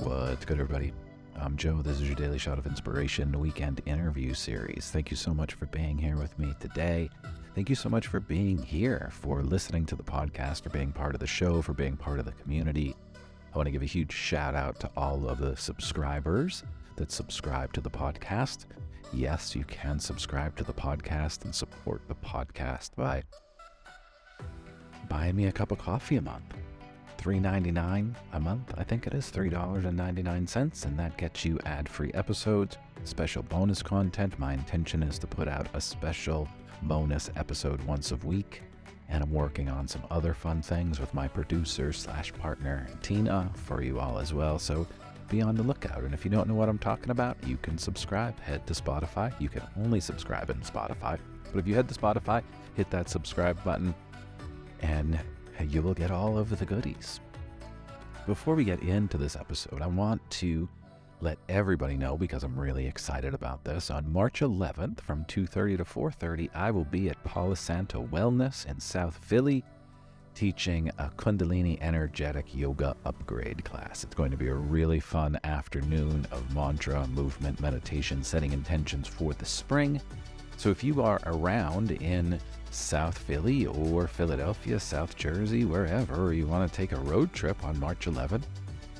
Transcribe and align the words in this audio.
What's 0.00 0.44
good, 0.44 0.60
everybody? 0.60 0.92
I'm 1.36 1.56
Joe. 1.56 1.80
This 1.80 2.02
is 2.02 2.06
your 2.06 2.16
daily 2.16 2.36
shot 2.36 2.58
of 2.58 2.66
inspiration 2.66 3.40
weekend 3.40 3.80
interview 3.86 4.34
series. 4.34 4.90
Thank 4.92 5.10
you 5.10 5.16
so 5.16 5.32
much 5.32 5.54
for 5.54 5.64
being 5.66 5.96
here 5.96 6.16
with 6.18 6.38
me 6.38 6.52
today. 6.60 7.08
Thank 7.54 7.70
you 7.70 7.74
so 7.74 7.88
much 7.88 8.06
for 8.06 8.20
being 8.20 8.58
here, 8.58 9.08
for 9.10 9.42
listening 9.42 9.86
to 9.86 9.96
the 9.96 10.02
podcast, 10.02 10.64
for 10.64 10.68
being 10.68 10.92
part 10.92 11.14
of 11.14 11.20
the 11.20 11.26
show, 11.26 11.62
for 11.62 11.72
being 11.72 11.96
part 11.96 12.18
of 12.18 12.26
the 12.26 12.32
community. 12.32 12.94
I 13.54 13.56
want 13.56 13.68
to 13.68 13.70
give 13.70 13.80
a 13.80 13.86
huge 13.86 14.12
shout 14.12 14.54
out 14.54 14.78
to 14.80 14.90
all 14.98 15.26
of 15.30 15.38
the 15.38 15.56
subscribers 15.56 16.62
that 16.96 17.10
subscribe 17.10 17.72
to 17.72 17.80
the 17.80 17.90
podcast. 17.90 18.66
Yes, 19.14 19.56
you 19.56 19.64
can 19.64 19.98
subscribe 19.98 20.56
to 20.56 20.64
the 20.64 20.74
podcast 20.74 21.46
and 21.46 21.54
support 21.54 22.02
the 22.06 22.16
podcast 22.16 22.90
by 22.96 23.22
buying 25.08 25.36
me 25.36 25.46
a 25.46 25.52
cup 25.52 25.72
of 25.72 25.78
coffee 25.78 26.16
a 26.16 26.22
month. 26.22 26.52
$3.99 27.26 28.14
a 28.34 28.40
month, 28.40 28.72
I 28.78 28.84
think 28.84 29.08
it 29.08 29.12
is 29.12 29.32
$3.99, 29.32 30.84
and 30.84 30.96
that 30.96 31.16
gets 31.16 31.44
you 31.44 31.58
ad 31.64 31.88
free 31.88 32.12
episodes, 32.14 32.78
special 33.02 33.42
bonus 33.42 33.82
content. 33.82 34.38
My 34.38 34.54
intention 34.54 35.02
is 35.02 35.18
to 35.18 35.26
put 35.26 35.48
out 35.48 35.66
a 35.74 35.80
special 35.80 36.46
bonus 36.82 37.28
episode 37.34 37.82
once 37.82 38.12
a 38.12 38.16
week, 38.18 38.62
and 39.08 39.24
I'm 39.24 39.32
working 39.32 39.68
on 39.68 39.88
some 39.88 40.04
other 40.08 40.34
fun 40.34 40.62
things 40.62 41.00
with 41.00 41.12
my 41.14 41.26
producer 41.26 41.92
slash 41.92 42.32
partner, 42.34 42.86
Tina, 43.02 43.50
for 43.54 43.82
you 43.82 43.98
all 43.98 44.20
as 44.20 44.32
well. 44.32 44.56
So 44.56 44.86
be 45.28 45.42
on 45.42 45.56
the 45.56 45.64
lookout. 45.64 46.04
And 46.04 46.14
if 46.14 46.24
you 46.24 46.30
don't 46.30 46.46
know 46.46 46.54
what 46.54 46.68
I'm 46.68 46.78
talking 46.78 47.10
about, 47.10 47.36
you 47.44 47.56
can 47.56 47.76
subscribe. 47.76 48.38
Head 48.38 48.64
to 48.68 48.72
Spotify. 48.72 49.34
You 49.40 49.48
can 49.48 49.62
only 49.76 49.98
subscribe 49.98 50.48
in 50.48 50.60
Spotify. 50.60 51.18
But 51.52 51.58
if 51.58 51.66
you 51.66 51.74
head 51.74 51.88
to 51.88 51.94
Spotify, 51.94 52.44
hit 52.76 52.88
that 52.90 53.10
subscribe 53.10 53.64
button, 53.64 53.96
and 54.80 55.18
you 55.60 55.82
will 55.82 55.94
get 55.94 56.10
all 56.10 56.38
of 56.38 56.58
the 56.58 56.66
goodies. 56.66 57.20
Before 58.26 58.54
we 58.54 58.64
get 58.64 58.82
into 58.82 59.18
this 59.18 59.36
episode, 59.36 59.82
I 59.82 59.86
want 59.86 60.20
to 60.30 60.68
let 61.20 61.38
everybody 61.48 61.96
know 61.96 62.16
because 62.16 62.44
I'm 62.44 62.58
really 62.58 62.86
excited 62.86 63.32
about 63.34 63.64
this. 63.64 63.90
On 63.90 64.12
March 64.12 64.40
11th 64.40 65.00
from 65.00 65.24
2:30 65.24 65.78
to 65.78 65.84
4:30, 65.84 66.50
I 66.54 66.70
will 66.70 66.84
be 66.84 67.08
at 67.08 67.22
Palo 67.24 67.54
Santo 67.54 68.06
Wellness 68.06 68.66
in 68.66 68.78
South 68.80 69.16
Philly 69.24 69.64
teaching 70.34 70.90
a 70.98 71.08
Kundalini 71.16 71.78
energetic 71.80 72.54
yoga 72.54 72.94
upgrade 73.06 73.64
class. 73.64 74.04
It's 74.04 74.14
going 74.14 74.30
to 74.30 74.36
be 74.36 74.48
a 74.48 74.54
really 74.54 75.00
fun 75.00 75.40
afternoon 75.44 76.26
of 76.30 76.54
mantra, 76.54 77.06
movement, 77.08 77.58
meditation, 77.58 78.22
setting 78.22 78.52
intentions 78.52 79.08
for 79.08 79.32
the 79.32 79.46
spring. 79.46 79.98
So 80.58 80.68
if 80.68 80.84
you 80.84 81.00
are 81.00 81.20
around 81.24 81.92
in 81.92 82.38
South 82.76 83.16
Philly 83.18 83.66
or 83.66 84.06
Philadelphia, 84.06 84.78
South 84.78 85.16
Jersey, 85.16 85.64
wherever, 85.64 86.32
you 86.32 86.46
want 86.46 86.70
to 86.70 86.76
take 86.76 86.92
a 86.92 87.00
road 87.00 87.32
trip 87.32 87.64
on 87.64 87.80
March 87.80 88.06
11th, 88.06 88.44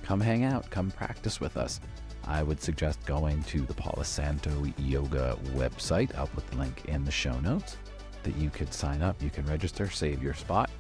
come 0.03 0.21
hang 0.21 0.45
out, 0.45 0.69
come 0.71 0.91
practice 0.91 1.41
with 1.41 1.57
us. 1.57 1.81
I 2.25 2.43
would 2.43 2.61
suggest 2.61 3.05
going 3.07 3.43
to 3.45 3.61
the 3.61 3.75
Palo 3.75 4.03
Santo 4.03 4.65
Yoga 4.79 5.39
website. 5.51 6.15
I'll 6.17 6.27
put 6.27 6.47
the 6.51 6.57
link 6.57 6.87
in 6.87 7.05
the 7.05 7.11
show 7.11 7.39
notes 7.41 7.77
that 8.25 8.35
you 8.37 8.51
could 8.51 8.73
sign 8.75 9.03
up. 9.03 9.23
You 9.23 9.31
can 9.31 9.47
register, 9.47 9.89
save 9.89 10.23
your 10.23 10.35
spot. 10.35 10.71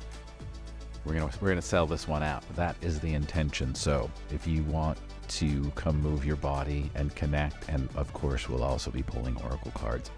We're 1.04 1.14
gonna 1.14 1.30
we're 1.40 1.50
gonna 1.50 1.62
sell 1.62 1.86
this 1.86 2.08
one 2.08 2.24
out. 2.24 2.42
That 2.56 2.74
is 2.82 2.98
the 2.98 3.14
intention. 3.14 3.76
So 3.76 4.10
if 4.32 4.44
you 4.46 4.64
want 4.64 4.98
to 5.28 5.70
come 5.76 6.00
move 6.00 6.24
your 6.24 6.36
body 6.36 6.90
and 6.96 7.14
connect, 7.14 7.68
and 7.68 7.88
of 7.94 8.12
course 8.12 8.48
we'll 8.48 8.64
also 8.64 8.90
be 8.90 9.04
pulling 9.04 9.40
oracle 9.42 9.70
cards. 9.72 10.10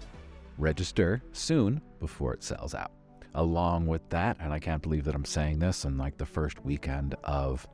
Register 0.59 1.23
soon 1.31 1.81
before 1.99 2.33
it 2.33 2.43
sells 2.43 2.75
out. 2.75 2.91
Along 3.33 3.87
with 3.87 4.07
that, 4.09 4.37
and 4.41 4.51
I 4.51 4.59
can't 4.59 4.81
believe 4.81 5.05
that 5.05 5.15
I'm 5.15 5.25
saying 5.25 5.59
this 5.59 5.85
in 5.85 5.97
like 5.97 6.17
the 6.17 6.25
first 6.25 6.63
weekend 6.65 7.15
of 7.23 7.65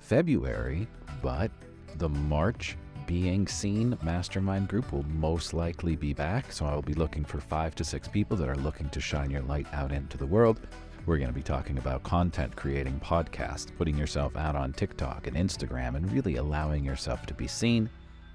February, 0.00 0.88
but 1.22 1.52
the 1.96 2.08
March 2.08 2.76
being 3.06 3.46
seen 3.46 3.96
mastermind 4.02 4.68
group 4.68 4.92
will 4.92 5.04
most 5.04 5.54
likely 5.54 5.96
be 5.96 6.12
back. 6.12 6.50
So 6.50 6.66
I'll 6.66 6.82
be 6.82 6.94
looking 6.94 7.24
for 7.24 7.40
five 7.40 7.74
to 7.76 7.84
six 7.84 8.08
people 8.08 8.36
that 8.38 8.48
are 8.48 8.56
looking 8.56 8.88
to 8.90 9.00
shine 9.00 9.30
your 9.30 9.42
light 9.42 9.66
out 9.72 9.92
into 9.92 10.16
the 10.18 10.26
world. 10.26 10.60
We're 11.06 11.18
going 11.18 11.28
to 11.28 11.34
be 11.34 11.42
talking 11.42 11.78
about 11.78 12.02
content 12.02 12.54
creating 12.56 13.00
podcasts, 13.00 13.76
putting 13.76 13.96
yourself 13.96 14.36
out 14.36 14.56
on 14.56 14.72
TikTok 14.72 15.26
and 15.26 15.36
Instagram, 15.36 15.96
and 15.96 16.10
really 16.12 16.36
allowing 16.36 16.84
yourself 16.84 17.26
to 17.26 17.34
be 17.34 17.46
seen. 17.46 17.90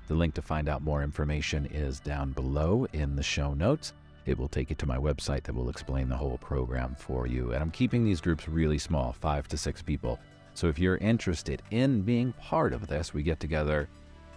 The 0.08 0.16
link 0.16 0.34
to 0.36 0.42
find 0.42 0.70
out 0.70 0.82
more 0.82 1.04
information 1.04 1.66
is 1.66 2.00
down 2.00 2.32
below 2.32 2.88
in 2.94 3.16
the 3.16 3.24
show 3.24 3.54
notes. 3.54 3.94
It 4.26 4.38
will 4.38 4.48
take 4.48 4.70
you 4.70 4.76
to 4.78 4.86
my 4.86 4.98
website 4.98 5.44
that 5.44 5.56
will 5.56 5.70
explain 5.70 6.08
the 6.08 6.16
whole 6.16 6.38
program 6.38 6.96
for 6.98 7.28
you. 7.28 7.52
And 7.52 7.62
I'm 7.62 7.72
keeping 7.72 8.04
these 8.04 8.22
groups 8.22 8.48
really 8.48 8.78
small, 8.78 9.12
five 9.12 9.48
to 9.50 9.58
six 9.58 9.82
people. 9.82 10.20
So 10.54 10.68
if 10.68 10.80
you're 10.80 10.98
interested 10.98 11.62
in 11.72 12.02
being 12.02 12.34
part 12.34 12.74
of 12.74 12.88
this, 12.88 13.14
we 13.14 13.22
get 13.22 13.40
together 13.40 13.90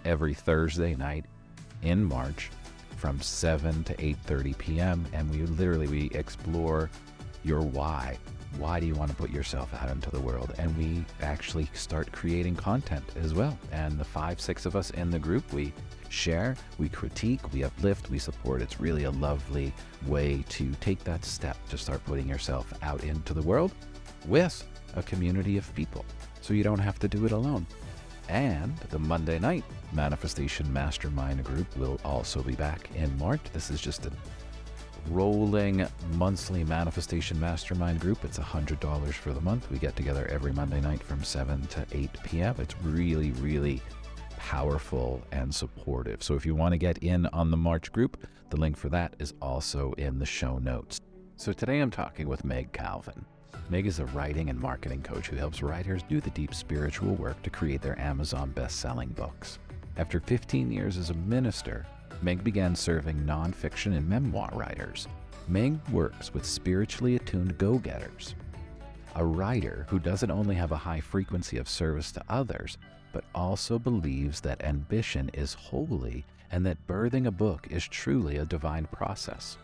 every 0.04 0.34
Thursday 0.34 0.94
night 0.94 1.24
in 1.82 2.04
March 2.04 2.50
from 2.96 3.20
7 3.20 3.84
to 3.84 3.94
8:30 3.94 4.58
p.m. 4.58 5.06
and 5.12 5.30
we 5.30 5.42
literally 5.46 5.86
we 5.86 6.10
explore 6.10 6.90
your 7.42 7.62
why. 7.62 8.18
Why 8.58 8.80
do 8.80 8.86
you 8.86 8.94
want 8.94 9.10
to 9.10 9.16
put 9.16 9.30
yourself 9.30 9.72
out 9.74 9.90
into 9.90 10.10
the 10.10 10.20
world? 10.20 10.54
And 10.58 10.76
we 10.76 11.04
actually 11.22 11.68
start 11.72 12.12
creating 12.12 12.56
content 12.56 13.04
as 13.16 13.34
well. 13.34 13.56
And 13.72 13.98
the 13.98 14.04
five, 14.04 14.40
six 14.40 14.66
of 14.66 14.76
us 14.76 14.90
in 14.90 15.10
the 15.10 15.18
group, 15.18 15.52
we 15.52 15.72
share, 16.08 16.56
we 16.78 16.88
critique, 16.88 17.52
we 17.52 17.64
uplift, 17.64 18.10
we 18.10 18.18
support. 18.18 18.60
It's 18.60 18.80
really 18.80 19.04
a 19.04 19.10
lovely 19.10 19.72
way 20.06 20.44
to 20.50 20.72
take 20.80 21.02
that 21.04 21.24
step 21.24 21.56
to 21.68 21.78
start 21.78 22.04
putting 22.04 22.28
yourself 22.28 22.72
out 22.82 23.04
into 23.04 23.32
the 23.32 23.42
world 23.42 23.72
with 24.26 24.66
a 24.94 25.02
community 25.02 25.56
of 25.56 25.74
people. 25.74 26.04
So 26.40 26.52
you 26.52 26.64
don't 26.64 26.78
have 26.78 26.98
to 26.98 27.08
do 27.08 27.24
it 27.26 27.32
alone. 27.32 27.66
And 28.28 28.76
the 28.90 28.98
Monday 28.98 29.38
night 29.38 29.64
Manifestation 29.92 30.72
Mastermind 30.72 31.42
group 31.44 31.76
will 31.76 32.00
also 32.04 32.42
be 32.42 32.54
back 32.54 32.88
in 32.94 33.16
March. 33.18 33.40
This 33.52 33.70
is 33.70 33.80
just 33.80 34.06
a 34.06 34.12
rolling 35.08 35.86
monthly 36.14 36.64
manifestation 36.64 37.38
mastermind 37.40 38.00
group. 38.00 38.24
It's 38.24 38.38
$100 38.38 39.12
for 39.12 39.32
the 39.32 39.40
month. 39.40 39.70
We 39.70 39.78
get 39.78 39.96
together 39.96 40.26
every 40.28 40.52
Monday 40.52 40.80
night 40.80 41.02
from 41.02 41.24
7 41.24 41.66
to 41.68 41.86
8 41.92 42.10
p.m. 42.24 42.54
It's 42.58 42.74
really, 42.82 43.32
really 43.32 43.82
powerful 44.36 45.22
and 45.32 45.54
supportive. 45.54 46.22
So 46.22 46.34
if 46.34 46.46
you 46.46 46.54
want 46.54 46.72
to 46.72 46.78
get 46.78 46.98
in 46.98 47.26
on 47.26 47.50
the 47.50 47.56
March 47.56 47.92
group, 47.92 48.16
the 48.50 48.56
link 48.56 48.76
for 48.76 48.88
that 48.88 49.14
is 49.18 49.34
also 49.40 49.92
in 49.98 50.18
the 50.18 50.26
show 50.26 50.58
notes. 50.58 51.00
So 51.36 51.52
today 51.52 51.80
I'm 51.80 51.90
talking 51.90 52.28
with 52.28 52.44
Meg 52.44 52.72
Calvin. 52.72 53.24
Meg 53.68 53.86
is 53.86 54.00
a 54.00 54.06
writing 54.06 54.50
and 54.50 54.58
marketing 54.58 55.02
coach 55.02 55.28
who 55.28 55.36
helps 55.36 55.62
writers 55.62 56.02
do 56.08 56.20
the 56.20 56.30
deep 56.30 56.54
spiritual 56.54 57.14
work 57.14 57.40
to 57.42 57.50
create 57.50 57.80
their 57.80 57.98
Amazon 58.00 58.50
best-selling 58.50 59.10
books. 59.10 59.58
After 59.96 60.18
15 60.20 60.72
years 60.72 60.96
as 60.96 61.10
a 61.10 61.14
minister, 61.14 61.86
Meg 62.22 62.44
began 62.44 62.76
serving 62.76 63.16
nonfiction 63.24 63.96
and 63.96 64.06
memoir 64.06 64.50
writers. 64.52 65.08
Meg 65.48 65.78
works 65.88 66.34
with 66.34 66.44
spiritually 66.44 67.16
attuned 67.16 67.56
go 67.56 67.78
getters, 67.78 68.34
a 69.16 69.24
writer 69.24 69.86
who 69.88 69.98
doesn't 69.98 70.30
only 70.30 70.54
have 70.54 70.72
a 70.72 70.76
high 70.76 71.00
frequency 71.00 71.56
of 71.56 71.68
service 71.68 72.12
to 72.12 72.22
others, 72.28 72.78
but 73.12 73.24
also 73.34 73.78
believes 73.78 74.40
that 74.40 74.62
ambition 74.62 75.30
is 75.34 75.54
holy 75.54 76.24
and 76.52 76.64
that 76.64 76.86
birthing 76.86 77.26
a 77.26 77.30
book 77.30 77.66
is 77.70 77.88
truly 77.88 78.36
a 78.36 78.44
divine 78.44 78.86
process. 78.86 79.56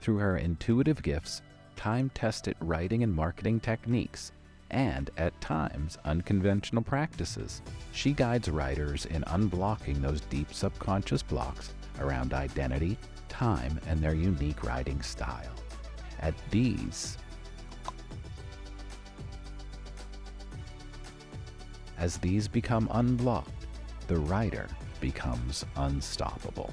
Through 0.00 0.18
her 0.18 0.36
intuitive 0.36 1.02
gifts, 1.02 1.42
time 1.74 2.10
tested 2.14 2.56
writing 2.60 3.02
and 3.02 3.12
marketing 3.12 3.60
techniques, 3.60 4.32
and 4.70 5.10
at 5.16 5.40
times 5.40 5.98
unconventional 6.04 6.82
practices, 6.82 7.62
she 7.92 8.12
guides 8.12 8.48
writers 8.48 9.06
in 9.06 9.22
unblocking 9.22 10.00
those 10.00 10.20
deep 10.22 10.52
subconscious 10.52 11.22
blocks 11.22 11.72
around 12.00 12.32
identity, 12.32 12.98
time, 13.28 13.80
and 13.86 14.00
their 14.00 14.14
unique 14.14 14.62
writing 14.64 15.00
style. 15.02 15.54
At 16.20 16.34
these, 16.50 17.18
as 21.98 22.18
these 22.18 22.48
become 22.48 22.88
unblocked, 22.92 23.66
the 24.06 24.16
writer 24.16 24.68
becomes 25.00 25.64
unstoppable. 25.76 26.72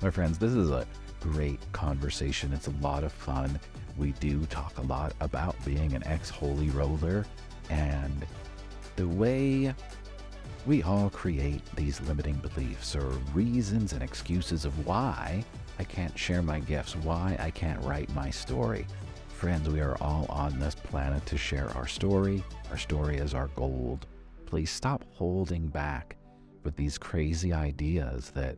My 0.00 0.10
friends, 0.10 0.38
this 0.38 0.52
is 0.52 0.70
a 0.70 0.86
great 1.20 1.60
conversation. 1.72 2.52
It's 2.52 2.66
a 2.66 2.74
lot 2.80 3.04
of 3.04 3.12
fun. 3.12 3.58
We 3.96 4.12
do 4.12 4.44
talk 4.46 4.78
a 4.78 4.82
lot 4.82 5.14
about 5.20 5.56
being 5.64 5.92
an 5.92 6.06
ex 6.06 6.30
holy 6.30 6.70
roller 6.70 7.24
and 7.70 8.26
the 8.96 9.06
way 9.06 9.74
we 10.66 10.82
all 10.82 11.10
create 11.10 11.62
these 11.74 12.00
limiting 12.02 12.36
beliefs 12.36 12.94
or 12.94 13.06
reasons 13.34 13.92
and 13.92 14.02
excuses 14.02 14.64
of 14.64 14.86
why 14.86 15.44
I 15.78 15.84
can't 15.84 16.16
share 16.16 16.42
my 16.42 16.60
gifts, 16.60 16.94
why 16.94 17.36
I 17.40 17.50
can't 17.50 17.82
write 17.84 18.14
my 18.14 18.30
story. 18.30 18.86
Friends, 19.28 19.68
we 19.68 19.80
are 19.80 19.96
all 20.00 20.26
on 20.28 20.58
this 20.60 20.76
planet 20.76 21.26
to 21.26 21.36
share 21.36 21.68
our 21.70 21.88
story. 21.88 22.44
Our 22.70 22.78
story 22.78 23.16
is 23.16 23.34
our 23.34 23.48
gold. 23.48 24.06
Please 24.46 24.70
stop 24.70 25.04
holding 25.14 25.66
back 25.66 26.16
with 26.62 26.76
these 26.76 26.96
crazy 26.96 27.52
ideas 27.52 28.30
that 28.30 28.56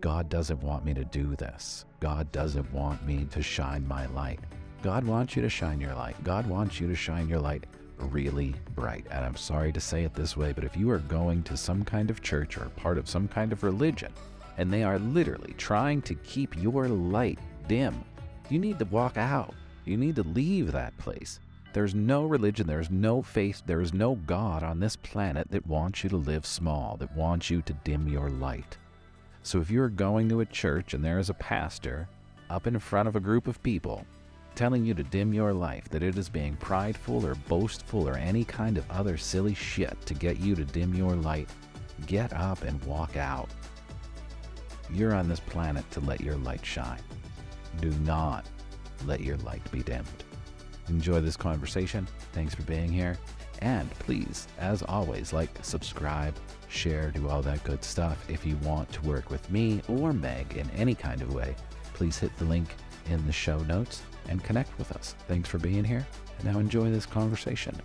God 0.00 0.30
doesn't 0.30 0.62
want 0.62 0.84
me 0.84 0.94
to 0.94 1.04
do 1.04 1.36
this. 1.36 1.84
God 2.00 2.32
doesn't 2.32 2.72
want 2.72 3.04
me 3.06 3.26
to 3.32 3.42
shine 3.42 3.86
my 3.86 4.06
light. 4.06 4.40
God 4.82 5.04
wants 5.04 5.36
you 5.36 5.42
to 5.42 5.50
shine 5.50 5.80
your 5.80 5.94
light. 5.94 6.16
God 6.24 6.46
wants 6.46 6.80
you 6.80 6.88
to 6.88 6.94
shine 6.94 7.28
your 7.28 7.38
light 7.38 7.66
really 8.02 8.54
bright. 8.74 9.06
And 9.10 9.24
I'm 9.24 9.36
sorry 9.36 9.72
to 9.72 9.80
say 9.80 10.04
it 10.04 10.14
this 10.14 10.36
way, 10.36 10.52
but 10.52 10.64
if 10.64 10.76
you 10.76 10.90
are 10.90 10.98
going 10.98 11.42
to 11.44 11.56
some 11.56 11.84
kind 11.84 12.10
of 12.10 12.22
church 12.22 12.58
or 12.58 12.66
part 12.76 12.98
of 12.98 13.08
some 13.08 13.28
kind 13.28 13.52
of 13.52 13.62
religion, 13.62 14.12
and 14.58 14.72
they 14.72 14.82
are 14.82 14.98
literally 14.98 15.54
trying 15.56 16.02
to 16.02 16.14
keep 16.16 16.60
your 16.60 16.88
light 16.88 17.38
dim, 17.68 18.04
you 18.50 18.58
need 18.58 18.78
to 18.78 18.84
walk 18.86 19.16
out. 19.16 19.54
You 19.84 19.96
need 19.96 20.16
to 20.16 20.22
leave 20.22 20.72
that 20.72 20.96
place. 20.98 21.40
There's 21.72 21.94
no 21.94 22.24
religion, 22.24 22.66
there's 22.66 22.90
no 22.90 23.22
faith, 23.22 23.62
there 23.64 23.80
is 23.80 23.94
no 23.94 24.16
God 24.26 24.62
on 24.62 24.78
this 24.78 24.94
planet 24.94 25.50
that 25.50 25.66
wants 25.66 26.04
you 26.04 26.10
to 26.10 26.18
live 26.18 26.44
small, 26.44 26.96
that 26.98 27.16
wants 27.16 27.48
you 27.48 27.62
to 27.62 27.72
dim 27.72 28.06
your 28.08 28.28
light. 28.28 28.76
So 29.42 29.60
if 29.60 29.70
you're 29.70 29.88
going 29.88 30.28
to 30.28 30.40
a 30.40 30.46
church 30.46 30.92
and 30.92 31.02
there 31.02 31.18
is 31.18 31.30
a 31.30 31.34
pastor 31.34 32.08
up 32.50 32.66
in 32.66 32.78
front 32.78 33.08
of 33.08 33.16
a 33.16 33.20
group 33.20 33.48
of 33.48 33.62
people 33.62 34.04
telling 34.54 34.84
you 34.84 34.94
to 34.94 35.02
dim 35.02 35.32
your 35.32 35.52
life, 35.52 35.88
that 35.90 36.02
it 36.02 36.18
is 36.18 36.28
being 36.28 36.56
prideful 36.56 37.24
or 37.26 37.34
boastful 37.34 38.08
or 38.08 38.16
any 38.16 38.44
kind 38.44 38.78
of 38.78 38.90
other 38.90 39.16
silly 39.16 39.54
shit 39.54 39.96
to 40.06 40.14
get 40.14 40.40
you 40.40 40.54
to 40.54 40.64
dim 40.64 40.94
your 40.94 41.14
light, 41.16 41.48
get 42.06 42.32
up 42.32 42.62
and 42.62 42.82
walk 42.84 43.16
out. 43.16 43.48
You're 44.90 45.14
on 45.14 45.28
this 45.28 45.40
planet 45.40 45.90
to 45.92 46.00
let 46.00 46.20
your 46.20 46.36
light 46.36 46.64
shine. 46.64 47.00
Do 47.80 47.90
not 48.00 48.46
let 49.06 49.20
your 49.20 49.38
light 49.38 49.68
be 49.70 49.82
dimmed. 49.82 50.24
Enjoy 50.88 51.20
this 51.20 51.36
conversation. 51.36 52.06
Thanks 52.32 52.54
for 52.54 52.62
being 52.62 52.92
here. 52.92 53.16
And 53.60 53.88
please, 54.00 54.48
as 54.58 54.82
always, 54.82 55.32
like, 55.32 55.50
subscribe, 55.62 56.34
share, 56.68 57.10
do 57.10 57.28
all 57.28 57.42
that 57.42 57.62
good 57.64 57.84
stuff. 57.84 58.28
If 58.28 58.44
you 58.44 58.56
want 58.56 58.90
to 58.92 59.02
work 59.02 59.30
with 59.30 59.48
me 59.50 59.82
or 59.88 60.12
Meg 60.12 60.56
in 60.56 60.68
any 60.70 60.94
kind 60.94 61.22
of 61.22 61.32
way, 61.32 61.54
please 61.94 62.18
hit 62.18 62.36
the 62.38 62.44
link 62.44 62.74
in 63.08 63.24
the 63.26 63.32
show 63.32 63.58
notes 63.60 64.02
and 64.28 64.42
connect 64.42 64.76
with 64.78 64.92
us. 64.92 65.14
Thanks 65.28 65.48
for 65.48 65.58
being 65.58 65.84
here. 65.84 66.06
And 66.38 66.52
now 66.52 66.58
enjoy 66.58 66.90
this 66.90 67.06
conversation. 67.06 67.80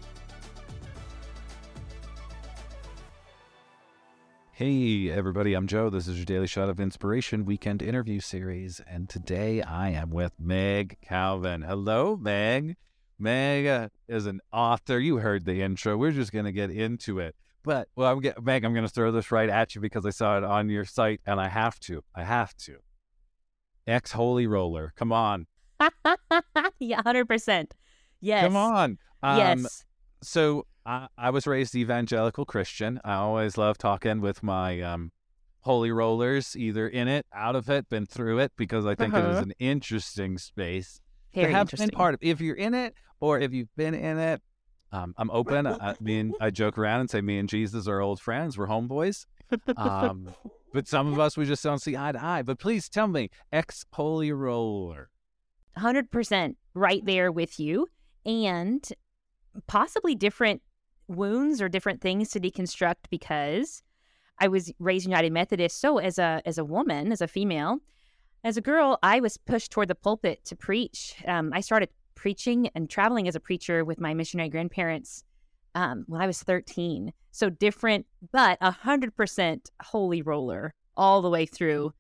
Hey, 4.52 5.12
everybody, 5.12 5.54
I'm 5.54 5.68
Joe. 5.68 5.92
This 5.92 6.08
is 6.08 6.18
your 6.18 6.26
Daily 6.26 6.48
Shot 6.48 6.68
of 6.68 6.80
Inspiration 6.80 7.46
weekend 7.46 7.84
interview 7.84 8.20
series. 8.20 8.82
And 8.90 9.08
today 9.08 9.62
I 9.62 9.90
am 9.92 10.10
with 10.10 10.34
Meg 10.40 10.98
Calvin. 11.00 11.62
Hello, 11.62 12.18
Meg. 12.18 12.76
Meg 13.20 13.68
uh, 13.68 13.90
is 14.08 14.26
an 14.26 14.42
author. 14.52 15.00
You 15.00 15.18
heard 15.18 15.46
the 15.46 15.62
intro. 15.62 15.96
We're 15.96 16.12
just 16.12 16.32
going 16.32 16.46
to 16.46 16.52
get 16.52 16.72
into 16.72 17.20
it. 17.20 17.36
But, 17.64 17.90
well, 17.96 18.12
I'm 18.12 18.20
get, 18.20 18.44
Meg, 18.44 18.64
I'm 18.64 18.74
going 18.74 18.88
to 18.88 18.92
throw 18.92 19.12
this 19.12 19.32
right 19.32 19.50
at 19.50 19.76
you 19.76 19.82
because 19.82 20.08
I 20.08 20.10
saw 20.10 20.38
it 20.38 20.44
on 20.44 20.70
your 20.70 20.86
site 20.86 21.22
and 21.26 21.40
I 21.40 21.50
have 21.50 21.80
to. 21.82 22.04
I 22.16 22.24
have 22.24 22.56
to. 22.58 22.78
Ex 23.86 24.14
Holy 24.14 24.48
Roller. 24.48 24.92
Come 24.96 25.12
on. 25.12 25.46
yeah, 26.80 27.02
100%. 27.02 27.72
Yes. 28.22 28.44
Come 28.44 28.56
on. 28.56 28.98
Um, 29.24 29.38
yes. 29.38 29.86
So 30.22 30.66
I, 30.86 31.08
I 31.18 31.30
was 31.30 31.46
raised 31.46 31.76
evangelical 31.76 32.46
Christian. 32.46 33.00
I 33.04 33.16
always 33.16 33.58
love 33.58 33.78
talking 33.78 34.22
with 34.22 34.42
my 34.42 34.82
um, 34.82 35.12
holy 35.62 35.92
rollers, 35.92 36.56
either 36.56 36.88
in 36.88 37.08
it, 37.08 37.26
out 37.34 37.56
of 37.56 37.70
it, 37.70 37.90
been 37.90 38.06
through 38.06 38.40
it, 38.40 38.52
because 38.58 38.86
I 38.86 38.96
think 38.96 39.14
uh-huh. 39.14 39.28
it 39.28 39.32
is 39.32 39.40
an 39.40 39.54
interesting 39.60 40.38
space 40.38 41.02
Very 41.34 41.48
to 41.48 41.54
have 41.54 41.70
been 41.70 41.90
part 41.90 42.14
of. 42.14 42.20
If 42.24 42.42
you're 42.42 42.56
in 42.56 42.74
it, 42.74 42.96
or 43.20 43.40
if 43.40 43.54
you've 43.54 43.76
been 43.76 43.94
in 43.94 44.18
it, 44.18 44.42
um, 44.92 45.14
I'm 45.18 45.30
open. 45.32 45.68
I, 45.68 45.96
me 46.00 46.20
and 46.20 46.36
I 46.40 46.50
joke 46.50 46.78
around 46.78 47.02
and 47.02 47.10
say 47.10 47.22
me 47.22 47.38
and 47.38 47.50
Jesus 47.50 47.88
are 47.88 48.00
old 48.00 48.22
friends. 48.22 48.58
We're 48.58 48.68
homeboys. 48.68 49.26
Um, 49.76 50.30
but 50.74 50.88
some 50.88 51.12
of 51.12 51.20
us 51.20 51.36
we 51.36 51.46
just 51.46 51.64
don't 51.64 51.82
see 51.82 51.98
eye 51.98 52.14
to 52.14 52.24
eye. 52.24 52.42
But 52.42 52.60
please 52.60 52.88
tell 52.88 53.08
me, 53.08 53.30
ex 53.52 53.86
holy 53.92 54.32
roller. 54.32 55.10
Hundred 55.78 56.12
percent, 56.12 56.58
right 56.74 57.06
there 57.06 57.32
with 57.32 57.60
you, 57.60 57.88
and 58.26 58.88
possibly 59.68 60.16
different 60.16 60.62
wounds 61.08 61.62
or 61.62 61.70
different 61.70 62.02
things 62.02 62.30
to 62.32 62.40
deconstruct 62.40 63.10
because 63.10 63.84
I 64.40 64.48
was 64.48 64.72
raised 64.80 65.06
United 65.06 65.32
Methodist. 65.32 65.80
So 65.80 65.98
as 65.98 66.20
a 66.20 66.42
as 66.46 66.58
a 66.58 66.66
woman, 66.66 67.12
as 67.12 67.22
a 67.22 67.28
female, 67.28 67.80
as 68.44 68.58
a 68.58 68.62
girl, 68.62 69.00
I 69.04 69.20
was 69.20 69.38
pushed 69.38 69.72
toward 69.72 69.88
the 69.88 69.96
pulpit 69.96 70.46
to 70.46 70.56
preach. 70.56 71.16
Um, 71.28 71.52
I 71.54 71.62
started 71.62 71.90
preaching 72.16 72.70
and 72.76 72.90
traveling 72.90 73.28
as 73.28 73.36
a 73.36 73.40
preacher 73.40 73.86
with 73.86 74.00
my 74.00 74.14
missionary 74.14 74.50
grandparents 74.50 75.24
um, 75.76 76.06
when 76.08 76.22
I 76.22 76.28
was 76.28 76.42
13. 76.42 77.14
So 77.32 77.50
different, 77.50 78.06
but 78.32 78.58
a 78.62 78.72
hundred 78.72 79.16
percent 79.16 79.70
holy 79.82 80.22
roller 80.22 80.74
all 80.96 81.22
the 81.22 81.30
way 81.30 81.46
through. 81.46 81.94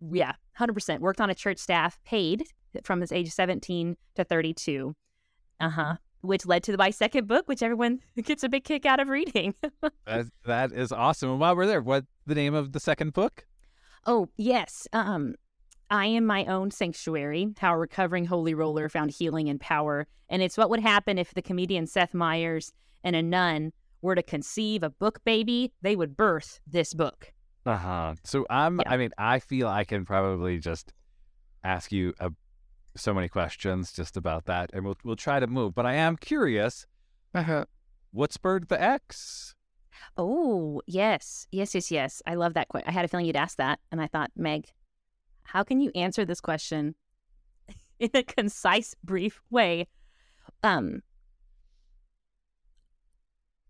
Yeah, 0.00 0.32
hundred 0.54 0.74
percent. 0.74 1.00
Worked 1.00 1.20
on 1.20 1.30
a 1.30 1.34
church 1.34 1.58
staff, 1.58 1.98
paid 2.04 2.44
from 2.84 3.00
his 3.00 3.12
age 3.12 3.30
17 3.30 3.96
to 4.16 4.24
32. 4.24 4.94
Uh 5.60 5.70
huh 5.70 5.96
which 6.22 6.46
led 6.46 6.62
to 6.62 6.76
my 6.76 6.90
second 6.90 7.26
book, 7.26 7.46
which 7.48 7.62
everyone 7.62 8.00
gets 8.22 8.42
a 8.42 8.48
big 8.48 8.64
kick 8.64 8.86
out 8.86 9.00
of 9.00 9.08
reading. 9.08 9.54
that, 10.06 10.26
that 10.46 10.72
is 10.72 10.92
awesome. 10.92 11.30
And 11.30 11.40
while 11.40 11.54
we're 11.54 11.66
there, 11.66 11.82
what's 11.82 12.06
the 12.26 12.34
name 12.34 12.54
of 12.54 12.72
the 12.72 12.80
second 12.80 13.12
book? 13.12 13.44
Oh, 14.06 14.28
yes. 14.36 14.88
Um, 14.92 15.34
I 15.90 16.06
am 16.06 16.24
my 16.24 16.44
own 16.46 16.70
sanctuary, 16.70 17.48
how 17.58 17.74
a 17.74 17.78
recovering 17.78 18.24
holy 18.24 18.54
roller 18.54 18.88
found 18.88 19.10
healing 19.10 19.48
and 19.48 19.60
power. 19.60 20.06
And 20.28 20.42
it's 20.42 20.56
what 20.56 20.70
would 20.70 20.80
happen 20.80 21.18
if 21.18 21.34
the 21.34 21.42
comedian 21.42 21.86
Seth 21.86 22.14
Meyers 22.14 22.72
and 23.04 23.14
a 23.14 23.22
nun 23.22 23.72
were 24.00 24.14
to 24.14 24.22
conceive 24.22 24.82
a 24.82 24.90
book 24.90 25.22
baby, 25.24 25.72
they 25.82 25.94
would 25.94 26.16
birth 26.16 26.60
this 26.66 26.94
book. 26.94 27.32
Uh 27.64 27.76
huh. 27.76 28.14
So 28.24 28.46
I'm, 28.50 28.80
yeah. 28.80 28.90
I 28.90 28.96
mean, 28.96 29.10
I 29.18 29.38
feel 29.38 29.68
I 29.68 29.84
can 29.84 30.04
probably 30.04 30.58
just 30.58 30.92
ask 31.62 31.92
you 31.92 32.12
a 32.18 32.32
so 32.96 33.14
many 33.14 33.28
questions 33.28 33.92
just 33.92 34.16
about 34.16 34.46
that, 34.46 34.70
and 34.72 34.84
we'll 34.84 34.96
we'll 35.04 35.16
try 35.16 35.40
to 35.40 35.46
move. 35.46 35.74
But 35.74 35.86
I 35.86 35.94
am 35.94 36.16
curious, 36.16 36.86
uh-huh. 37.34 37.64
what 38.10 38.32
spurred 38.32 38.68
the 38.68 38.80
X? 38.80 39.54
Oh 40.16 40.82
yes, 40.86 41.46
yes, 41.50 41.74
yes, 41.74 41.90
yes. 41.90 42.22
I 42.26 42.34
love 42.34 42.54
that 42.54 42.68
question. 42.68 42.88
I 42.88 42.92
had 42.92 43.04
a 43.04 43.08
feeling 43.08 43.26
you'd 43.26 43.36
ask 43.36 43.56
that, 43.58 43.80
and 43.90 44.00
I 44.00 44.06
thought, 44.06 44.30
Meg, 44.36 44.66
how 45.44 45.62
can 45.62 45.80
you 45.80 45.90
answer 45.94 46.24
this 46.24 46.40
question 46.40 46.94
in 47.98 48.10
a 48.14 48.22
concise, 48.22 48.94
brief 49.04 49.40
way? 49.50 49.88
Um, 50.62 51.02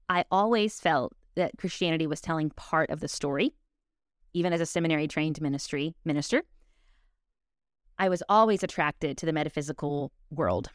I 0.08 0.24
always 0.30 0.80
felt 0.80 1.12
that 1.36 1.56
Christianity 1.58 2.06
was 2.06 2.20
telling 2.20 2.50
part 2.50 2.90
of 2.90 3.00
the 3.00 3.08
story, 3.08 3.54
even 4.34 4.52
as 4.52 4.60
a 4.60 4.66
seminary 4.66 5.08
trained 5.08 5.40
ministry 5.40 5.94
minister. 6.04 6.42
I 8.02 8.08
was 8.08 8.20
always 8.28 8.64
attracted 8.64 9.16
to 9.18 9.26
the 9.26 9.32
metaphysical 9.32 10.10
world, 10.32 10.70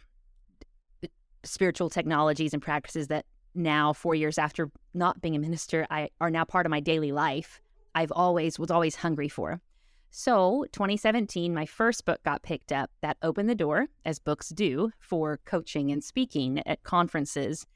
spiritual 1.44 1.90
technologies 1.90 2.54
and 2.54 2.64
practices 2.64 3.10
that 3.10 3.26
now, 3.54 3.92
four 3.92 4.16
years 4.16 4.38
after 4.38 4.72
not 4.94 5.20
being 5.20 5.36
a 5.36 5.40
minister, 5.40 5.86
I 5.90 6.08
are 6.22 6.30
now 6.30 6.46
part 6.46 6.66
of 6.66 6.70
my 6.70 6.80
daily 6.80 7.12
life. 7.12 7.60
I've 7.94 8.14
always 8.14 8.58
was 8.58 8.72
always 8.72 8.96
hungry 8.96 9.28
for. 9.28 9.60
So, 10.10 10.68
2017, 10.72 11.54
my 11.54 11.66
first 11.66 12.06
book 12.06 12.24
got 12.24 12.44
picked 12.44 12.72
up. 12.72 12.92
That 13.02 13.18
opened 13.22 13.50
the 13.50 13.56
door, 13.56 13.88
as 14.06 14.20
books 14.20 14.48
do, 14.48 14.94
for 14.98 15.42
coaching 15.44 15.92
and 15.92 16.02
speaking 16.02 16.66
at 16.66 16.84
conferences. 16.84 17.68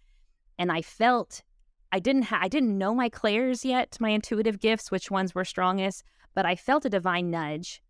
And 0.57 0.71
I 0.71 0.81
felt 0.81 1.43
I 1.91 1.99
didn't 1.99 2.23
ha- 2.23 2.39
I 2.41 2.47
didn't 2.47 2.77
know 2.77 2.95
my 2.95 3.09
clairs 3.09 3.65
yet, 3.65 3.97
my 3.99 4.11
intuitive 4.11 4.61
gifts, 4.61 4.91
which 4.91 5.11
ones 5.11 5.35
were 5.35 5.43
strongest, 5.43 6.05
but 6.33 6.45
I 6.45 6.55
felt 6.55 6.85
a 6.85 6.89
divine 6.89 7.29
nudge 7.29 7.81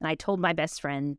and 0.00 0.08
I 0.08 0.14
told 0.14 0.40
my 0.40 0.52
best 0.52 0.80
friend, 0.80 1.16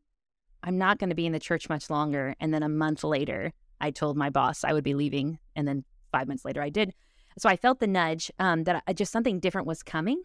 I'm 0.64 0.78
not 0.78 1.00
going 1.00 1.10
to 1.10 1.16
be 1.16 1.26
in 1.26 1.34
the 1.34 1.40
church 1.40 1.70
much 1.70 1.90
longer. 1.90 2.36
And 2.40 2.54
then 2.54 2.64
a 2.64 2.70
month 2.70 3.04
later, 3.04 3.54
I 3.80 3.92
told 3.92 4.18
my 4.18 4.30
boss 4.30 4.64
I 4.64 4.74
would 4.74 4.84
be 4.84 4.94
leaving. 4.94 5.40
And 5.56 5.68
then 5.68 5.84
five 6.12 6.28
months 6.28 6.46
later, 6.46 6.62
I 6.62 6.70
did. 6.70 6.94
So 7.38 7.48
I 7.50 7.56
felt 7.56 7.80
the 7.80 7.88
nudge 7.88 8.32
um, 8.40 8.64
that 8.64 8.84
I, 8.88 8.94
just 8.94 9.12
something 9.12 9.40
different 9.40 9.68
was 9.68 9.84
coming. 9.84 10.22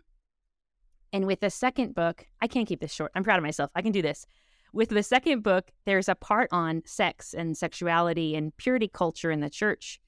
And 1.12 1.26
with 1.26 1.40
the 1.40 1.50
second 1.50 1.94
book, 1.94 2.26
I 2.40 2.46
can't 2.46 2.66
keep 2.66 2.80
this 2.80 2.92
short. 2.92 3.12
I'm 3.14 3.24
proud 3.24 3.36
of 3.36 3.44
myself. 3.44 3.70
I 3.74 3.82
can 3.82 3.92
do 3.92 4.00
this. 4.00 4.26
With 4.72 4.88
the 4.88 5.02
second 5.02 5.42
book, 5.42 5.70
there's 5.84 6.08
a 6.08 6.14
part 6.14 6.48
on 6.50 6.82
sex 6.86 7.34
and 7.34 7.56
sexuality 7.56 8.34
and 8.34 8.56
purity 8.56 8.88
culture 8.88 9.30
in 9.30 9.40
the 9.40 9.50
church 9.50 10.00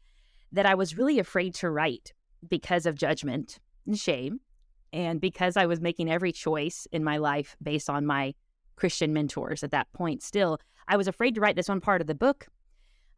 that 0.52 0.64
I 0.64 0.74
was 0.74 0.96
really 0.96 1.18
afraid 1.18 1.54
to 1.56 1.68
write 1.68 2.14
because 2.48 2.86
of 2.86 2.94
judgment 2.94 3.58
and 3.86 3.98
shame. 3.98 4.40
And 4.94 5.20
because 5.20 5.56
I 5.56 5.66
was 5.66 5.80
making 5.80 6.08
every 6.08 6.30
choice 6.30 6.86
in 6.92 7.02
my 7.02 7.16
life 7.16 7.56
based 7.60 7.90
on 7.90 8.06
my 8.06 8.32
Christian 8.76 9.12
mentors 9.12 9.64
at 9.64 9.72
that 9.72 9.92
point, 9.92 10.22
still, 10.22 10.60
I 10.86 10.96
was 10.96 11.08
afraid 11.08 11.34
to 11.34 11.40
write 11.40 11.56
this 11.56 11.68
one 11.68 11.80
part 11.80 12.00
of 12.00 12.06
the 12.06 12.14
book. 12.14 12.46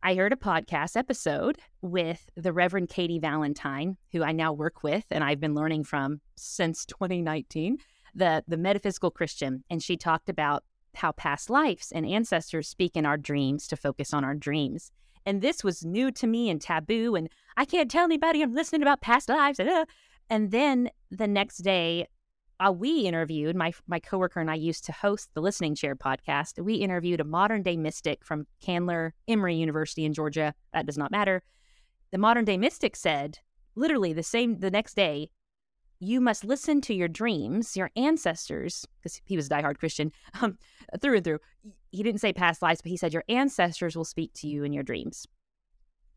I 0.02 0.14
heard 0.14 0.33
a 0.33 0.37
podcast 0.37 0.97
episode 0.97 1.59
with 1.83 2.30
the 2.35 2.54
Reverend 2.54 2.88
Katie 2.88 3.18
Valentine, 3.18 3.99
who 4.12 4.25
I 4.25 4.33
now 4.33 4.54
work 4.54 4.83
with 4.83 5.04
and 5.11 5.23
I've 5.23 5.38
been 5.38 5.54
learning 5.54 5.85
from 5.85 6.23
since 6.37 6.87
2019, 6.87 7.76
the, 8.14 8.42
the 8.49 8.56
metaphysical 8.56 9.11
Christian. 9.11 9.62
And 9.68 9.83
she 9.83 9.99
talked 9.99 10.30
about 10.30 10.64
how 10.95 11.12
past 11.12 11.50
lives 11.50 11.92
and 11.92 12.06
ancestors 12.06 12.68
speak 12.68 12.97
in 12.97 13.04
our 13.04 13.18
dreams 13.18 13.66
to 13.66 13.76
focus 13.76 14.14
on 14.14 14.25
our 14.25 14.35
dreams. 14.35 14.90
And 15.26 15.42
this 15.42 15.62
was 15.62 15.85
new 15.85 16.11
to 16.12 16.26
me 16.26 16.49
and 16.49 16.59
taboo. 16.59 17.16
And 17.16 17.28
I 17.59 17.66
can't 17.66 17.90
tell 17.90 18.04
anybody 18.04 18.40
I'm 18.40 18.54
listening 18.54 18.80
about 18.80 19.02
past 19.02 19.28
lives. 19.28 19.61
And 20.28 20.50
then 20.50 20.90
the 21.11 21.28
next 21.28 21.59
day, 21.59 22.09
uh, 22.59 22.73
we 22.73 23.00
interviewed 23.00 23.54
my 23.54 23.73
my 23.87 24.00
coworker 24.00 24.40
and 24.40 24.50
I 24.50 24.54
used 24.54 24.85
to 24.87 24.92
host 24.92 25.30
the 25.35 25.42
Listening 25.42 25.75
Chair 25.75 25.95
podcast. 25.95 26.59
We 26.62 26.75
interviewed 26.76 27.21
a 27.21 27.25
modern 27.25 27.62
day 27.62 27.76
mystic 27.76 28.25
from 28.25 28.47
Candler 28.61 29.14
Emory 29.28 29.56
University 29.56 30.04
in 30.04 30.14
Georgia. 30.14 30.54
That 30.73 30.87
does 30.87 30.99
not 30.99 31.11
matter. 31.11 31.42
the 32.11 32.18
modern 32.18 32.45
day 32.45 32.56
mystic 32.56 32.97
said, 32.97 33.38
literally 33.75 34.12
the 34.12 34.23
same 34.23 34.61
the 34.61 34.71
next 34.71 34.95
day, 34.95 35.28
you 35.99 36.21
must 36.21 36.45
listen 36.45 36.80
to 36.83 36.95
your 36.95 37.09
dreams, 37.09 37.76
your 37.76 37.90
ancestors, 37.97 38.87
because 38.99 39.21
he 39.25 39.37
was 39.37 39.47
a 39.47 39.50
diehard 39.50 39.78
Christian, 39.78 40.12
um, 40.40 40.59
through 41.00 41.16
and 41.16 41.25
through. 41.25 41.40
He 41.90 42.02
didn't 42.02 42.21
say 42.21 42.33
past 42.33 42.62
lives, 42.62 42.83
but 42.83 42.90
he 42.90 42.97
said 42.97 43.12
your 43.12 43.25
ancestors 43.28 43.97
will 43.97 44.04
speak 44.04 44.33
to 44.35 44.49
you 44.49 44.64
in 44.64 44.73
your 44.73 44.83
dreams. 44.83 45.26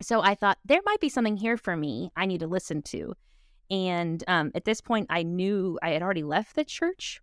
So 0.02 0.22
I 0.22 0.36
thought 0.36 0.58
there 0.66 0.82
might 0.86 1.00
be 1.02 1.10
something 1.10 1.38
here 1.38 1.58
for 1.58 1.76
me 1.76 2.12
I 2.16 2.26
need 2.26 2.40
to 2.40 2.48
listen 2.48 2.82
to. 2.84 3.14
And 3.70 4.24
um, 4.28 4.52
at 4.56 4.66
this 4.66 4.82
point, 4.82 5.08
I 5.10 5.24
knew 5.24 5.78
I 5.82 5.92
had 5.92 6.02
already 6.02 6.24
left 6.24 6.56
the 6.56 6.66
church, 6.66 7.22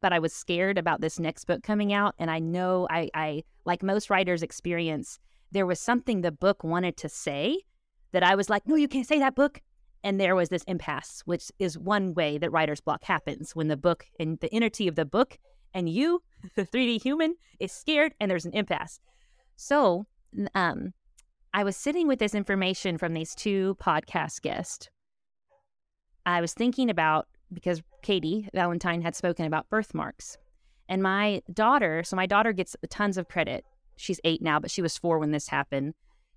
but 0.00 0.12
I 0.12 0.18
was 0.18 0.32
scared 0.32 0.78
about 0.78 1.00
this 1.00 1.18
next 1.18 1.44
book 1.44 1.62
coming 1.62 1.92
out. 1.92 2.14
And 2.18 2.30
I 2.30 2.38
know 2.38 2.86
I, 2.90 3.10
I 3.14 3.42
like 3.64 3.82
most 3.82 4.10
writers 4.10 4.42
experience, 4.42 5.18
there 5.50 5.66
was 5.66 5.80
something 5.80 6.20
the 6.20 6.32
book 6.32 6.64
wanted 6.64 6.96
to 6.98 7.08
say 7.08 7.58
that 8.12 8.22
I 8.22 8.34
was 8.34 8.48
like, 8.48 8.66
no, 8.66 8.76
you 8.76 8.88
can't 8.88 9.06
say 9.06 9.18
that 9.18 9.34
book. 9.34 9.60
And 10.04 10.20
there 10.20 10.34
was 10.34 10.48
this 10.48 10.64
impasse, 10.64 11.22
which 11.26 11.50
is 11.58 11.78
one 11.78 12.14
way 12.14 12.38
that 12.38 12.50
writer's 12.50 12.80
block 12.80 13.04
happens 13.04 13.54
when 13.54 13.68
the 13.68 13.76
book 13.76 14.04
and 14.18 14.38
the 14.40 14.52
entity 14.52 14.88
of 14.88 14.96
the 14.96 15.04
book 15.04 15.38
and 15.74 15.88
you, 15.88 16.22
the 16.56 16.66
3D 16.66 17.02
human, 17.02 17.36
is 17.60 17.70
scared 17.72 18.14
and 18.18 18.30
there's 18.30 18.44
an 18.44 18.52
impasse. 18.52 18.98
So 19.56 20.06
um, 20.54 20.92
I 21.54 21.64
was 21.64 21.76
sitting 21.76 22.08
with 22.08 22.18
this 22.18 22.34
information 22.34 22.96
from 22.96 23.12
these 23.12 23.34
two 23.34 23.76
podcast 23.80 24.40
guests. 24.40 24.88
I 26.24 26.40
was 26.40 26.54
thinking 26.54 26.88
about 26.88 27.28
because 27.52 27.82
Katie 28.02 28.48
Valentine 28.54 29.02
had 29.02 29.14
spoken 29.14 29.44
about 29.44 29.68
birthmarks. 29.68 30.38
And 30.88 31.02
my 31.02 31.42
daughter, 31.52 32.04
so 32.04 32.16
my 32.16 32.24
daughter 32.24 32.52
gets 32.52 32.74
tons 32.88 33.18
of 33.18 33.28
credit. 33.28 33.66
She's 33.96 34.20
eight 34.24 34.40
now, 34.40 34.60
but 34.60 34.70
she 34.70 34.80
was 34.80 34.96
four 34.96 35.18
when 35.18 35.30
this 35.30 35.48
happened. 35.48 35.92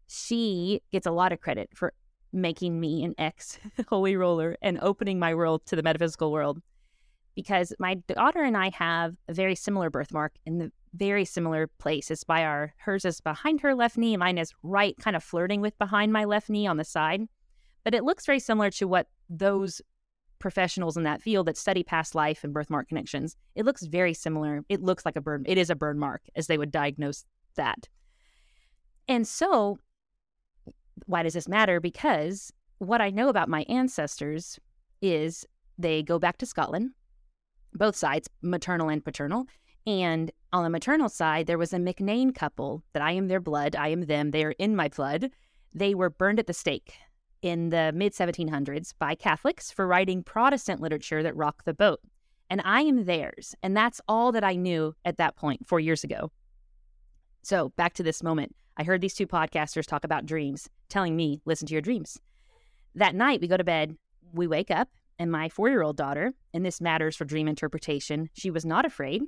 She 0.07 0.81
gets 0.91 1.07
a 1.07 1.11
lot 1.11 1.31
of 1.31 1.39
credit 1.39 1.69
for 1.73 1.93
making 2.33 2.77
me 2.77 3.05
an 3.05 3.15
ex 3.17 3.57
holy 3.87 4.17
roller 4.17 4.57
and 4.61 4.77
opening 4.81 5.17
my 5.17 5.33
world 5.33 5.65
to 5.67 5.77
the 5.77 5.83
metaphysical 5.83 6.33
world 6.33 6.61
because 7.35 7.73
my 7.79 7.95
daughter 8.07 8.43
and 8.43 8.57
I 8.57 8.69
have 8.71 9.15
a 9.29 9.33
very 9.33 9.55
similar 9.55 9.89
birthmark 9.89 10.33
in 10.45 10.57
the 10.57 10.71
very 10.95 11.25
similar 11.25 11.67
place. 11.67 12.09
It's 12.09 12.23
by 12.23 12.43
our 12.43 12.73
hers 12.77 13.05
is 13.05 13.21
behind 13.21 13.61
her 13.61 13.75
left 13.75 13.97
knee, 13.97 14.17
mine 14.17 14.37
is 14.37 14.53
right, 14.63 14.95
kind 14.97 15.15
of 15.15 15.23
flirting 15.23 15.61
with 15.61 15.77
behind 15.77 16.13
my 16.13 16.25
left 16.25 16.49
knee 16.49 16.67
on 16.67 16.77
the 16.77 16.83
side. 16.83 17.21
But 17.83 17.93
it 17.93 18.03
looks 18.03 18.25
very 18.25 18.39
similar 18.39 18.71
to 18.71 18.87
what 18.87 19.07
those 19.29 19.81
professionals 20.39 20.97
in 20.97 21.03
that 21.03 21.21
field 21.21 21.47
that 21.47 21.57
study 21.57 21.83
past 21.83 22.15
life 22.15 22.43
and 22.43 22.53
birthmark 22.53 22.87
connections. 22.87 23.35
It 23.55 23.65
looks 23.65 23.83
very 23.83 24.13
similar. 24.13 24.61
It 24.69 24.81
looks 24.81 25.05
like 25.05 25.15
a 25.15 25.21
burn. 25.21 25.43
It 25.45 25.57
is 25.57 25.69
a 25.69 25.75
burn 25.75 25.97
mark, 25.99 26.21
as 26.35 26.47
they 26.47 26.57
would 26.57 26.71
diagnose 26.71 27.25
that. 27.55 27.87
And 29.07 29.27
so, 29.27 29.77
why 31.05 31.23
does 31.23 31.33
this 31.33 31.47
matter? 31.47 31.79
Because 31.79 32.51
what 32.79 33.01
I 33.01 33.09
know 33.09 33.29
about 33.29 33.49
my 33.49 33.65
ancestors 33.69 34.59
is 35.01 35.45
they 35.77 36.03
go 36.03 36.19
back 36.19 36.37
to 36.37 36.45
Scotland 36.45 36.91
both 37.75 37.95
sides, 37.95 38.29
maternal 38.41 38.89
and 38.89 39.03
paternal. 39.03 39.45
And 39.87 40.31
on 40.51 40.63
the 40.63 40.69
maternal 40.69 41.09
side, 41.09 41.47
there 41.47 41.57
was 41.57 41.73
a 41.73 41.77
McNane 41.77 42.33
couple 42.33 42.83
that 42.93 43.03
I 43.03 43.11
am 43.11 43.27
their 43.27 43.39
blood, 43.39 43.75
I 43.75 43.89
am 43.89 44.05
them, 44.05 44.31
they 44.31 44.43
are 44.43 44.55
in 44.57 44.75
my 44.75 44.87
blood. 44.89 45.31
They 45.73 45.93
were 45.93 46.09
burned 46.09 46.39
at 46.39 46.47
the 46.47 46.53
stake 46.53 46.95
in 47.41 47.69
the 47.69 47.91
mid 47.93 48.13
1700s 48.13 48.93
by 48.97 49.13
Catholics 49.13 49.69
for 49.69 49.85
writing 49.85 50.23
Protestant 50.23 50.81
literature 50.81 51.21
that 51.21 51.35
rocked 51.35 51.65
the 51.65 51.73
boat. 51.73 51.99
And 52.49 52.61
I 52.63 52.81
am 52.81 53.05
theirs. 53.05 53.55
And 53.61 53.75
that's 53.75 54.01
all 54.07 54.31
that 54.31 54.43
I 54.43 54.55
knew 54.55 54.95
at 55.03 55.17
that 55.17 55.35
point, 55.35 55.67
four 55.67 55.79
years 55.79 56.03
ago. 56.03 56.31
So 57.43 57.69
back 57.69 57.93
to 57.95 58.03
this 58.03 58.23
moment. 58.23 58.55
I 58.77 58.83
heard 58.83 59.01
these 59.01 59.13
two 59.13 59.27
podcasters 59.27 59.85
talk 59.85 60.03
about 60.03 60.25
dreams, 60.25 60.69
telling 60.89 61.15
me, 61.15 61.41
listen 61.45 61.67
to 61.67 61.73
your 61.73 61.81
dreams. 61.81 62.19
That 62.95 63.15
night, 63.15 63.41
we 63.41 63.47
go 63.47 63.57
to 63.57 63.63
bed, 63.63 63.95
we 64.33 64.47
wake 64.47 64.71
up, 64.71 64.89
and 65.19 65.31
my 65.31 65.49
four 65.49 65.69
year 65.69 65.81
old 65.81 65.97
daughter, 65.97 66.33
and 66.53 66.65
this 66.65 66.81
matters 66.81 67.15
for 67.15 67.25
dream 67.25 67.47
interpretation, 67.47 68.29
she 68.33 68.51
was 68.51 68.65
not 68.65 68.85
afraid. 68.85 69.23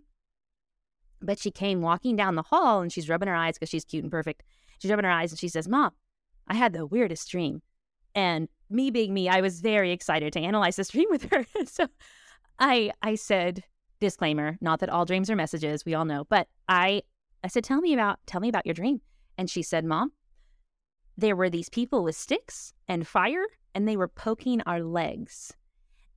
But 1.22 1.40
she 1.40 1.52
came 1.52 1.82
walking 1.82 2.16
down 2.16 2.36
the 2.36 2.44
hall 2.44 2.82
and 2.82 2.92
she's 2.92 3.10
rubbing 3.10 3.28
her 3.28 3.36
eyes 3.36 3.56
because 3.56 3.70
she's 3.70 3.86
cute 3.86 4.04
and 4.04 4.12
perfect. 4.12 4.44
She's 4.80 4.92
rubbing 4.92 5.06
her 5.06 5.12
eyes 5.12 5.32
and 5.32 5.40
she 5.40 5.48
says, 5.48 5.68
Mom, 5.68 5.92
I 6.48 6.56
had 6.56 6.74
the 6.74 6.86
weirdest 6.86 7.30
dream. 7.30 7.62
And 8.14 8.48
me 8.70 8.92
being 8.92 9.14
me, 9.14 9.30
I 9.30 9.42
was 9.42 9.62
very 9.62 9.92
excited 9.92 10.34
to 10.34 10.40
analyze 10.40 10.76
this 10.76 10.90
dream 10.92 11.08
with 11.10 11.32
her. 11.32 11.46
so 11.66 11.88
I 12.60 12.92
I 13.02 13.16
said, 13.16 13.64
disclaimer, 14.00 14.58
not 14.62 14.80
that 14.80 14.90
all 14.90 15.06
dreams 15.06 15.30
are 15.30 15.36
messages, 15.36 15.86
we 15.86 15.94
all 15.94 16.06
know, 16.06 16.26
but 16.30 16.48
I 16.68 17.04
I 17.44 17.48
said, 17.48 17.64
Tell 17.64 17.82
me 17.82 17.94
about 17.94 18.20
tell 18.26 18.42
me 18.42 18.50
about 18.50 18.66
your 18.66 18.76
dream. 18.76 19.02
And 19.38 19.50
she 19.50 19.62
said, 19.62 19.86
Mom, 19.86 20.12
there 21.18 21.36
were 21.36 21.50
these 21.50 21.70
people 21.70 22.04
with 22.04 22.16
sticks 22.16 22.74
and 22.88 23.08
fire, 23.08 23.46
and 23.74 23.88
they 23.88 23.98
were 23.98 24.08
poking 24.08 24.62
our 24.62 24.82
legs 24.82 25.54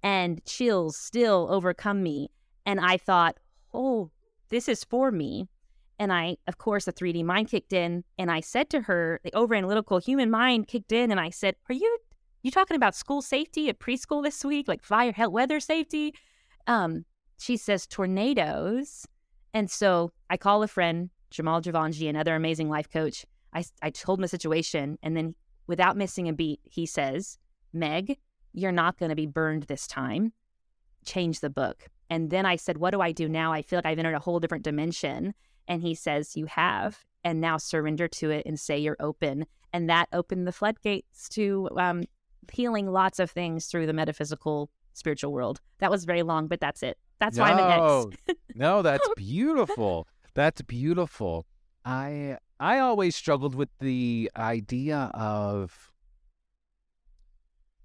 and 0.02 0.44
chills 0.44 0.96
still 0.96 1.46
overcome 1.50 2.02
me. 2.02 2.30
And 2.66 2.80
I 2.80 2.96
thought, 2.96 3.38
oh, 3.74 4.10
this 4.50 4.68
is 4.68 4.84
for 4.84 5.10
me. 5.10 5.48
And 5.98 6.12
I, 6.12 6.38
of 6.46 6.58
course, 6.58 6.86
the 6.86 6.92
3D 6.92 7.24
mind 7.24 7.48
kicked 7.48 7.72
in, 7.72 8.04
and 8.18 8.30
I 8.30 8.40
said 8.40 8.70
to 8.70 8.80
her, 8.82 9.20
the 9.22 9.30
overanalytical 9.32 10.02
human 10.02 10.30
mind 10.30 10.66
kicked 10.66 10.92
in, 10.92 11.10
and 11.10 11.20
I 11.20 11.30
said, 11.30 11.56
"Are 11.68 11.74
you 11.74 11.98
you 12.42 12.50
talking 12.50 12.76
about 12.76 12.94
school 12.94 13.20
safety 13.20 13.68
at 13.68 13.80
preschool 13.80 14.22
this 14.22 14.42
week, 14.44 14.66
like 14.66 14.82
fire, 14.82 15.12
hell, 15.12 15.30
weather 15.30 15.60
safety?" 15.60 16.14
Um, 16.66 17.04
she 17.38 17.58
says 17.58 17.86
tornadoes, 17.86 19.06
and 19.52 19.70
so 19.70 20.12
I 20.30 20.38
call 20.38 20.62
a 20.62 20.68
friend, 20.68 21.10
Jamal 21.30 21.60
Javanji, 21.60 22.08
another 22.08 22.34
amazing 22.34 22.70
life 22.70 22.88
coach. 22.88 23.26
I 23.52 23.64
I 23.82 23.90
told 23.90 24.18
him 24.18 24.22
the 24.22 24.28
situation, 24.28 24.98
and 25.02 25.14
then 25.14 25.34
without 25.66 25.98
missing 25.98 26.28
a 26.28 26.32
beat, 26.32 26.60
he 26.64 26.86
says, 26.86 27.38
"Meg, 27.74 28.18
you're 28.52 28.72
not 28.72 28.98
going 28.98 29.10
to 29.10 29.16
be 29.16 29.26
burned 29.26 29.64
this 29.64 29.86
time. 29.86 30.32
Change 31.04 31.40
the 31.40 31.50
book. 31.50 31.88
And 32.10 32.30
then 32.30 32.44
I 32.44 32.56
said, 32.56 32.78
What 32.78 32.90
do 32.90 33.00
I 33.00 33.12
do 33.12 33.28
now? 33.28 33.52
I 33.52 33.62
feel 33.62 33.78
like 33.78 33.86
I've 33.86 33.98
entered 33.98 34.14
a 34.14 34.18
whole 34.18 34.40
different 34.40 34.64
dimension. 34.64 35.32
And 35.68 35.80
he 35.80 35.94
says, 35.94 36.36
You 36.36 36.46
have. 36.46 37.04
And 37.22 37.40
now 37.40 37.56
surrender 37.56 38.08
to 38.08 38.30
it 38.30 38.44
and 38.44 38.58
say 38.58 38.78
you're 38.78 38.96
open. 38.98 39.46
And 39.72 39.88
that 39.88 40.08
opened 40.12 40.46
the 40.46 40.52
floodgates 40.52 41.28
to 41.30 41.68
um, 41.76 42.02
healing 42.50 42.90
lots 42.90 43.18
of 43.18 43.30
things 43.30 43.66
through 43.66 43.86
the 43.86 43.92
metaphysical 43.92 44.70
spiritual 44.94 45.32
world. 45.32 45.60
That 45.78 45.90
was 45.90 46.04
very 46.04 46.22
long, 46.22 46.48
but 46.48 46.60
that's 46.60 46.82
it. 46.82 46.98
That's 47.20 47.36
no, 47.36 47.44
why 47.44 47.52
I'm 47.52 47.58
an 47.58 48.12
ex. 48.26 48.38
no, 48.54 48.82
that's 48.82 49.08
beautiful. 49.16 50.08
That's 50.34 50.62
beautiful. 50.62 51.46
I 51.84 52.38
I 52.58 52.78
always 52.78 53.14
struggled 53.14 53.54
with 53.54 53.68
the 53.78 54.30
idea 54.36 55.10
of 55.14 55.92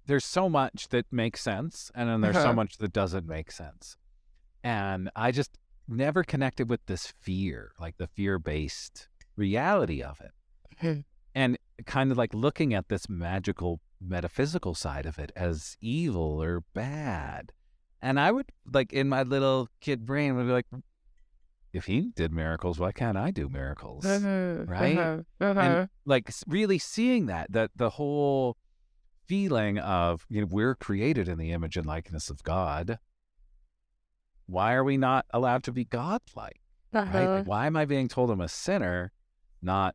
there's 0.06 0.24
so 0.24 0.48
much 0.48 0.88
that 0.88 1.06
makes 1.12 1.40
sense, 1.40 1.90
and 1.94 2.08
then 2.08 2.20
there's 2.20 2.36
so 2.36 2.42
uh-huh. 2.42 2.52
much 2.54 2.78
that 2.78 2.92
doesn't 2.92 3.26
make 3.26 3.50
sense. 3.50 3.96
And 4.66 5.10
I 5.14 5.30
just 5.30 5.58
never 5.86 6.24
connected 6.24 6.68
with 6.68 6.84
this 6.86 7.14
fear, 7.20 7.70
like 7.78 7.98
the 7.98 8.08
fear 8.08 8.40
based 8.40 9.08
reality 9.36 10.02
of 10.02 10.20
it. 10.20 10.32
Hmm. 10.78 11.00
and 11.34 11.56
kind 11.86 12.10
of 12.10 12.18
like 12.18 12.34
looking 12.34 12.74
at 12.74 12.88
this 12.88 13.08
magical 13.08 13.80
metaphysical 14.00 14.74
side 14.74 15.06
of 15.06 15.18
it 15.18 15.32
as 15.36 15.76
evil 15.80 16.42
or 16.42 16.64
bad. 16.74 17.52
And 18.02 18.18
I 18.18 18.32
would 18.32 18.46
like 18.70 18.92
in 18.92 19.08
my 19.08 19.22
little 19.22 19.68
kid 19.80 20.04
brain 20.04 20.34
would 20.36 20.46
be 20.46 20.52
like, 20.52 20.66
if 21.72 21.86
he 21.86 22.10
did 22.16 22.32
miracles, 22.32 22.78
why 22.78 22.90
can't 22.90 23.16
I 23.16 23.30
do 23.30 23.48
miracles? 23.48 24.04
Uh-huh, 24.04 24.64
right? 24.66 24.98
Uh-huh, 24.98 25.22
uh-huh. 25.40 25.60
And 25.60 25.88
like 26.04 26.30
really 26.46 26.78
seeing 26.78 27.26
that, 27.26 27.52
that 27.52 27.70
the 27.76 27.90
whole 27.90 28.56
feeling 29.26 29.78
of 29.78 30.26
you 30.28 30.40
know 30.40 30.48
we're 30.50 30.74
created 30.74 31.28
in 31.28 31.38
the 31.38 31.52
image 31.52 31.76
and 31.76 31.86
likeness 31.86 32.30
of 32.30 32.42
God. 32.42 32.98
Why 34.46 34.74
are 34.74 34.84
we 34.84 34.96
not 34.96 35.26
allowed 35.30 35.64
to 35.64 35.72
be 35.72 35.84
godlike? 35.84 36.60
Uh-huh. 36.92 37.10
Right? 37.12 37.26
Like, 37.38 37.46
why 37.46 37.66
am 37.66 37.76
I 37.76 37.84
being 37.84 38.08
told 38.08 38.30
I'm 38.30 38.40
a 38.40 38.48
sinner, 38.48 39.12
not 39.60 39.94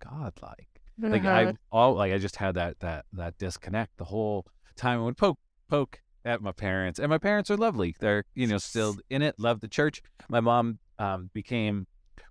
godlike? 0.00 0.68
Uh-huh. 1.02 1.12
Like 1.12 1.24
I 1.24 1.54
all 1.70 1.94
like 1.94 2.12
I 2.12 2.18
just 2.18 2.36
had 2.36 2.54
that 2.56 2.80
that 2.80 3.06
that 3.12 3.38
disconnect 3.38 3.96
the 3.96 4.04
whole 4.04 4.46
time. 4.76 5.00
I 5.00 5.04
would 5.04 5.16
poke 5.16 5.38
poke 5.68 6.00
at 6.24 6.42
my 6.42 6.52
parents, 6.52 6.98
and 6.98 7.08
my 7.08 7.18
parents 7.18 7.50
are 7.50 7.56
lovely. 7.56 7.96
They're 7.98 8.24
you 8.34 8.46
know 8.46 8.58
still 8.58 8.96
in 9.08 9.22
it, 9.22 9.36
love 9.38 9.60
the 9.60 9.68
church. 9.68 10.02
My 10.28 10.40
mom 10.40 10.78
um, 10.98 11.30
became 11.32 11.86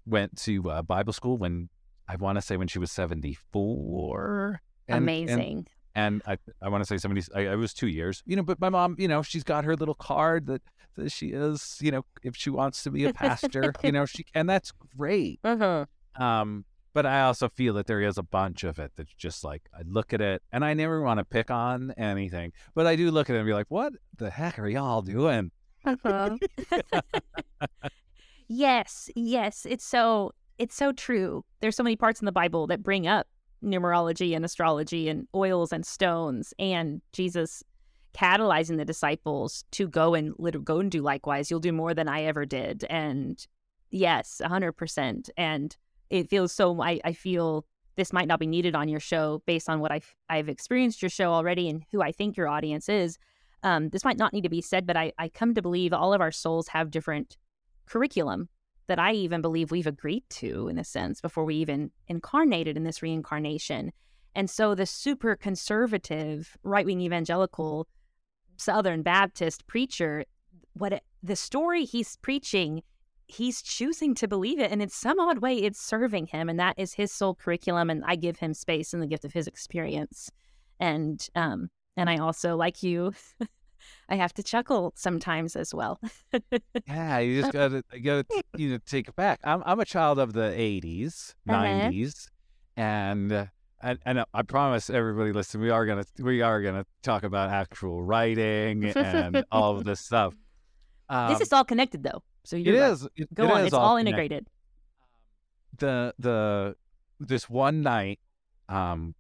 went 0.06 0.38
to 0.44 0.70
uh, 0.70 0.82
Bible 0.84 1.14
school 1.14 1.38
when 1.38 1.70
I 2.08 2.16
want 2.18 2.38
to 2.38 2.42
say 2.42 2.58
when 2.58 2.68
she 2.68 2.80
was 2.80 2.92
seventy 2.92 3.38
four. 3.52 4.62
Amazing. 4.88 5.58
And 5.58 5.70
and 5.96 6.22
I 6.26 6.38
I 6.62 6.70
want 6.70 6.84
to 6.84 6.88
say 6.88 6.98
somebody 6.98 7.26
I, 7.36 7.48
I, 7.48 7.56
was 7.56 7.74
two 7.74 7.88
years, 7.88 8.24
you 8.26 8.36
know, 8.36 8.44
but 8.44 8.60
my 8.60 8.70
mom, 8.70 8.96
you 8.98 9.08
know, 9.08 9.22
she's 9.22 9.44
got 9.44 9.64
her 9.66 9.76
little 9.76 9.96
card 9.96 10.48
that, 10.48 10.62
that 10.96 11.12
she 11.12 11.28
is, 11.28 11.78
you 11.82 11.92
know, 11.92 12.06
if 12.24 12.36
she 12.36 12.50
wants 12.50 12.84
to 12.84 12.92
be 12.92 13.06
a 13.06 13.14
pastor, 13.14 13.74
you 13.84 13.92
know, 13.92 14.06
she 14.06 14.26
and 14.34 14.50
that's 14.50 14.72
great. 14.98 15.40
Uh-huh. 15.52 15.86
Um, 16.16 16.66
but 16.94 17.06
I 17.06 17.22
also 17.22 17.48
feel 17.50 17.74
that 17.76 17.88
there 17.88 18.02
is 18.02 18.18
a 18.18 18.24
bunch 18.24 18.64
of 18.64 18.80
it 18.80 18.92
that's 18.98 19.14
just 19.14 19.44
like 19.44 19.64
I 19.74 19.82
look 19.86 20.14
at 20.14 20.22
it 20.22 20.42
and 20.52 20.64
I 20.64 20.74
never 20.74 21.02
want 21.02 21.20
to 21.20 21.26
pick 21.26 21.50
on 21.50 21.92
anything, 21.98 22.52
but 22.76 22.86
I 22.86 22.96
do 22.96 23.12
look 23.12 23.30
at 23.30 23.36
it 23.36 23.40
and 23.40 23.48
be 23.48 23.54
like, 23.54 23.68
what 23.70 23.94
the 24.18 24.30
heck 24.30 24.60
are 24.60 24.68
y'all 24.68 25.02
doing? 25.02 25.52
Uh-huh. 25.86 26.38
yes, 28.48 29.10
yes, 29.16 29.66
it's 29.70 29.86
so 29.86 30.32
it's 30.58 30.76
so 30.76 30.92
true. 30.92 31.44
There's 31.60 31.76
so 31.76 31.84
many 31.84 31.96
parts 31.96 32.22
in 32.22 32.26
the 32.26 32.32
Bible 32.32 32.68
that 32.68 32.84
bring 32.84 33.08
up 33.08 33.28
numerology 33.64 34.36
and 34.36 34.44
astrology 34.44 35.10
and 35.10 35.28
oils 35.36 35.72
and 35.72 35.86
stones 35.86 36.54
and 36.60 37.02
Jesus 37.14 37.64
catalyzing 38.14 38.78
the 38.78 38.86
disciples 38.86 39.64
to 39.72 39.88
go 39.88 40.14
and 40.14 40.34
go 40.64 40.80
and 40.80 40.92
do 40.92 41.02
likewise. 41.02 41.50
You'll 41.50 41.60
do 41.60 41.72
more 41.72 41.94
than 41.94 42.08
I 42.08 42.24
ever 42.24 42.46
did. 42.46 42.86
And 42.90 43.46
yes, 43.90 44.42
100%. 44.44 45.30
And 45.38 45.76
it 46.10 46.30
feels 46.30 46.52
so, 46.52 46.82
I, 46.82 47.00
I 47.06 47.14
feel 47.14 47.66
this 47.96 48.14
might 48.14 48.28
not 48.28 48.40
be 48.40 48.48
needed 48.48 48.76
on 48.76 48.90
your 48.90 49.00
show 49.00 49.42
based 49.46 49.70
on 49.70 49.80
what 49.80 49.92
I've, 49.92 50.14
I've 50.30 50.50
experienced 50.50 51.02
your 51.02 51.10
show 51.10 51.32
already 51.32 51.70
and 51.70 51.84
who 51.92 52.02
I 52.02 52.12
think 52.12 52.38
your 52.38 52.48
audience 52.48 52.90
is. 52.90 53.18
Um, 53.64 53.90
this 53.90 54.04
might 54.04 54.18
not 54.18 54.34
need 54.34 54.44
to 54.44 54.50
be 54.50 54.62
said, 54.62 54.88
but 54.88 54.98
I, 54.98 55.14
I 55.18 55.30
come 55.30 55.54
to 55.54 55.62
believe 55.62 55.94
all 55.94 56.14
of 56.14 56.22
our 56.22 56.32
souls 56.32 56.68
have 56.70 56.92
different 56.92 57.38
curriculum 57.86 58.50
that 58.92 59.00
I 59.00 59.14
even 59.14 59.42
believe 59.42 59.72
we've 59.72 59.88
agreed 59.88 60.26
to 60.32 60.68
in 60.68 60.78
a 60.78 60.84
sense 60.84 61.22
before 61.22 61.46
we 61.46 61.56
even 61.56 61.92
incarnated 62.10 62.76
in 62.76 62.84
this 62.84 63.02
reincarnation. 63.02 63.94
And 64.36 64.50
so 64.50 64.76
the 64.76 64.86
super 64.86 65.38
conservative 65.38 66.58
right 66.64 66.86
wing 66.86 67.00
evangelical 67.00 67.88
Southern 68.58 69.02
Baptist 69.02 69.66
preacher, 69.66 70.26
what 70.74 70.92
it, 70.92 71.04
the 71.24 71.38
story 71.38 71.86
he's 71.86 72.18
preaching, 72.18 72.84
he's 73.28 73.62
choosing 73.62 74.14
to 74.16 74.28
believe 74.28 74.60
it. 74.60 74.74
And 74.74 74.82
in 74.82 74.90
some 74.90 75.22
odd 75.22 75.38
way, 75.38 75.56
it's 75.56 75.80
serving 75.80 76.28
him. 76.28 76.50
And 76.50 76.60
that 76.60 76.76
is 76.78 76.94
his 76.94 77.14
soul 77.14 77.34
curriculum. 77.34 77.90
And 77.90 78.04
I 78.06 78.18
give 78.18 78.40
him 78.40 78.54
space 78.54 78.94
and 78.94 79.02
the 79.02 79.08
gift 79.08 79.24
of 79.24 79.32
his 79.32 79.48
experience. 79.48 80.30
And, 80.82 81.26
um, 81.34 81.70
and 81.96 82.10
I 82.10 82.18
also, 82.18 82.58
like 82.58 82.84
you, 82.84 83.14
I 84.10 84.16
have 84.16 84.34
to 84.34 84.44
chuckle 84.44 84.94
sometimes 84.96 85.56
as 85.56 85.74
well. 85.74 86.00
yeah, 86.88 87.20
you 87.20 87.42
just 87.42 87.54
gotta 87.54 87.84
you 87.94 88.02
gotta 88.02 88.26
you 88.58 88.70
know 88.72 88.80
take 88.86 89.08
it 89.08 89.16
back. 89.16 89.40
I'm 89.44 89.64
I'm 89.66 89.80
a 89.80 89.86
child 89.86 90.20
of 90.20 90.34
the 90.34 90.52
'80s, 90.52 91.36
uh-huh. 91.48 91.64
'90s, 91.64 92.28
and. 92.76 93.32
Uh, 93.32 93.46
and, 93.84 93.98
and 94.06 94.24
I 94.32 94.44
promise 94.44 94.92
everybody 94.92 95.34
listen, 95.34 95.60
we 95.60 95.72
are 95.72 95.88
gonna 95.88 96.06
we 96.20 96.44
are 96.44 96.62
gonna 96.62 96.86
talk 97.02 97.24
about 97.24 97.50
actual 97.50 98.04
writing 98.04 98.86
and 98.86 99.44
all 99.52 99.76
of 99.76 99.84
this 99.86 100.00
stuff. 100.00 100.36
Um, 101.10 101.34
this 101.34 101.42
is 101.42 101.52
all 101.52 101.66
connected 101.66 102.04
though. 102.04 102.22
So 102.44 102.58
it 102.58 102.68
right. 102.68 102.92
is. 102.92 103.08
It, 103.16 103.34
Go 103.34 103.46
it 103.46 103.52
on. 103.52 103.60
Is 103.62 103.66
it's 103.68 103.74
all, 103.74 103.82
all 103.82 103.98
integrated. 103.98 104.48
The 105.78 106.14
the 106.20 106.76
this 107.20 107.50
one 107.50 107.82
night, 107.82 108.20
um, 108.70 109.16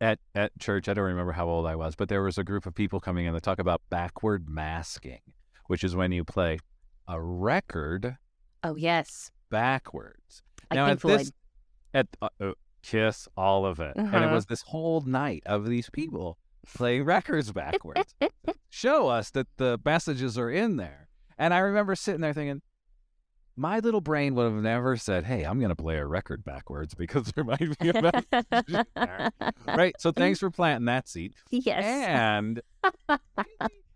at 0.00 0.18
at 0.34 0.58
church. 0.58 0.88
I 0.88 0.94
don't 0.94 1.04
remember 1.04 1.32
how 1.32 1.48
old 1.48 1.66
I 1.66 1.76
was, 1.76 1.94
but 1.94 2.08
there 2.08 2.22
was 2.22 2.38
a 2.38 2.44
group 2.44 2.66
of 2.66 2.74
people 2.74 3.00
coming 3.00 3.26
in 3.26 3.34
to 3.34 3.40
talk 3.40 3.58
about 3.58 3.82
backward 3.90 4.48
masking, 4.48 5.20
which 5.66 5.84
is 5.84 5.94
when 5.94 6.12
you 6.12 6.24
play 6.24 6.58
a 7.08 7.20
record. 7.20 8.16
Oh 8.64 8.76
yes. 8.76 9.30
Backwards. 9.50 10.42
Like 10.70 10.76
now 10.76 10.86
at 10.86 11.00
this 11.00 11.32
at 11.92 12.06
uh, 12.22 12.28
uh, 12.40 12.52
Kiss, 12.82 13.28
all 13.36 13.66
of 13.66 13.80
it, 13.80 13.96
uh-huh. 13.96 14.06
and 14.06 14.24
it 14.24 14.26
uh-huh. 14.26 14.34
was 14.34 14.46
this 14.46 14.62
whole 14.62 15.00
night 15.02 15.42
of 15.46 15.66
these 15.66 15.90
people 15.90 16.38
playing 16.74 17.04
records 17.04 17.52
backwards. 17.52 18.14
Show 18.70 19.08
us 19.08 19.30
that 19.32 19.48
the 19.56 19.78
messages 19.84 20.38
are 20.38 20.50
in 20.50 20.76
there. 20.76 21.08
And 21.36 21.52
I 21.52 21.58
remember 21.58 21.94
sitting 21.96 22.20
there 22.20 22.32
thinking, 22.32 22.62
my 23.56 23.78
little 23.80 24.00
brain 24.00 24.34
would 24.34 24.44
have 24.44 24.62
never 24.62 24.96
said, 24.96 25.24
"Hey, 25.24 25.44
I'm 25.44 25.58
going 25.58 25.70
to 25.70 25.76
play 25.76 25.98
a 25.98 26.06
record 26.06 26.44
backwards 26.44 26.94
because 26.98 27.32
there 27.32 27.44
might 27.44 27.78
be 27.78 27.90
a 27.90 28.02
message 28.02 28.86
right." 29.66 29.94
So 29.98 30.12
thanks 30.12 30.38
for 30.38 30.50
planting 30.50 30.86
that 30.86 31.08
seed. 31.08 31.34
Yes. 31.50 31.84
And 31.84 32.62
I, 33.08 33.18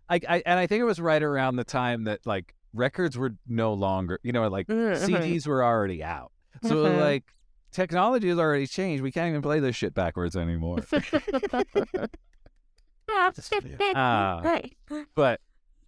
I, 0.09 0.43
and 0.45 0.59
I 0.59 0.67
think 0.67 0.81
it 0.81 0.85
was 0.85 0.99
right 0.99 1.21
around 1.21 1.55
the 1.55 1.63
time 1.63 2.03
that 2.03 2.25
like 2.25 2.53
records 2.73 3.17
were 3.17 3.35
no 3.47 3.73
longer, 3.73 4.19
you 4.23 4.31
know, 4.31 4.47
like 4.47 4.67
mm-hmm. 4.67 5.03
CDs 5.03 5.47
were 5.47 5.63
already 5.63 6.03
out. 6.03 6.31
So 6.61 6.75
mm-hmm. 6.75 6.99
like 6.99 7.23
technology 7.71 8.29
has 8.29 8.37
already 8.37 8.67
changed. 8.67 9.03
We 9.03 9.11
can't 9.11 9.29
even 9.29 9.41
play 9.41 9.59
this 9.59 9.75
shit 9.75 9.93
backwards 9.93 10.35
anymore. 10.35 10.79
uh, 13.95 14.41
but 15.15 15.41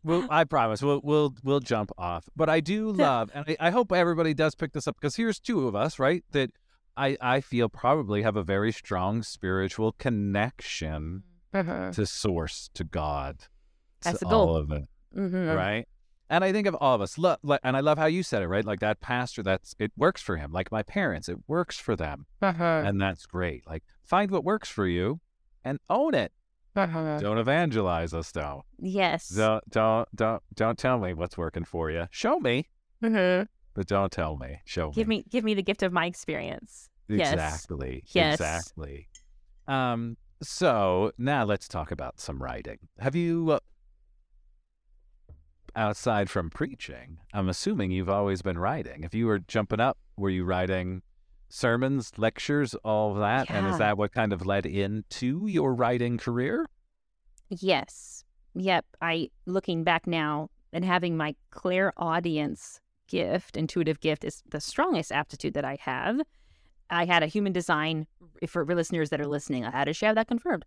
We'll, 0.04 0.28
I 0.30 0.44
promise 0.44 0.82
we'll 0.82 1.02
we'll 1.04 1.36
we'll 1.44 1.60
jump 1.60 1.92
off. 1.98 2.30
But 2.36 2.50
I 2.50 2.60
do 2.60 2.92
love, 2.92 3.30
and 3.34 3.46
I, 3.48 3.68
I 3.68 3.70
hope 3.72 3.92
everybody 3.92 4.34
does 4.34 4.56
pick 4.56 4.74
this 4.74 4.88
up 4.88 4.96
because 5.00 5.16
here's 5.16 5.40
two 5.40 5.68
of 5.68 5.76
us, 5.76 6.00
right? 6.00 6.24
That 6.32 6.52
I 6.96 7.18
I 7.20 7.42
feel 7.42 7.70
probably 7.70 8.22
have 8.22 8.36
a 8.36 8.44
very 8.44 8.72
strong 8.72 9.24
spiritual 9.24 9.94
connection 9.94 11.24
uh-huh. 11.54 11.92
to 11.92 12.06
Source, 12.06 12.70
to 12.74 12.84
God, 12.84 13.38
That's 14.02 14.20
to 14.20 14.28
all 14.28 14.56
of 14.56 14.72
it, 14.72 14.88
mm-hmm. 15.16 15.50
right? 15.50 15.88
And 16.30 16.44
I 16.44 16.52
think 16.52 16.68
of 16.68 16.76
all 16.76 16.96
of 16.96 17.02
us, 17.02 17.18
look, 17.18 17.40
and 17.64 17.78
I 17.78 17.80
love 17.80 17.98
how 17.98 18.06
you 18.06 18.22
said 18.22 18.42
it, 18.42 18.48
right? 18.48 18.66
Like 18.66 18.82
that 18.82 19.00
pastor, 19.00 19.44
that's 19.44 19.76
it 19.80 19.92
works 19.96 20.22
for 20.22 20.36
him. 20.36 20.52
Like 20.52 20.72
my 20.72 20.84
parents, 20.84 21.30
it 21.30 21.38
works 21.48 21.80
for 21.80 21.96
them, 21.96 22.26
uh-huh. 22.42 22.84
and 22.86 23.00
that's 23.00 23.26
great. 23.26 23.66
Like 23.66 23.84
find 24.04 24.30
what 24.30 24.44
works 24.44 24.70
for 24.70 24.88
you, 24.88 25.22
and 25.64 25.80
own 25.90 26.14
it. 26.14 26.32
Uh-huh. 26.78 27.20
Don't 27.20 27.40
evangelize 27.40 28.14
us, 28.14 28.32
though. 28.32 28.64
Yes. 28.80 29.30
Don't 29.30 29.68
don't 29.70 30.08
don't 30.16 30.44
don't 30.56 30.78
tell 30.78 31.00
me 31.00 31.14
what's 31.14 31.38
working 31.38 31.66
for 31.66 31.90
you. 31.90 32.08
Show 32.12 32.40
me. 32.40 32.70
Mm-hmm. 33.04 33.46
But 33.74 33.88
don't 33.88 34.12
tell 34.12 34.38
me. 34.38 34.62
Show 34.66 34.92
give 34.92 35.08
me. 35.08 35.18
me. 35.18 35.26
Give 35.30 35.44
me 35.44 35.54
the 35.56 35.64
gift 35.64 35.82
of 35.82 35.92
my 35.92 36.06
experience. 36.06 36.90
Exactly. 37.10 38.04
Yes. 38.08 38.36
Exactly. 38.36 39.08
Um. 39.68 40.18
So 40.44 41.12
now 41.18 41.46
let's 41.46 41.68
talk 41.68 41.92
about 41.92 42.20
some 42.20 42.44
writing. 42.44 42.78
Have 43.00 43.16
you, 43.16 43.54
uh, 43.54 43.60
outside 45.76 46.30
from 46.30 46.52
preaching, 46.52 47.18
I'm 47.34 47.50
assuming 47.50 47.90
you've 47.90 48.10
always 48.10 48.44
been 48.44 48.60
writing. 48.60 49.04
If 49.04 49.16
you 49.16 49.26
were 49.26 49.40
jumping 49.40 49.80
up, 49.80 49.98
were 50.16 50.30
you 50.30 50.46
writing 50.46 51.02
sermons, 51.50 52.12
lectures, 52.18 52.76
all 52.84 53.12
of 53.12 53.18
that? 53.18 53.50
Yeah. 53.50 53.58
And 53.58 53.68
is 53.68 53.78
that 53.78 53.98
what 53.98 54.12
kind 54.12 54.34
of 54.34 54.46
led 54.46 54.66
into 54.66 55.48
your 55.48 55.74
writing 55.74 56.18
career? 56.18 56.68
Yes. 57.50 58.24
Yep. 58.56 58.86
I 59.02 59.30
looking 59.46 59.84
back 59.84 60.08
now 60.08 60.50
and 60.74 60.84
having 60.84 61.16
my 61.16 61.36
clairaudience 61.52 62.80
gift, 63.08 63.56
intuitive 63.56 64.00
gift 64.00 64.24
is 64.24 64.44
the 64.50 64.60
strongest 64.60 65.12
aptitude 65.12 65.54
that 65.54 65.66
I 65.66 65.78
have. 65.82 66.20
I 66.90 67.06
had 67.06 67.24
a 67.24 67.28
human 67.28 67.54
design 67.54 68.08
for 68.48 68.66
listeners 68.66 69.10
that 69.10 69.22
are 69.22 69.28
listening. 69.28 69.66
I 69.66 69.72
had 69.72 69.86
to 69.86 69.94
share 69.94 70.14
that 70.16 70.28
confirmed. 70.28 70.66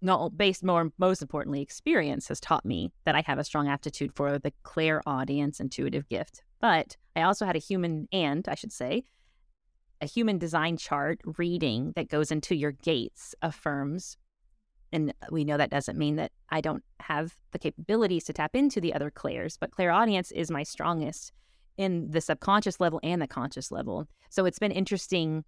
No, 0.00 0.28
based 0.28 0.62
more 0.62 0.90
most 0.98 1.22
importantly, 1.22 1.62
experience 1.62 2.28
has 2.28 2.40
taught 2.40 2.64
me 2.64 2.90
that 3.04 3.14
I 3.14 3.22
have 3.26 3.38
a 3.38 3.44
strong 3.44 3.68
aptitude 3.68 4.12
for 4.14 4.38
the 4.38 4.52
clairaudience 4.62 5.60
intuitive 5.60 6.08
gift. 6.08 6.42
But 6.60 6.96
I 7.16 7.22
also 7.22 7.46
had 7.46 7.56
a 7.56 7.60
human 7.60 8.08
and 8.12 8.46
I 8.48 8.54
should 8.54 8.72
say 8.72 9.04
a 10.04 10.06
human 10.06 10.38
design 10.38 10.76
chart 10.76 11.18
reading 11.38 11.92
that 11.96 12.10
goes 12.10 12.30
into 12.30 12.54
your 12.54 12.72
gates 12.72 13.34
affirms 13.40 14.18
and 14.92 15.12
we 15.32 15.44
know 15.44 15.56
that 15.56 15.70
doesn't 15.70 15.98
mean 15.98 16.16
that 16.16 16.30
I 16.50 16.60
don't 16.60 16.84
have 17.00 17.34
the 17.50 17.58
capabilities 17.58 18.22
to 18.24 18.32
tap 18.32 18.54
into 18.54 18.80
the 18.80 18.94
other 18.94 19.10
clairs, 19.10 19.56
but 19.58 19.72
clairaudience 19.72 20.30
is 20.30 20.52
my 20.52 20.62
strongest 20.62 21.32
in 21.76 22.12
the 22.12 22.20
subconscious 22.20 22.78
level 22.78 23.00
and 23.02 23.20
the 23.20 23.26
conscious 23.26 23.72
level. 23.72 24.06
So 24.30 24.44
it's 24.44 24.60
been 24.60 24.70
interesting 24.70 25.44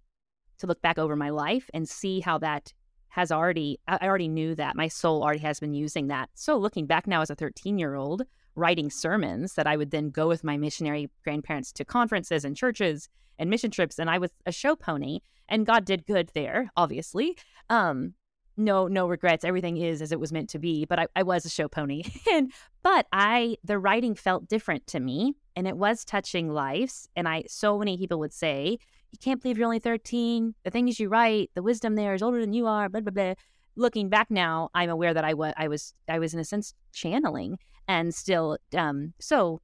to 0.57 0.67
look 0.67 0.81
back 0.81 0.99
over 0.99 1.15
my 1.15 1.29
life 1.29 1.69
and 1.73 1.87
see 1.87 2.19
how 2.19 2.39
that 2.39 2.73
has 3.09 3.31
already 3.31 3.79
I 3.87 4.05
already 4.05 4.27
knew 4.27 4.53
that 4.55 4.75
my 4.75 4.89
soul 4.89 5.23
already 5.23 5.39
has 5.39 5.61
been 5.61 5.73
using 5.73 6.07
that. 6.07 6.29
So 6.33 6.57
looking 6.57 6.85
back 6.85 7.07
now 7.07 7.21
as 7.21 7.29
a 7.29 7.35
13 7.35 7.79
year 7.79 7.95
old 7.95 8.23
writing 8.57 8.89
sermons 8.89 9.53
that 9.53 9.67
I 9.67 9.77
would 9.77 9.91
then 9.91 10.09
go 10.09 10.27
with 10.27 10.43
my 10.43 10.57
missionary 10.57 11.09
grandparents 11.23 11.71
to 11.73 11.85
conferences 11.85 12.43
and 12.43 12.57
churches 12.57 13.07
and 13.39 13.49
mission 13.49 13.71
trips 13.71 13.99
and 13.99 14.09
I 14.09 14.17
was 14.17 14.31
a 14.45 14.51
show 14.51 14.75
pony 14.75 15.19
and 15.47 15.65
God 15.65 15.85
did 15.85 16.05
good 16.05 16.31
there 16.33 16.71
obviously. 16.75 17.37
Um 17.69 18.15
no 18.59 18.87
no 18.87 19.07
regrets. 19.07 19.45
Everything 19.45 19.77
is 19.77 20.01
as 20.01 20.11
it 20.11 20.19
was 20.19 20.33
meant 20.33 20.49
to 20.49 20.59
be 20.59 20.85
but 20.85 20.97
I, 20.99 21.07
I 21.15 21.23
was 21.23 21.45
a 21.45 21.49
show 21.49 21.67
pony. 21.67 22.03
And 22.31 22.51
but 22.81 23.05
I 23.13 23.57
the 23.63 23.77
writing 23.77 24.15
felt 24.15 24.49
different 24.49 24.87
to 24.87 24.99
me 24.99 25.35
and 25.55 25.67
it 25.67 25.77
was 25.77 26.03
touching 26.03 26.51
lives 26.51 27.07
and 27.15 27.27
I 27.27 27.43
so 27.47 27.77
many 27.77 27.95
people 27.95 28.17
would 28.19 28.33
say 28.33 28.79
you 29.11 29.19
can't 29.21 29.41
believe 29.41 29.57
you're 29.59 29.65
only 29.65 29.79
13 29.79 30.55
the 30.63 30.71
things 30.71 30.99
you 30.99 31.09
write 31.09 31.51
the 31.53 31.61
wisdom 31.61 31.93
there 31.93 32.15
is 32.15 32.23
older 32.23 32.41
than 32.41 32.53
you 32.53 32.65
are 32.65 32.89
blah 32.89 33.01
blah 33.01 33.11
blah. 33.11 33.33
Looking 33.75 34.09
back 34.09 34.31
now 34.31 34.69
I'm 34.73 34.89
aware 34.89 35.13
that 35.13 35.23
I 35.23 35.35
was 35.35 35.53
I 35.55 35.67
was 35.67 35.93
I 36.09 36.17
was 36.17 36.33
in 36.33 36.39
a 36.39 36.43
sense 36.43 36.73
channeling 36.91 37.59
and 37.87 38.13
still 38.13 38.57
um 38.75 39.13
so 39.19 39.61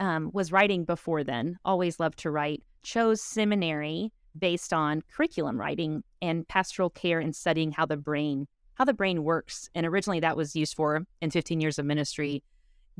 um 0.00 0.30
was 0.32 0.52
writing 0.52 0.84
before 0.84 1.24
then 1.24 1.58
always 1.64 2.00
loved 2.00 2.18
to 2.18 2.30
write 2.30 2.62
chose 2.82 3.20
seminary 3.20 4.12
based 4.38 4.72
on 4.72 5.02
curriculum 5.12 5.58
writing 5.58 6.02
and 6.20 6.46
pastoral 6.48 6.90
care 6.90 7.20
and 7.20 7.34
studying 7.34 7.72
how 7.72 7.86
the 7.86 7.96
brain 7.96 8.46
how 8.74 8.84
the 8.84 8.92
brain 8.92 9.22
works. 9.22 9.68
And 9.74 9.86
originally 9.86 10.20
that 10.20 10.36
was 10.36 10.56
used 10.56 10.74
for 10.74 11.06
in 11.20 11.30
15 11.30 11.60
years 11.60 11.78
of 11.78 11.86
ministry 11.86 12.42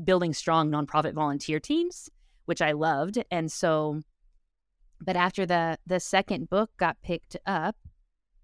building 0.03 0.33
strong 0.33 0.71
nonprofit 0.71 1.13
volunteer 1.13 1.59
teams, 1.59 2.09
which 2.45 2.61
I 2.61 2.71
loved. 2.71 3.21
And 3.29 3.51
so 3.51 4.01
but 5.01 5.15
after 5.15 5.45
the 5.45 5.77
the 5.85 5.99
second 5.99 6.49
book 6.49 6.71
got 6.77 7.01
picked 7.03 7.35
up, 7.45 7.75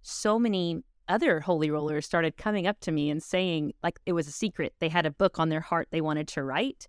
so 0.02 0.38
many 0.38 0.84
other 1.12 1.40
holy 1.40 1.70
rollers 1.70 2.06
started 2.06 2.38
coming 2.38 2.66
up 2.66 2.80
to 2.82 2.92
me 2.92 3.10
and 3.10 3.22
saying 3.22 3.74
like 3.84 4.00
it 4.06 4.14
was 4.14 4.28
a 4.28 4.32
secret. 4.32 4.74
They 4.80 4.90
had 4.90 5.06
a 5.06 5.12
book 5.12 5.40
on 5.40 5.50
their 5.50 5.62
heart 5.62 5.90
they 5.92 6.02
wanted 6.02 6.28
to 6.30 6.44
write, 6.44 6.88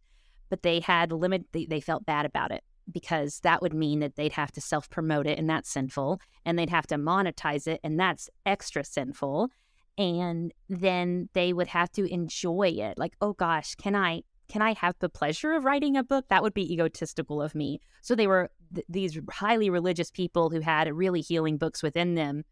but 0.48 0.62
they 0.62 0.80
had 0.80 1.12
limit 1.12 1.44
they, 1.52 1.66
they 1.66 1.80
felt 1.80 2.06
bad 2.06 2.24
about 2.24 2.52
it 2.52 2.64
because 2.90 3.40
that 3.40 3.62
would 3.62 3.74
mean 3.74 4.00
that 4.00 4.16
they'd 4.16 4.32
have 4.32 4.52
to 4.52 4.60
self 4.60 4.88
promote 4.90 5.26
it 5.26 5.38
and 5.38 5.48
that's 5.48 5.70
sinful. 5.70 6.20
And 6.44 6.58
they'd 6.58 6.70
have 6.70 6.86
to 6.88 6.96
monetize 6.96 7.66
it 7.66 7.80
and 7.84 7.98
that's 7.98 8.30
extra 8.46 8.84
sinful. 8.84 9.50
And 9.98 10.52
then 10.68 11.28
they 11.34 11.52
would 11.52 11.68
have 11.68 11.92
to 11.92 12.10
enjoy 12.10 12.68
it. 12.68 12.98
Like, 12.98 13.14
oh 13.20 13.34
gosh, 13.34 13.74
can 13.74 13.94
I 13.94 14.22
can 14.48 14.62
I 14.62 14.74
have 14.74 14.96
the 14.98 15.08
pleasure 15.08 15.52
of 15.52 15.64
writing 15.64 15.96
a 15.96 16.04
book? 16.04 16.26
That 16.28 16.42
would 16.42 16.52
be 16.52 16.70
egotistical 16.72 17.40
of 17.40 17.54
me. 17.54 17.80
So 18.02 18.14
they 18.14 18.26
were 18.26 18.50
th- 18.74 18.86
these 18.88 19.18
highly 19.30 19.70
religious 19.70 20.10
people 20.10 20.50
who 20.50 20.60
had 20.60 20.92
really 20.92 21.22
healing 21.22 21.56
books 21.56 21.82
within 21.82 22.16
them. 22.16 22.44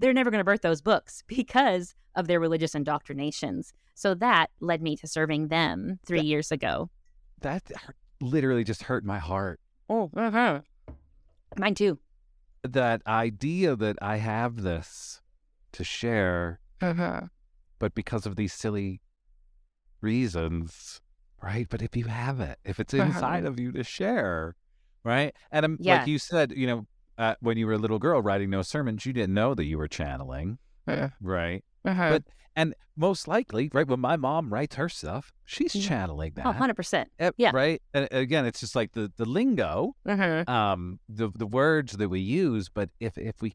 They're 0.00 0.12
never 0.14 0.30
going 0.30 0.40
to 0.40 0.44
birth 0.44 0.62
those 0.62 0.80
books 0.80 1.22
because 1.28 1.94
of 2.16 2.26
their 2.26 2.40
religious 2.40 2.74
indoctrinations. 2.74 3.72
So 3.94 4.14
that 4.14 4.48
led 4.60 4.82
me 4.82 4.96
to 4.96 5.06
serving 5.06 5.48
them 5.48 5.98
three 6.04 6.18
That- 6.18 6.24
years 6.26 6.50
ago. 6.50 6.90
That 7.42 7.62
hurt- 7.74 7.96
literally 8.20 8.64
just 8.64 8.82
hurt 8.84 9.04
my 9.04 9.18
heart. 9.18 9.60
Oh, 9.88 10.10
uh-huh. 10.16 10.60
mine 11.56 11.74
too. 11.74 11.98
That 12.62 13.02
idea 13.06 13.76
that 13.76 13.96
I 14.02 14.16
have 14.16 14.62
this 14.62 15.20
to 15.72 15.84
share, 15.84 16.60
but 16.80 17.94
because 17.94 18.26
of 18.26 18.36
these 18.36 18.52
silly 18.52 19.00
reasons, 20.00 21.00
right? 21.42 21.66
But 21.68 21.82
if 21.82 21.96
you 21.96 22.04
have 22.04 22.40
it, 22.40 22.58
if 22.64 22.80
it's 22.80 22.94
inside 22.94 23.44
of 23.44 23.58
you 23.58 23.72
to 23.72 23.82
share, 23.84 24.56
right? 25.04 25.34
And 25.50 25.64
um, 25.64 25.76
Yeah. 25.80 25.98
like 25.98 26.06
you 26.06 26.18
said, 26.18 26.52
you 26.54 26.66
know, 26.66 26.86
uh, 27.20 27.34
when 27.40 27.56
you 27.58 27.66
were 27.66 27.74
a 27.74 27.78
little 27.84 27.98
girl 27.98 28.20
writing 28.22 28.50
no 28.50 28.62
sermons, 28.62 29.04
you 29.06 29.12
didn't 29.12 29.34
know 29.34 29.54
that 29.54 29.64
you 29.64 29.76
were 29.78 29.88
channeling, 29.88 30.58
right? 31.20 31.62
But 31.84 32.22
and 32.56 32.74
most 32.96 33.28
likely, 33.28 33.70
right, 33.72 33.86
when 33.86 34.00
my 34.00 34.16
mom 34.16 34.52
writes 34.52 34.74
her 34.76 34.88
stuff, 34.88 35.32
she's 35.44 35.74
Yeah. 35.74 35.88
channeling 35.88 36.32
that. 36.36 36.46
Oh, 36.46 36.52
100%. 36.52 37.06
Eh, 37.18 37.30
yeah. 37.36 37.52
Right. 37.54 37.80
And 37.94 38.08
again, 38.10 38.44
it's 38.44 38.60
just 38.60 38.74
like 38.74 38.92
the 38.92 39.12
the 39.16 39.24
lingo, 39.24 39.94
Uh-huh. 40.06 40.44
um, 40.50 40.98
the 41.08 41.30
the 41.42 41.46
words 41.46 41.92
that 42.00 42.08
we 42.08 42.20
use. 42.20 42.68
But 42.68 42.90
if 42.98 43.16
if 43.16 43.40
we, 43.40 43.54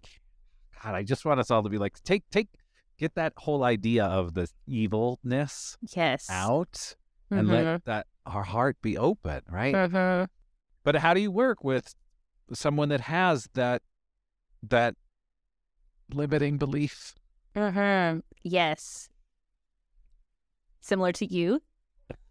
God, 0.81 0.95
I 0.95 1.03
just 1.03 1.25
want 1.25 1.39
us 1.39 1.51
all 1.51 1.61
to 1.63 1.69
be 1.69 1.77
like, 1.77 2.01
take 2.03 2.23
take, 2.31 2.49
get 2.97 3.15
that 3.15 3.33
whole 3.37 3.63
idea 3.63 4.05
of 4.05 4.33
the 4.33 4.47
evilness 4.67 5.77
Yes. 5.95 6.29
out 6.29 6.95
and 7.31 7.47
Mhm. 7.47 7.51
let 7.51 7.85
that 7.85 8.07
our 8.25 8.43
heart 8.43 8.77
be 8.81 8.97
open, 8.97 9.41
right? 9.49 9.75
Uh-huh. 9.75 10.27
But 10.83 10.95
how 10.97 11.13
do 11.13 11.19
you 11.19 11.31
work 11.31 11.63
with 11.63 11.93
someone 12.53 12.89
that 12.89 13.01
has 13.01 13.47
that 13.53 13.81
that 14.63 14.95
limiting 16.13 16.57
belief? 16.57 17.13
Uh-huh. 17.55 18.15
Yes. 18.43 19.09
Similar 20.81 21.11
to 21.13 21.25
you, 21.33 21.61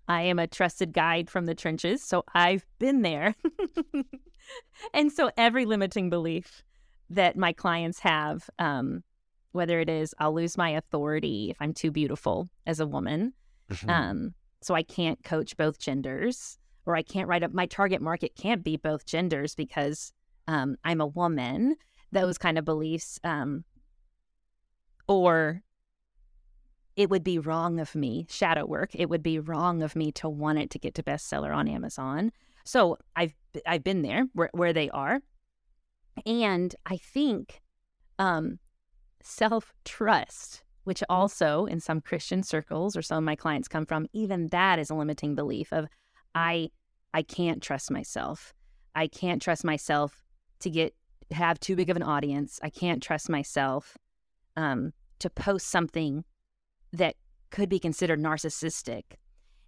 I 0.06 0.22
am 0.22 0.38
a 0.38 0.46
trusted 0.46 0.92
guide 0.92 1.28
from 1.28 1.46
the 1.46 1.54
trenches, 1.54 2.02
so 2.02 2.24
I've 2.34 2.64
been 2.78 3.02
there. 3.02 3.34
and 4.94 5.10
so 5.10 5.30
every 5.36 5.64
limiting 5.64 6.10
belief 6.10 6.62
that 7.10 7.36
my 7.36 7.52
clients 7.52 8.00
have, 8.00 8.48
um, 8.58 9.02
whether 9.52 9.80
it 9.80 9.88
is 9.88 10.14
I'll 10.18 10.34
lose 10.34 10.56
my 10.56 10.70
authority 10.70 11.50
if 11.50 11.56
I'm 11.60 11.72
too 11.74 11.90
beautiful 11.90 12.48
as 12.66 12.80
a 12.80 12.86
woman, 12.86 13.32
Mm-hmm. 13.70 13.88
um, 13.90 14.34
so 14.60 14.74
I 14.74 14.82
can't 14.82 15.22
coach 15.24 15.56
both 15.56 15.78
genders, 15.78 16.58
or 16.86 16.96
I 16.96 17.02
can't 17.02 17.28
write 17.28 17.42
up 17.42 17.52
my 17.52 17.66
target 17.66 18.02
market 18.02 18.36
can't 18.36 18.62
be 18.62 18.76
both 18.76 19.06
genders 19.06 19.54
because 19.54 20.12
um, 20.46 20.76
I'm 20.84 21.00
a 21.00 21.06
woman. 21.06 21.76
Those 22.12 22.38
kind 22.38 22.58
of 22.58 22.64
beliefs, 22.64 23.18
um, 23.24 23.64
or 25.08 25.62
it 26.96 27.10
would 27.10 27.24
be 27.24 27.38
wrong 27.38 27.80
of 27.80 27.94
me 27.94 28.26
shadow 28.28 28.64
work. 28.66 28.90
It 28.94 29.08
would 29.08 29.22
be 29.22 29.38
wrong 29.38 29.82
of 29.82 29.96
me 29.96 30.12
to 30.12 30.28
want 30.28 30.58
it 30.58 30.70
to 30.70 30.78
get 30.78 30.94
to 30.94 31.02
bestseller 31.02 31.54
on 31.54 31.68
Amazon. 31.68 32.30
So 32.64 32.98
I've 33.16 33.34
I've 33.66 33.84
been 33.84 34.02
there 34.02 34.26
where 34.32 34.50
where 34.52 34.72
they 34.72 34.90
are, 34.90 35.20
and 36.24 36.74
I 36.86 36.96
think 36.98 37.62
um, 38.18 38.58
self 39.22 39.74
trust 39.84 40.64
which 40.84 41.02
also 41.08 41.64
in 41.64 41.80
some 41.80 42.00
Christian 42.00 42.42
circles 42.42 42.96
or 42.96 43.02
some 43.02 43.18
of 43.18 43.24
my 43.24 43.34
clients 43.34 43.68
come 43.68 43.86
from, 43.86 44.06
even 44.12 44.48
that 44.48 44.78
is 44.78 44.90
a 44.90 44.94
limiting 44.94 45.34
belief 45.34 45.72
of 45.72 45.86
I 46.34 46.70
I 47.12 47.22
can't 47.22 47.62
trust 47.62 47.90
myself. 47.90 48.52
I 48.94 49.06
can't 49.06 49.40
trust 49.40 49.64
myself 49.64 50.22
to 50.60 50.70
get 50.70 50.94
have 51.30 51.58
too 51.60 51.76
big 51.76 51.90
of 51.90 51.96
an 51.96 52.02
audience. 52.02 52.60
I 52.62 52.70
can't 52.70 53.02
trust 53.02 53.28
myself 53.28 53.96
um, 54.56 54.92
to 55.20 55.30
post 55.30 55.68
something 55.68 56.24
that 56.92 57.16
could 57.50 57.68
be 57.68 57.78
considered 57.78 58.20
narcissistic. 58.20 59.02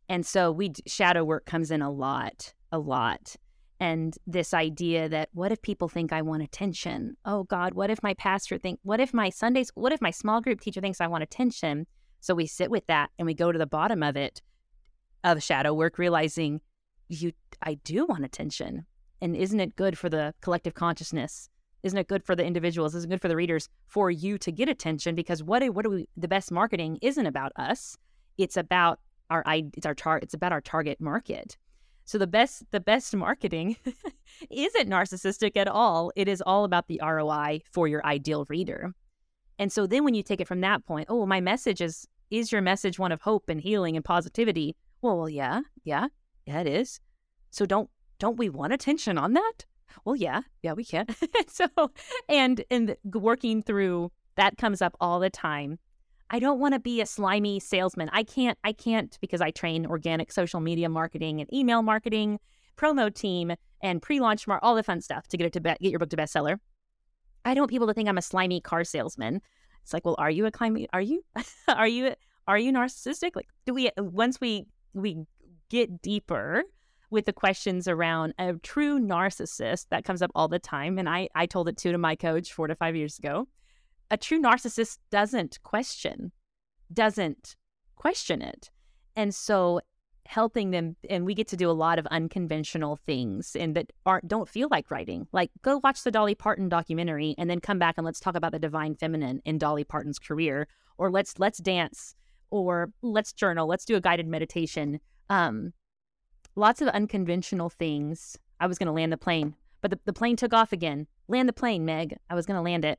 And 0.08 0.24
so 0.24 0.52
we 0.52 0.72
shadow 0.86 1.24
work 1.24 1.46
comes 1.46 1.70
in 1.70 1.82
a 1.82 1.90
lot, 1.90 2.52
a 2.72 2.78
lot. 2.78 3.36
And 3.78 4.16
this 4.26 4.54
idea 4.54 5.08
that 5.08 5.28
what 5.32 5.52
if 5.52 5.60
people 5.60 5.88
think 5.88 6.12
I 6.12 6.22
want 6.22 6.42
attention? 6.42 7.16
Oh 7.24 7.44
God, 7.44 7.74
what 7.74 7.90
if 7.90 8.02
my 8.02 8.14
pastor 8.14 8.58
think 8.58 8.80
what 8.82 9.00
if 9.00 9.12
my 9.12 9.30
Sundays 9.30 9.70
what 9.74 9.92
if 9.92 10.00
my 10.00 10.10
small 10.10 10.40
group 10.40 10.60
teacher 10.60 10.80
thinks 10.80 11.00
I 11.00 11.06
want 11.06 11.22
attention? 11.22 11.86
So 12.20 12.34
we 12.34 12.46
sit 12.46 12.70
with 12.70 12.86
that 12.86 13.10
and 13.18 13.26
we 13.26 13.34
go 13.34 13.52
to 13.52 13.58
the 13.58 13.66
bottom 13.66 14.02
of 14.02 14.16
it 14.16 14.40
of 15.26 15.42
shadow 15.42 15.74
work 15.74 15.98
realizing 15.98 16.60
you 17.08 17.32
I 17.62 17.74
do 17.74 18.06
want 18.06 18.24
attention. 18.24 18.86
And 19.20 19.34
isn't 19.36 19.60
it 19.60 19.76
good 19.76 19.96
for 19.96 20.08
the 20.08 20.34
collective 20.40 20.74
consciousness? 20.74 21.48
Isn't 21.82 21.98
it 21.98 22.08
good 22.08 22.24
for 22.24 22.34
the 22.34 22.44
individuals? 22.44 22.94
Isn't 22.94 23.10
it 23.10 23.14
good 23.14 23.20
for 23.20 23.28
the 23.28 23.36
readers 23.36 23.68
for 23.86 24.10
you 24.10 24.38
to 24.38 24.52
get 24.52 24.68
attention? 24.68 25.14
Because 25.14 25.42
what 25.42 25.62
what 25.72 25.84
do 25.84 25.90
we 25.90 26.08
the 26.16 26.28
best 26.28 26.50
marketing 26.50 26.98
isn't 27.02 27.26
about 27.26 27.52
us. 27.56 27.96
It's 28.38 28.56
about 28.56 29.00
our 29.30 29.44
it's 29.46 29.86
our 29.86 29.94
tar, 29.94 30.18
it's 30.18 30.34
about 30.34 30.52
our 30.52 30.60
target 30.60 31.00
market. 31.00 31.56
So 32.04 32.18
the 32.18 32.26
best 32.26 32.64
the 32.70 32.80
best 32.80 33.14
marketing 33.14 33.76
isn't 34.50 34.88
narcissistic 34.88 35.56
at 35.56 35.68
all. 35.68 36.12
It 36.16 36.28
is 36.28 36.42
all 36.44 36.64
about 36.64 36.88
the 36.88 37.00
ROI 37.02 37.62
for 37.72 37.88
your 37.88 38.04
ideal 38.04 38.46
reader. 38.48 38.94
And 39.58 39.72
so 39.72 39.86
then 39.86 40.04
when 40.04 40.14
you 40.14 40.22
take 40.22 40.40
it 40.40 40.48
from 40.48 40.60
that 40.60 40.84
point, 40.84 41.06
oh, 41.08 41.26
my 41.26 41.40
message 41.40 41.80
is 41.80 42.06
is 42.30 42.50
your 42.50 42.62
message 42.62 42.98
one 42.98 43.12
of 43.12 43.22
hope 43.22 43.48
and 43.48 43.60
healing 43.60 43.96
and 43.96 44.04
positivity? 44.04 44.76
Well, 45.06 45.18
well, 45.18 45.28
yeah, 45.28 45.60
yeah, 45.84 46.08
yeah, 46.46 46.62
it 46.62 46.66
is. 46.66 46.98
So 47.52 47.64
don't 47.64 47.88
don't 48.18 48.36
we 48.38 48.48
want 48.48 48.72
attention 48.72 49.18
on 49.18 49.34
that? 49.34 49.64
Well, 50.04 50.16
yeah, 50.16 50.40
yeah, 50.62 50.72
we 50.72 50.84
can. 50.84 51.06
so 51.46 51.68
and 52.28 52.64
and 52.72 52.96
working 53.04 53.62
through 53.62 54.10
that 54.34 54.56
comes 54.56 54.82
up 54.82 54.96
all 55.00 55.20
the 55.20 55.30
time. 55.30 55.78
I 56.28 56.40
don't 56.40 56.58
want 56.58 56.74
to 56.74 56.80
be 56.80 57.00
a 57.00 57.06
slimy 57.06 57.60
salesman. 57.60 58.10
I 58.12 58.24
can't, 58.24 58.58
I 58.64 58.72
can't 58.72 59.16
because 59.20 59.40
I 59.40 59.52
train 59.52 59.86
organic 59.86 60.32
social 60.32 60.58
media 60.58 60.88
marketing 60.88 61.40
and 61.40 61.54
email 61.54 61.82
marketing, 61.82 62.40
promo 62.76 63.14
team, 63.14 63.52
and 63.80 64.02
pre-launch 64.02 64.48
mar- 64.48 64.58
all 64.60 64.74
the 64.74 64.82
fun 64.82 65.00
stuff 65.00 65.28
to 65.28 65.36
get 65.36 65.46
it 65.46 65.52
to 65.52 65.60
be- 65.60 65.76
get 65.80 65.90
your 65.92 66.00
book 66.00 66.10
to 66.10 66.16
bestseller. 66.16 66.58
I 67.44 67.54
don't 67.54 67.62
want 67.62 67.70
people 67.70 67.86
to 67.86 67.94
think 67.94 68.08
I'm 68.08 68.18
a 68.18 68.22
slimy 68.22 68.60
car 68.60 68.82
salesman. 68.82 69.40
It's 69.84 69.92
like, 69.92 70.04
well, 70.04 70.16
are 70.18 70.32
you 70.32 70.46
a 70.46 70.50
slimy? 70.50 70.88
Are 70.92 71.00
you? 71.00 71.22
are 71.68 71.86
you? 71.86 72.14
Are 72.48 72.58
you 72.58 72.72
narcissistic? 72.72 73.36
Like, 73.36 73.46
do 73.66 73.72
we 73.72 73.90
once 73.96 74.40
we 74.40 74.66
we 74.96 75.24
get 75.68 76.02
deeper 76.02 76.64
with 77.10 77.26
the 77.26 77.32
questions 77.32 77.86
around 77.86 78.34
a 78.38 78.54
true 78.54 78.98
narcissist 78.98 79.86
that 79.90 80.04
comes 80.04 80.22
up 80.22 80.30
all 80.34 80.48
the 80.48 80.58
time, 80.58 80.98
and 80.98 81.08
I 81.08 81.28
I 81.34 81.46
told 81.46 81.68
it 81.68 81.76
too 81.76 81.92
to 81.92 81.98
my 81.98 82.16
coach 82.16 82.52
four 82.52 82.66
to 82.66 82.74
five 82.74 82.96
years 82.96 83.18
ago 83.18 83.46
a 84.10 84.16
true 84.16 84.40
narcissist 84.40 84.98
doesn't 85.10 85.62
question, 85.62 86.32
doesn't 86.92 87.56
question 87.96 88.42
it. 88.42 88.70
And 89.14 89.34
so 89.34 89.80
helping 90.26 90.72
them 90.72 90.96
and 91.08 91.24
we 91.24 91.34
get 91.34 91.46
to 91.46 91.56
do 91.56 91.70
a 91.70 91.72
lot 91.72 92.00
of 92.00 92.06
unconventional 92.08 92.96
things 92.96 93.54
and 93.54 93.76
that 93.76 93.92
aren't 94.04 94.26
don't 94.26 94.48
feel 94.48 94.66
like 94.70 94.90
writing. 94.90 95.26
Like 95.32 95.50
go 95.62 95.80
watch 95.84 96.02
the 96.02 96.10
Dolly 96.10 96.34
Parton 96.34 96.68
documentary 96.68 97.34
and 97.38 97.48
then 97.48 97.60
come 97.60 97.78
back 97.78 97.94
and 97.96 98.04
let's 98.04 98.18
talk 98.18 98.34
about 98.34 98.50
the 98.50 98.58
divine 98.58 98.96
feminine 98.96 99.40
in 99.44 99.58
Dolly 99.58 99.84
Parton's 99.84 100.18
career 100.18 100.66
or 100.98 101.10
let's 101.10 101.38
let's 101.38 101.58
dance 101.58 102.16
or 102.50 102.90
let's 103.02 103.32
journal, 103.32 103.66
let's 103.66 103.84
do 103.84 103.96
a 103.96 104.00
guided 104.00 104.26
meditation. 104.26 105.00
Um 105.28 105.72
lots 106.56 106.80
of 106.80 106.88
unconventional 106.88 107.70
things. 107.70 108.36
I 108.58 108.66
was 108.66 108.78
going 108.78 108.86
to 108.86 108.92
land 108.92 109.12
the 109.12 109.18
plane, 109.18 109.54
but 109.82 109.90
the, 109.90 110.00
the 110.06 110.12
plane 110.12 110.36
took 110.36 110.54
off 110.54 110.72
again. 110.72 111.06
Land 111.28 111.48
the 111.48 111.52
plane, 111.52 111.84
Meg. 111.84 112.16
I 112.28 112.34
was 112.34 112.46
going 112.46 112.56
to 112.56 112.62
land 112.62 112.84
it. 112.84 112.98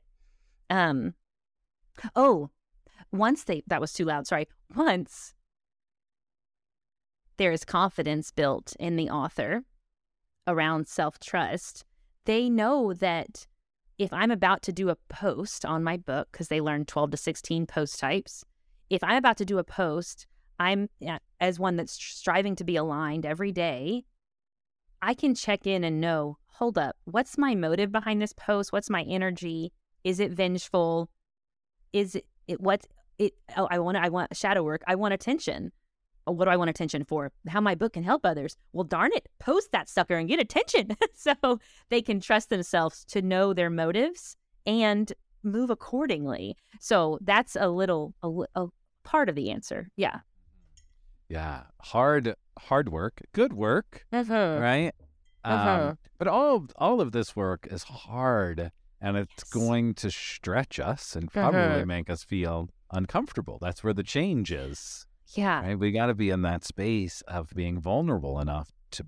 Um, 0.70 1.14
oh, 2.14 2.50
once 3.12 3.44
they, 3.44 3.62
that 3.66 3.80
was 3.80 3.92
too 3.92 4.04
loud, 4.04 4.26
sorry. 4.26 4.48
Once 4.74 5.34
there 7.36 7.52
is 7.52 7.64
confidence 7.64 8.30
built 8.30 8.74
in 8.78 8.96
the 8.96 9.10
author 9.10 9.64
around 10.46 10.86
self 10.86 11.18
trust, 11.18 11.84
they 12.24 12.48
know 12.48 12.92
that 12.94 13.46
if 13.98 14.12
I'm 14.12 14.30
about 14.30 14.62
to 14.62 14.72
do 14.72 14.90
a 14.90 14.96
post 15.08 15.64
on 15.64 15.82
my 15.82 15.96
book, 15.96 16.28
because 16.30 16.48
they 16.48 16.60
learn 16.60 16.84
12 16.84 17.12
to 17.12 17.16
16 17.16 17.66
post 17.66 17.98
types, 17.98 18.44
if 18.90 19.04
I'm 19.04 19.16
about 19.16 19.36
to 19.38 19.44
do 19.44 19.58
a 19.58 19.64
post, 19.64 20.26
I'm 20.58 20.88
eh, 21.02 21.18
as 21.40 21.58
one 21.58 21.76
that's 21.76 21.92
striving 21.92 22.56
to 22.56 22.64
be 22.64 22.76
aligned 22.76 23.26
every 23.26 23.52
day, 23.52 24.04
I 25.00 25.14
can 25.14 25.34
check 25.34 25.66
in 25.66 25.84
and 25.84 26.00
know, 26.00 26.38
hold 26.46 26.78
up, 26.78 26.96
what's 27.04 27.38
my 27.38 27.54
motive 27.54 27.92
behind 27.92 28.20
this 28.20 28.32
post? 28.32 28.72
What's 28.72 28.90
my 28.90 29.02
energy? 29.02 29.72
Is 30.04 30.20
it 30.20 30.32
vengeful? 30.32 31.10
Is 31.92 32.16
it, 32.46 32.60
what 32.60 32.86
it 33.18 33.34
oh 33.56 33.68
I 33.70 33.78
want 33.78 33.96
I 33.96 34.08
want 34.08 34.36
shadow 34.36 34.62
work. 34.62 34.82
I 34.86 34.94
want 34.94 35.14
attention. 35.14 35.72
Oh, 36.26 36.32
what 36.32 36.44
do 36.44 36.50
I 36.50 36.56
want 36.56 36.70
attention 36.70 37.04
for? 37.04 37.32
How 37.48 37.60
my 37.60 37.74
book 37.74 37.94
can 37.94 38.02
help 38.02 38.26
others. 38.26 38.56
Well, 38.72 38.84
darn 38.84 39.12
it, 39.14 39.28
post 39.38 39.72
that 39.72 39.88
sucker 39.88 40.16
and 40.16 40.28
get 40.28 40.40
attention. 40.40 40.96
so 41.14 41.58
they 41.88 42.02
can 42.02 42.20
trust 42.20 42.50
themselves 42.50 43.04
to 43.06 43.22
know 43.22 43.54
their 43.54 43.70
motives 43.70 44.36
and 44.66 45.12
move 45.42 45.70
accordingly. 45.70 46.56
So 46.80 47.18
that's 47.22 47.56
a 47.56 47.68
little, 47.68 48.14
a, 48.22 48.28
a 48.54 48.66
part 49.08 49.28
of 49.28 49.34
the 49.34 49.50
answer. 49.50 49.88
Yeah. 49.96 50.20
Yeah. 51.28 51.64
Hard, 51.82 52.34
hard 52.58 52.88
work, 52.90 53.20
good 53.32 53.52
work, 53.52 54.06
Uh-huh. 54.12 54.58
right? 54.60 54.92
Uh-huh. 55.44 55.88
Um, 55.90 55.98
but 56.18 56.28
all, 56.28 56.66
all 56.76 57.00
of 57.00 57.12
this 57.12 57.34
work 57.36 57.66
is 57.70 57.84
hard 57.84 58.70
and 59.00 59.16
it's 59.16 59.44
Yes. 59.44 59.52
going 59.52 59.94
to 59.94 60.10
stretch 60.10 60.78
us 60.80 61.14
and 61.16 61.30
probably 61.32 61.60
Uh-huh. 61.60 61.86
make 61.86 62.10
us 62.10 62.24
feel 62.24 62.68
uncomfortable. 62.90 63.58
That's 63.60 63.82
where 63.84 63.94
the 63.94 64.02
change 64.02 64.50
is. 64.52 65.06
Yeah. 65.34 65.60
right? 65.60 65.78
We 65.78 65.92
got 65.92 66.06
to 66.06 66.14
be 66.14 66.30
in 66.30 66.40
that 66.42 66.64
space 66.64 67.20
of 67.22 67.50
being 67.54 67.78
vulnerable 67.80 68.40
enough 68.40 68.70
to 68.92 69.04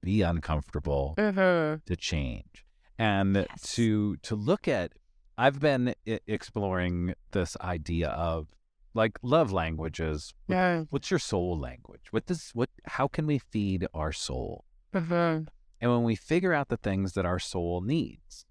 be 0.00 0.22
uncomfortable 0.22 1.14
Uh-huh. 1.18 1.78
to 1.84 1.96
change 1.96 2.64
and 2.96 3.34
Yes. 3.34 3.74
to 3.74 4.16
to 4.18 4.36
look 4.36 4.68
at. 4.68 4.92
I've 5.36 5.58
been 5.60 5.94
I- 6.06 6.20
exploring 6.28 7.14
this 7.32 7.56
idea 7.60 8.08
of 8.10 8.54
like 8.98 9.18
love 9.22 9.50
languages. 9.52 10.34
What- 10.46 10.54
Yeah. 10.56 10.84
What's 10.90 11.10
your 11.10 11.20
soul 11.20 11.58
language? 11.58 12.06
What 12.10 12.26
does 12.26 12.50
what? 12.52 12.68
How 12.96 13.06
can 13.08 13.24
we 13.26 13.38
feed 13.38 13.86
our 13.94 14.12
soul? 14.12 14.64
Uh-huh. 14.92 15.40
And 15.80 15.90
when 15.92 16.02
we 16.02 16.16
figure 16.16 16.52
out 16.52 16.68
the 16.68 16.76
things 16.88 17.12
that 17.14 17.24
our 17.24 17.38
soul 17.38 17.80
needs, 17.80 18.44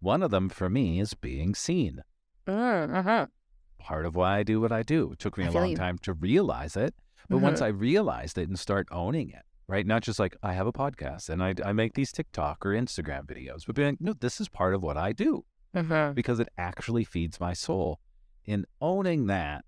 one 0.00 0.22
of 0.22 0.30
them 0.30 0.48
for 0.50 0.68
me 0.68 1.00
is 1.00 1.14
being 1.14 1.54
seen. 1.54 2.02
Uh-huh. 2.46 3.26
part 3.78 4.04
of 4.06 4.16
why 4.16 4.38
I 4.38 4.42
do 4.42 4.60
what 4.60 4.72
I 4.72 4.82
do. 4.82 5.12
It 5.12 5.18
took 5.20 5.38
me 5.38 5.44
I 5.44 5.48
a 5.48 5.50
long 5.52 5.68
you. 5.70 5.76
time 5.76 5.96
to 5.98 6.12
realize 6.12 6.76
it. 6.76 6.94
But 7.28 7.38
once 7.38 7.60
Mhm. 7.60 7.64
I 7.66 7.68
realized 7.68 8.36
it 8.38 8.48
and 8.48 8.58
start 8.58 8.88
owning 8.90 9.30
it, 9.30 9.44
right? 9.68 9.86
Not 9.86 10.02
just 10.02 10.18
like 10.18 10.34
I 10.42 10.54
have 10.54 10.66
a 10.66 10.72
podcast 10.72 11.28
and 11.28 11.40
I, 11.42 11.54
I 11.64 11.72
make 11.72 11.94
these 11.94 12.10
TikTok 12.10 12.64
or 12.66 12.70
Instagram 12.70 13.26
videos, 13.26 13.64
but 13.66 13.76
being 13.76 13.90
like, 13.92 14.00
no, 14.00 14.12
this 14.12 14.40
is 14.40 14.48
part 14.48 14.74
of 14.74 14.82
what 14.82 14.96
I 14.96 15.12
do 15.12 15.44
Uh-huh. 15.74 16.12
because 16.14 16.40
it 16.40 16.48
actually 16.58 17.04
feeds 17.04 17.38
my 17.38 17.52
soul. 17.52 18.00
In 18.44 18.64
owning 18.80 19.26
that, 19.26 19.64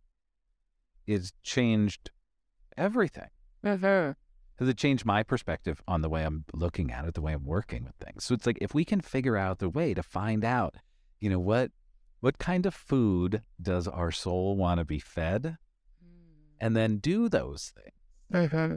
it's 1.08 1.32
changed 1.42 2.10
everything 2.76 3.30
Uh-huh. 3.64 4.12
because 4.54 4.68
it 4.68 4.76
changed 4.76 5.04
my 5.04 5.22
perspective 5.22 5.82
on 5.88 6.02
the 6.02 6.08
way 6.08 6.22
I'm 6.24 6.44
looking 6.52 6.92
at 6.92 7.04
it, 7.06 7.14
the 7.14 7.20
way 7.22 7.32
I'm 7.32 7.44
working 7.44 7.84
with 7.84 7.94
things. 7.96 8.24
So 8.24 8.34
it's 8.34 8.46
like 8.46 8.58
if 8.60 8.74
we 8.74 8.84
can 8.84 9.00
figure 9.00 9.36
out 9.36 9.58
the 9.58 9.68
way 9.70 9.94
to 9.94 10.02
find 10.02 10.44
out, 10.44 10.74
you 11.18 11.30
know, 11.30 11.40
what 11.40 11.72
what 12.20 12.38
kind 12.38 12.66
of 12.66 12.74
food 12.74 13.42
does 13.60 13.86
our 13.88 14.10
soul 14.10 14.56
want 14.56 14.78
to 14.78 14.84
be 14.84 14.98
fed, 14.98 15.56
and 16.60 16.76
then 16.76 16.98
do 16.98 17.28
those 17.28 17.72
things, 17.76 17.94
Uh-huh. 18.52 18.76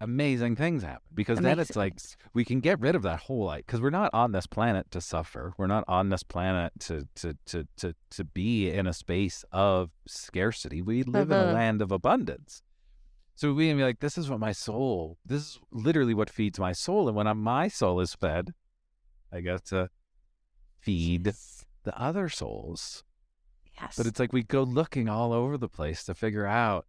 Amazing 0.00 0.56
things 0.56 0.82
happen. 0.82 1.02
Because 1.14 1.38
then 1.38 1.58
it's 1.58 1.76
like 1.76 1.98
we 2.32 2.44
can 2.44 2.60
get 2.60 2.80
rid 2.80 2.94
of 2.94 3.02
that 3.02 3.20
whole 3.20 3.44
like 3.44 3.66
because 3.66 3.80
we're 3.80 3.90
not 3.90 4.10
on 4.12 4.32
this 4.32 4.46
planet 4.46 4.90
to 4.90 5.00
suffer. 5.00 5.54
We're 5.56 5.66
not 5.66 5.84
on 5.88 6.08
this 6.08 6.22
planet 6.22 6.72
to 6.80 7.06
to 7.16 7.36
to 7.46 7.66
to 7.78 7.94
to 8.10 8.24
be 8.24 8.70
in 8.70 8.86
a 8.86 8.92
space 8.92 9.44
of 9.52 9.90
scarcity. 10.06 10.82
We 10.82 11.02
live 11.02 11.30
in 11.30 11.36
a 11.36 11.40
Uh-huh. 11.42 11.52
land 11.52 11.82
of 11.82 11.90
abundance. 11.92 12.62
So 13.36 13.52
we 13.52 13.68
can 13.68 13.76
be 13.78 13.82
like, 13.82 13.98
this 13.98 14.16
is 14.16 14.30
what 14.30 14.38
my 14.38 14.52
soul. 14.52 15.18
This 15.26 15.42
is 15.42 15.60
literally 15.72 16.14
what 16.14 16.30
feeds 16.30 16.58
my 16.58 16.72
soul. 16.72 17.08
And 17.08 17.16
when 17.16 17.26
I'm, 17.26 17.42
my 17.42 17.66
soul 17.66 17.98
is 18.00 18.14
fed, 18.14 18.54
I 19.32 19.40
get 19.40 19.64
to 19.66 19.90
feed 20.80 21.26
Yes. 21.26 21.64
the 21.82 21.98
other 22.00 22.28
souls. 22.28 23.02
Yes. 23.80 23.96
But 23.96 24.06
it's 24.06 24.20
like 24.20 24.32
we 24.32 24.44
go 24.44 24.62
looking 24.62 25.08
all 25.08 25.32
over 25.32 25.58
the 25.58 25.68
place 25.68 26.04
to 26.04 26.14
figure 26.14 26.46
out. 26.46 26.86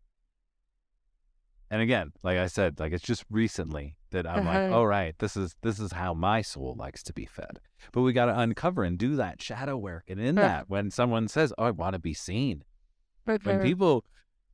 And 1.76 1.82
again, 1.82 2.14
like 2.24 2.38
I 2.38 2.48
said, 2.48 2.80
like 2.80 2.94
it's 2.94 3.04
just 3.04 3.26
recently 3.30 3.98
that 4.12 4.26
I'm 4.26 4.46
like, 4.46 4.62
Uh-huh. 4.62 4.78
oh 4.78 4.84
right, 4.86 5.14
this 5.20 5.36
is 5.36 5.56
this 5.62 5.78
is 5.78 5.92
how 5.92 6.14
my 6.14 6.42
soul 6.42 6.74
likes 6.80 7.04
to 7.04 7.12
be 7.14 7.26
fed. 7.26 7.60
But 7.92 8.04
we 8.04 8.14
got 8.14 8.28
to 8.28 8.40
uncover 8.40 8.86
and 8.86 8.98
do 8.98 9.18
that 9.18 9.42
shadow 9.42 9.76
work. 9.76 10.06
And 10.08 10.18
in 10.22 10.38
Uh. 10.38 10.42
that, 10.42 10.70
when 10.70 10.90
someone 10.90 11.28
says, 11.28 11.52
"Oh, 11.58 11.66
I 11.66 11.72
want 11.72 11.92
to 11.96 12.00
be 12.00 12.14
seen," 12.14 12.64
when 13.26 13.40
Uh-huh. 13.46 13.60
people 13.62 14.06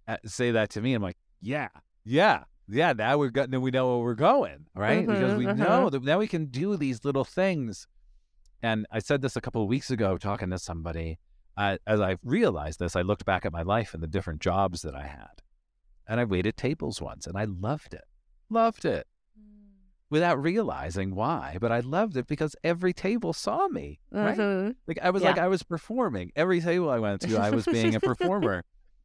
uh, 0.07 0.17
say 0.25 0.49
that 0.49 0.71
to 0.71 0.81
me, 0.81 0.95
I'm 0.95 1.03
like, 1.03 1.17
yeah, 1.41 1.69
yeah, 2.03 2.45
yeah. 2.67 2.91
Now 2.93 3.19
we're 3.19 3.29
got, 3.29 3.51
now 3.51 3.59
we 3.59 3.69
know 3.69 3.85
where 3.97 4.03
we're 4.03 4.15
going, 4.15 4.65
right? 4.75 5.05
Because 5.05 5.33
Mhm, 5.33 5.37
we 5.37 5.45
uh-huh. 5.45 5.63
know 5.63 5.89
that 5.91 6.03
now 6.03 6.17
we 6.17 6.27
can 6.27 6.45
do 6.47 6.75
these 6.75 7.05
little 7.05 7.23
things. 7.23 7.87
And 8.63 8.87
I 8.91 8.97
said 8.97 9.21
this 9.21 9.35
a 9.35 9.41
couple 9.41 9.61
of 9.61 9.67
weeks 9.67 9.91
ago, 9.91 10.17
talking 10.17 10.49
to 10.49 10.57
somebody. 10.57 11.19
Uh, 11.55 11.77
as 11.85 12.01
I 12.01 12.17
realized 12.23 12.79
this, 12.79 12.95
I 12.95 13.01
looked 13.03 13.25
back 13.25 13.45
at 13.45 13.53
my 13.53 13.61
life 13.61 13.93
and 13.93 14.01
the 14.01 14.07
different 14.07 14.41
jobs 14.41 14.81
that 14.81 14.95
I 14.95 15.05
had, 15.05 15.43
and 16.11 16.19
I 16.19 16.25
waited 16.25 16.57
tables 16.57 17.01
once, 17.01 17.25
and 17.25 17.37
I 17.37 17.45
loved 17.45 17.93
it, 17.93 18.03
loved 18.49 18.83
it, 18.83 19.07
without 20.09 20.41
realizing 20.43 21.15
why. 21.15 21.57
But 21.61 21.71
I 21.71 21.79
loved 21.79 22.17
it 22.17 22.27
because 22.27 22.53
every 22.65 22.91
table 22.91 23.31
saw 23.31 23.69
me, 23.69 24.01
right? 24.11 24.37
Uh-huh. 24.37 24.73
Like 24.87 24.99
I 25.01 25.09
was 25.09 25.23
Yeah. 25.23 25.29
like 25.29 25.37
I 25.37 25.47
was 25.47 25.63
performing. 25.63 26.31
Every 26.35 26.59
table 26.59 26.89
I 26.89 26.99
went 26.99 27.21
to, 27.21 27.37
I 27.37 27.49
was 27.51 27.65
being 27.65 27.95
a 27.95 27.99
performer. 28.11 28.63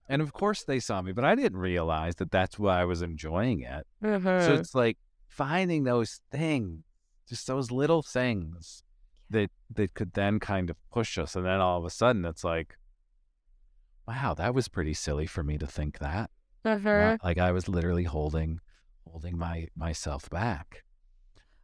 And 0.09 0.21
of 0.21 0.33
course 0.33 0.64
they 0.64 0.81
saw 0.81 1.01
me, 1.01 1.12
but 1.12 1.25
I 1.25 1.37
didn't 1.37 1.59
realize 1.59 2.16
that 2.16 2.33
that's 2.33 2.59
why 2.59 2.81
I 2.81 2.85
was 2.85 3.03
enjoying 3.03 3.61
it. 3.61 3.87
So 4.03 4.09
Uh-huh. 4.09 4.55
it's 4.55 4.75
like 4.75 4.99
finding 5.29 5.85
those 5.85 6.21
things, 6.33 6.83
just 7.29 7.47
those 7.47 7.71
little 7.71 8.03
things 8.03 8.83
that 9.31 9.51
that 9.71 9.95
could 9.95 10.12
then 10.14 10.40
kind 10.40 10.71
of 10.71 10.77
push 10.90 11.19
us. 11.19 11.37
And 11.37 11.47
then 11.47 11.61
all 11.61 11.79
of 11.79 11.85
a 11.85 11.90
sudden 11.90 12.25
it's 12.25 12.42
like, 12.42 12.77
wow, 14.09 14.35
that 14.35 14.55
was 14.55 14.66
pretty 14.69 14.95
silly 14.95 15.27
for 15.27 15.45
me 15.45 15.57
to 15.59 15.66
think 15.66 15.99
that. 15.99 16.31
Uh-huh. 16.66 17.16
Like 17.22 17.38
I 17.38 17.52
was 17.52 17.68
literally 17.68 18.05
holding 18.05 18.61
holding 19.09 19.38
my 19.38 19.68
myself 19.76 20.29
back. 20.31 20.83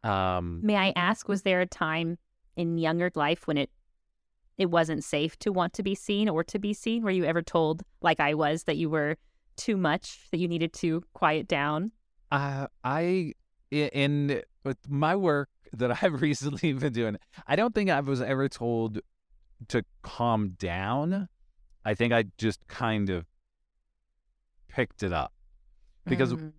Um 0.03 0.61
May 0.63 0.75
I 0.77 0.93
ask, 0.95 1.27
was 1.27 1.43
there 1.43 1.61
a 1.61 1.65
time 1.67 2.17
in 2.55 2.77
younger 2.77 3.11
life 3.15 3.47
when 3.47 3.57
it 3.57 3.69
it 4.57 4.69
wasn't 4.69 5.03
safe 5.03 5.37
to 5.39 5.51
want 5.51 5.73
to 5.73 5.83
be 5.83 5.95
seen 5.95 6.29
or 6.29 6.43
to 6.45 6.59
be 6.59 6.73
seen? 6.73 7.03
Were 7.03 7.09
you 7.09 7.25
ever 7.25 7.41
told, 7.41 7.81
like 8.01 8.19
I 8.19 8.35
was, 8.35 8.65
that 8.65 8.77
you 8.77 8.87
were 8.89 9.17
too 9.57 9.75
much, 9.77 10.29
that 10.31 10.37
you 10.37 10.47
needed 10.47 10.73
to 10.73 11.01
quiet 11.13 11.47
down? 11.47 11.91
Uh, 12.31 12.67
I 12.83 13.33
i- 13.71 13.89
in 13.93 14.41
with 14.63 14.77
my 14.87 15.15
work 15.15 15.49
that 15.73 16.03
I've 16.03 16.21
recently 16.29 16.73
been 16.73 16.93
doing, 16.93 17.17
I 17.47 17.55
don't 17.55 17.73
think 17.73 17.89
I 17.89 17.99
was 17.99 18.21
ever 18.21 18.47
told 18.47 18.99
to 19.69 19.83
calm 20.03 20.51
down. 20.59 21.29
I 21.83 21.95
think 21.95 22.13
I 22.13 22.25
just 22.37 22.67
kind 22.67 23.09
of 23.09 23.25
picked 24.73 25.03
it 25.03 25.13
up 25.13 25.33
because, 26.05 26.33
Mhm. 26.33 26.51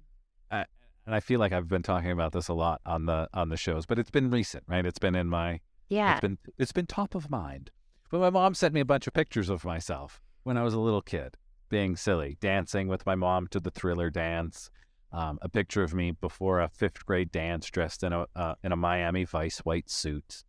and 0.51 1.15
I 1.15 1.21
feel 1.21 1.39
like 1.39 1.53
I've 1.53 1.69
been 1.69 1.83
talking 1.83 2.11
about 2.11 2.33
this 2.33 2.49
a 2.49 2.55
lot 2.55 2.81
on 2.87 3.05
the 3.07 3.29
on 3.35 3.51
the 3.51 3.57
shows, 3.59 3.85
but 3.85 3.99
it's 3.99 4.11
been 4.11 4.31
recent, 4.31 4.65
right? 4.67 4.87
It's 4.87 4.99
been 4.99 5.15
in 5.15 5.29
my 5.29 5.61
yeah, 5.89 6.13
it's 6.13 6.21
been 6.23 6.39
it's 6.57 6.73
been 6.73 6.87
top 6.87 7.15
of 7.15 7.29
mind. 7.29 7.71
But 8.11 8.21
my 8.21 8.31
mom 8.31 8.55
sent 8.55 8.73
me 8.73 8.81
a 8.81 8.85
bunch 8.85 9.07
of 9.07 9.13
pictures 9.13 9.51
of 9.51 9.65
myself 9.65 10.23
when 10.45 10.57
I 10.57 10.63
was 10.63 10.73
a 10.73 10.81
little 10.81 11.03
kid, 11.03 11.37
being 11.69 11.97
silly, 11.97 12.37
dancing 12.41 12.89
with 12.89 13.05
my 13.05 13.15
mom 13.15 13.49
to 13.49 13.61
the 13.61 13.71
Thriller 13.71 14.09
dance. 14.11 14.71
Um, 15.13 15.39
a 15.43 15.49
picture 15.49 15.83
of 15.83 15.95
me 15.95 16.11
before 16.11 16.61
a 16.61 16.69
fifth 16.69 17.05
grade 17.07 17.31
dance, 17.31 17.71
dressed 17.71 18.03
in 18.03 18.13
a 18.13 18.27
uh, 18.35 18.55
in 18.63 18.73
a 18.73 18.77
Miami 18.77 19.25
Vice 19.25 19.59
white 19.59 19.91
suit, 19.91 20.45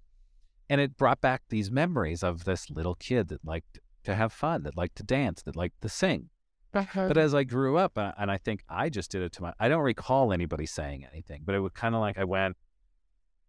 and 0.69 0.80
it 0.80 0.95
brought 0.97 1.21
back 1.21 1.43
these 1.49 1.69
memories 1.69 2.23
of 2.23 2.45
this 2.45 2.69
little 2.69 2.95
kid 2.95 3.28
that 3.28 3.43
liked 3.43 3.80
to 4.06 4.15
have 4.15 4.32
fun, 4.32 4.63
that 4.63 4.78
liked 4.78 4.95
to 4.95 5.04
dance, 5.04 5.41
that 5.43 5.56
liked 5.56 5.82
to 5.82 5.89
sing. 5.89 6.30
Uh-huh. 6.75 7.07
But 7.07 7.17
as 7.17 7.33
I 7.33 7.43
grew 7.43 7.77
up, 7.77 7.97
uh, 7.97 8.11
and 8.17 8.29
I 8.29 8.38
think 8.38 8.63
I 8.69 8.89
just 8.89 9.09
did 9.11 9.21
it 9.21 9.31
to 9.33 9.43
my, 9.43 9.53
I 9.59 9.67
don't 9.69 9.81
recall 9.81 10.33
anybody 10.33 10.65
saying 10.65 11.05
anything, 11.11 11.43
but 11.45 11.55
it 11.55 11.59
was 11.59 11.71
kind 11.73 11.95
of 11.95 12.01
like 12.01 12.17
I 12.17 12.23
went, 12.25 12.57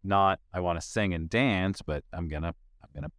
not 0.04 0.38
I 0.54 0.60
want 0.60 0.80
to 0.80 0.86
sing 0.86 1.12
and 1.12 1.28
dance, 1.28 1.82
but 1.82 2.04
I'm 2.12 2.28
gonna, 2.28 2.54
I'm 2.82 2.88
gonna 2.94 3.10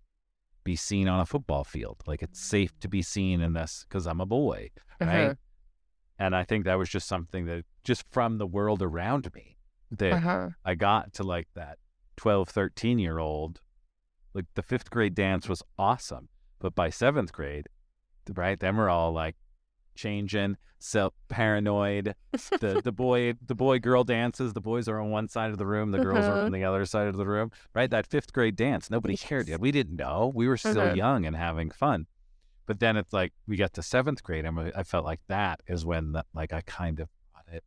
be 0.64 0.76
seen 0.76 1.08
on 1.08 1.20
a 1.20 1.26
football 1.26 1.64
field. 1.64 1.98
Like 2.08 2.22
it's 2.22 2.40
safe 2.40 2.78
to 2.80 2.88
be 2.88 3.02
seen 3.02 3.42
in 3.42 3.54
this 3.54 3.86
because 3.88 4.08
I'm 4.08 4.22
a 4.22 4.26
boy, 4.26 4.70
right? 5.02 5.26
Uh-huh. 5.26 5.34
And 6.20 6.36
I 6.36 6.44
think 6.46 6.66
that 6.66 6.80
was 6.80 6.90
just 6.90 7.08
something 7.08 7.46
that 7.46 7.64
just 7.84 8.04
from 8.10 8.38
the 8.38 8.48
world 8.48 8.82
around 8.82 9.30
me 9.36 9.58
that 9.92 10.14
Uh-huh. 10.14 10.50
I 10.66 10.76
got 10.76 11.14
to 11.14 11.24
like 11.24 11.48
that 11.56 11.78
12, 12.16 12.50
13 12.50 13.00
year 13.00 13.20
old. 13.20 13.62
Like 14.34 14.46
the 14.56 14.64
fifth 14.64 14.90
grade 14.90 15.16
dance 15.16 15.48
was 15.50 15.64
awesome. 15.78 16.30
But 16.60 16.74
by 16.76 16.90
seventh 16.90 17.32
grade, 17.34 17.68
right, 18.34 18.60
then 18.60 18.78
we're 18.78 18.90
all 18.90 19.12
like 19.12 19.36
changing, 19.98 20.56
So 20.80 21.12
paranoid. 21.28 22.16
The 22.60 22.82
the 22.84 22.92
boy 22.92 23.34
the 23.46 23.56
boy 23.56 23.80
girl 23.80 24.04
dances. 24.04 24.54
The 24.54 24.62
boys 24.62 24.88
are 24.88 25.00
on 25.02 25.10
one 25.12 25.28
side 25.28 25.52
of 25.52 25.58
the 25.58 25.66
room, 25.66 25.92
the 25.92 26.00
girls 26.00 26.28
are 26.28 26.34
Uh-huh. 26.36 26.46
on 26.46 26.52
the 26.52 26.64
other 26.64 26.86
side 26.86 27.08
of 27.08 27.18
the 27.18 27.26
room. 27.26 27.52
Right? 27.74 27.90
That 27.90 28.08
fifth 28.08 28.32
grade 28.32 28.56
dance, 28.56 28.90
nobody 28.90 29.18
cared 29.18 29.48
yet. 29.50 29.60
We 29.60 29.72
didn't 29.72 29.96
know. 29.98 30.32
We 30.34 30.48
were 30.48 30.58
still 30.58 30.80
Uh-huh. 30.82 30.94
young 30.94 31.26
and 31.26 31.36
having 31.36 31.72
fun. 31.72 32.08
But 32.68 32.80
then 32.80 32.96
it's 32.98 33.12
like 33.14 33.34
we 33.48 33.56
get 33.58 33.74
to 33.74 33.82
seventh 33.82 34.22
grade, 34.24 34.46
and 34.46 34.60
I 34.76 34.84
felt 34.84 35.06
like 35.06 35.22
that 35.28 35.62
is 35.68 35.86
when 35.86 36.12
that 36.14 36.28
like 36.34 36.54
I 36.54 36.62
kind 36.62 37.00
of 37.00 37.10
got 37.34 37.54
it 37.54 37.64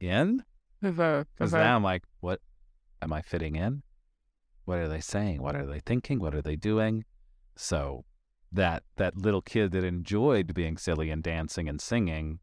in. 0.00 0.44
Uh-huh. 0.82 1.24
Because 1.34 1.54
Uh-huh. 1.54 1.62
now 1.64 1.76
I'm 1.76 1.82
like, 1.84 2.04
what 2.20 2.40
am 3.00 3.12
I 3.12 3.22
fitting 3.22 3.56
in? 3.56 3.82
What 4.64 4.78
are 4.78 4.88
they 4.88 5.00
saying? 5.00 5.40
What 5.42 5.56
are 5.56 5.66
they 5.66 5.80
thinking? 5.80 6.18
What 6.20 6.34
are 6.34 6.42
they 6.42 6.56
doing? 6.56 7.04
So 7.56 8.04
that 8.52 8.82
that 8.96 9.16
little 9.16 9.40
kid 9.42 9.72
that 9.72 9.84
enjoyed 9.84 10.52
being 10.54 10.76
silly 10.76 11.10
and 11.10 11.22
dancing 11.22 11.68
and 11.68 11.80
singing 11.80 12.38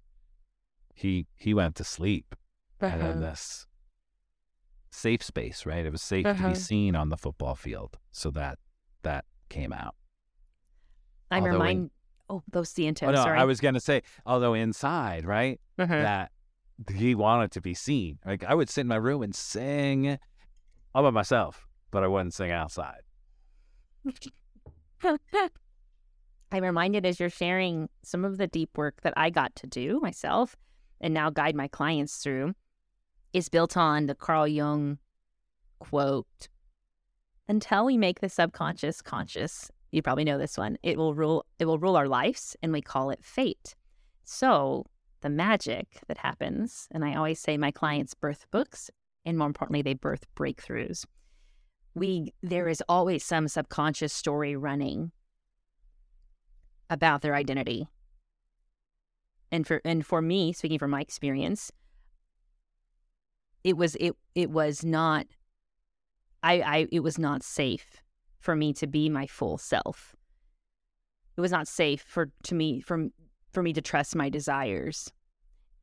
he 0.94 1.28
he 1.36 1.54
went 1.54 1.76
to 1.76 1.84
sleep 1.84 2.36
and 2.82 3.02
Uh-huh. 3.02 3.12
in 3.12 3.20
this 3.22 3.68
safe 4.92 5.22
space, 5.24 5.66
right? 5.66 5.86
It 5.86 5.92
was 5.92 6.02
safe 6.02 6.24
to 6.26 6.32
Uh-huh. 6.32 6.50
be 6.50 6.56
seen 6.56 6.96
on 6.96 7.10
the 7.10 7.18
football 7.18 7.56
field, 7.56 7.98
so 8.12 8.32
that 8.32 8.58
that 9.04 9.26
came 9.50 9.72
out. 9.72 9.96
I'm 11.32 11.44
although 11.44 11.64
in- 11.64 11.92
Oh, 12.32 12.44
those 12.52 12.72
Cientos. 12.74 13.08
oh 13.08 13.12
no, 13.12 13.24
sorry. 13.24 13.40
I 13.40 13.44
was 13.44 13.60
gonna 13.60 13.80
say, 13.80 14.02
although 14.26 14.54
inside, 14.54 15.26
right, 15.26 15.60
Uh-huh. 15.78 15.88
that 16.02 16.32
he 16.96 17.16
wanted 17.16 17.52
to 17.52 17.62
be 17.62 17.74
seen. 17.74 18.20
Like 18.26 18.44
I 18.44 18.54
would 18.56 18.70
sit 18.70 18.82
in 18.82 18.88
my 18.88 18.96
room 18.98 19.22
and 19.24 19.34
sing 19.36 20.18
all 20.94 21.04
by 21.04 21.10
myself, 21.12 21.68
but 21.92 22.04
I 22.04 22.08
wouldn't 22.08 22.34
sing 22.34 22.52
outside. 22.52 23.02
I'm 26.52 26.64
reminded 26.64 27.06
as 27.06 27.20
you're 27.20 27.30
sharing 27.30 27.90
some 28.04 28.26
of 28.26 28.38
the 28.38 28.48
deep 28.48 28.78
work 28.78 29.02
that 29.04 29.14
I 29.16 29.30
got 29.30 29.56
to 29.58 29.68
do 29.68 30.00
myself 30.02 30.56
and 31.00 31.14
now 31.14 31.30
guide 31.30 31.56
my 31.56 31.68
clients 31.68 32.18
through 32.18 32.54
is 33.34 33.50
built 33.50 33.78
on 33.78 34.08
the 34.08 34.16
Carl 34.16 34.48
Jung 34.48 34.98
quote 35.80 36.50
Until 37.48 37.86
we 37.86 37.98
make 37.98 38.20
the 38.20 38.30
subconscious 38.30 39.02
conscious, 39.02 39.70
you 39.92 40.02
probably 40.02 40.24
know 40.24 40.38
this 40.38 40.58
one, 40.58 40.78
it 40.82 40.98
will 40.98 41.14
rule 41.14 41.46
it 41.60 41.66
will 41.66 41.80
rule 41.80 41.96
our 41.96 42.08
lives 42.08 42.56
and 42.64 42.72
we 42.72 42.82
call 42.82 43.12
it 43.12 43.24
fate. 43.24 43.76
So 44.24 44.86
the 45.22 45.30
magic 45.30 46.00
that 46.08 46.18
happens, 46.18 46.88
and 46.92 47.04
I 47.04 47.16
always 47.16 47.40
say 47.40 47.58
my 47.58 47.72
clients 47.72 48.14
birth 48.14 48.46
books, 48.52 48.90
and 49.26 49.38
more 49.38 49.48
importantly, 49.48 49.82
they 49.82 49.94
birth 49.94 50.26
breakthroughs. 50.36 51.06
We 51.94 52.34
there 52.42 52.68
is 52.68 52.84
always 52.90 53.24
some 53.24 53.48
subconscious 53.48 54.14
story 54.14 54.56
running 54.56 55.12
about 56.90 57.22
their 57.22 57.36
identity. 57.36 57.88
And 59.52 59.66
for 59.66 59.82
and 59.84 60.06
for 60.06 60.22
me, 60.22 60.54
speaking 60.54 60.80
from 60.80 60.92
my 60.92 61.02
experience, 61.02 61.72
it 63.64 63.78
was 63.78 63.96
it 64.00 64.16
it 64.36 64.50
was 64.50 64.84
not 64.84 65.28
I 66.44 66.62
I 66.62 66.88
it 66.92 67.02
was 67.02 67.18
not 67.18 67.44
safe 67.44 68.02
for 68.40 68.56
me 68.56 68.74
to 68.74 68.88
be 68.88 69.10
my 69.10 69.28
full 69.28 69.58
self. 69.58 70.16
It 71.36 71.42
was 71.42 71.52
not 71.52 71.68
safe 71.68 72.02
for 72.02 72.32
to 72.44 72.56
me 72.56 72.80
from 72.80 73.12
for 73.52 73.64
me 73.64 73.74
to 73.74 73.82
trust 73.82 74.16
my 74.16 74.30
desires. 74.30 75.12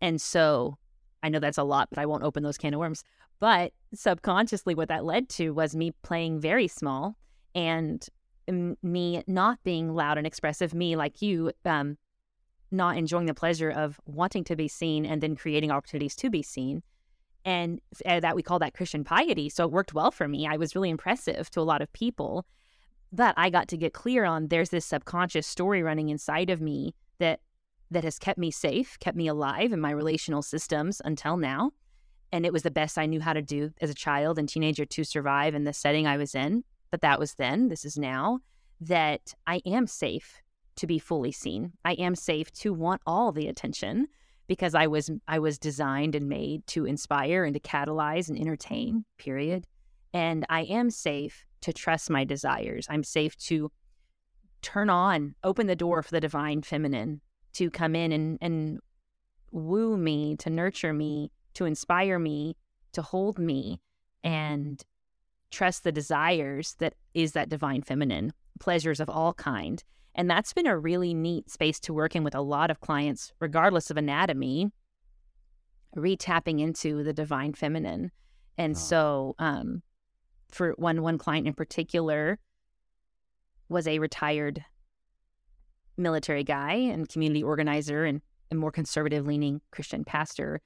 And 0.01 0.21
so 0.21 0.79
I 1.23 1.29
know 1.29 1.41
that's 1.41 1.59
a 1.59 1.65
lot, 1.65 1.89
but 1.91 1.99
I 1.99 2.07
won't 2.07 2.23
open 2.23 2.43
those 2.43 2.59
can 2.59 2.75
of 2.75 2.81
worms. 2.81 3.03
But 3.41 3.73
subconsciously 3.93 4.75
what 4.75 4.89
that 4.89 5.05
led 5.05 5.29
to 5.31 5.51
was 5.51 5.75
me 5.75 5.93
playing 6.03 6.41
very 6.41 6.69
small 6.69 7.17
and 7.55 8.07
me 8.49 9.23
not 9.27 9.59
being 9.65 9.95
loud 9.95 10.19
and 10.19 10.27
expressive, 10.27 10.75
me 10.75 10.97
like 10.97 11.23
you, 11.23 11.53
um, 11.65 11.99
not 12.71 12.97
enjoying 12.97 13.27
the 13.27 13.35
pleasure 13.35 13.71
of 13.71 14.01
wanting 14.07 14.45
to 14.45 14.57
be 14.57 14.69
seen 14.69 15.07
and 15.07 15.23
then 15.23 15.37
creating 15.37 15.71
opportunities 15.71 16.17
to 16.17 16.31
be 16.31 16.43
seen. 16.43 16.83
And 17.45 17.81
uh, 18.05 18.21
that 18.21 18.35
we 18.35 18.43
call 18.43 18.59
that 18.59 18.75
Christian 18.75 19.05
piety. 19.05 19.49
So 19.49 19.65
it 19.65 19.71
worked 19.71 19.95
well 19.95 20.11
for 20.11 20.27
me. 20.27 20.49
I 20.49 20.57
was 20.57 20.75
really 20.75 20.91
impressive 20.91 21.49
to 21.51 21.61
a 21.61 21.63
lot 21.63 21.81
of 21.81 21.93
people. 21.93 22.45
But 23.13 23.35
I 23.37 23.51
got 23.51 23.69
to 23.69 23.77
get 23.77 23.93
clear 23.93 24.25
on 24.25 24.49
there's 24.49 24.71
this 24.71 24.85
subconscious 24.85 25.47
story 25.47 25.83
running 25.83 26.09
inside 26.09 26.51
of 26.51 26.61
me 26.61 26.95
that 27.19 27.41
that 27.91 28.03
has 28.03 28.19
kept 28.19 28.39
me 28.39 28.51
safe, 28.51 28.99
kept 28.99 29.17
me 29.17 29.29
alive 29.29 29.73
in 29.73 29.81
my 29.81 29.91
relational 29.91 30.43
systems 30.43 31.01
until 31.05 31.37
now. 31.37 31.71
And 32.33 32.45
it 32.45 32.53
was 32.53 32.65
the 32.65 32.71
best 32.71 32.99
I 32.99 33.07
knew 33.07 33.21
how 33.21 33.33
to 33.33 33.43
do 33.43 33.71
as 33.81 33.91
a 33.91 33.95
child 33.95 34.39
and 34.39 34.49
teenager 34.49 34.85
to 34.85 35.05
survive 35.05 35.55
in 35.55 35.63
the 35.63 35.73
setting 35.73 36.07
I 36.07 36.17
was 36.17 36.35
in. 36.35 36.65
But 36.97 37.03
that 37.03 37.21
was 37.21 37.35
then, 37.35 37.69
this 37.69 37.85
is 37.85 37.99
now, 37.99 38.41
that 38.81 39.35
I 39.47 39.61
am 39.67 39.87
safe 39.87 40.41
to 40.77 40.87
be 40.87 40.99
fully 40.99 41.31
seen. 41.31 41.75
I 41.85 41.93
am 41.93 42.15
safe 42.15 42.51
to 42.53 42.73
want 42.73 43.03
all 43.07 43.33
the 43.33 43.49
attention 43.49 44.09
because 44.47 44.75
I 44.75 44.87
was 44.87 45.11
I 45.29 45.39
was 45.39 45.59
designed 45.59 46.15
and 46.15 46.27
made 46.27 46.67
to 46.69 46.87
inspire 46.87 47.45
and 47.45 47.53
to 47.53 47.61
catalyze 47.61 48.31
and 48.31 48.39
entertain, 48.39 49.05
period. 49.19 49.67
And 50.15 50.47
I 50.49 50.63
am 50.63 50.89
safe 50.89 51.45
to 51.61 51.73
trust 51.75 52.09
my 52.09 52.25
desires. 52.25 52.87
I'm 52.89 53.05
safe 53.05 53.37
to 53.49 53.71
turn 54.63 54.89
on, 54.89 55.35
open 55.45 55.67
the 55.67 55.77
door 55.77 56.03
for 56.03 56.13
the 56.13 56.21
divine 56.21 56.63
feminine 56.63 57.21
to 57.57 57.71
come 57.71 57.95
in 57.95 58.11
and, 58.11 58.39
and 58.41 58.81
woo 59.51 59.99
me, 59.99 60.35
to 60.37 60.49
nurture 60.49 60.95
me, 60.95 61.31
to 61.53 61.67
inspire 61.67 62.19
me, 62.19 62.57
to 62.93 63.03
hold 63.03 63.39
me, 63.39 63.83
and 64.25 64.83
trust 65.51 65.85
the 65.85 65.93
desires 65.93 66.75
that 66.79 66.95
is 67.15 67.33
that 67.33 67.49
divine 67.49 67.83
feminine, 67.83 68.33
pleasures 68.61 69.01
of 69.01 69.09
all 69.09 69.33
kind. 69.35 69.83
And 70.15 70.31
that's 70.31 70.53
been 70.53 70.67
a 70.67 70.79
really 70.79 71.13
neat 71.15 71.51
space 71.51 71.79
to 71.81 71.95
work 71.95 72.17
in 72.17 72.25
with 72.25 72.35
a 72.35 72.41
lot 72.41 72.71
of 72.71 72.81
clients, 72.81 73.33
regardless 73.39 73.91
of 73.91 73.97
anatomy, 73.97 74.71
retapping 75.95 76.61
into 76.61 77.03
the 77.03 77.13
divine 77.13 77.53
feminine. 77.55 78.11
And 78.59 78.75
Oh. 78.75 78.79
so, 78.79 79.35
um, 79.39 79.83
for 80.49 80.73
one 80.79 81.03
one 81.03 81.19
client 81.19 81.47
in 81.47 81.55
particular, 81.55 82.39
was 83.69 83.87
a 83.87 83.99
retired 83.99 84.65
military 85.97 86.45
guy 86.45 86.75
and 86.75 87.09
community 87.09 87.43
organizer 87.43 88.05
and 88.05 88.23
a 88.51 88.55
more 88.55 88.71
conservative 88.71 89.27
leaning 89.27 89.61
Christian 89.71 90.05
pastor. 90.05 90.61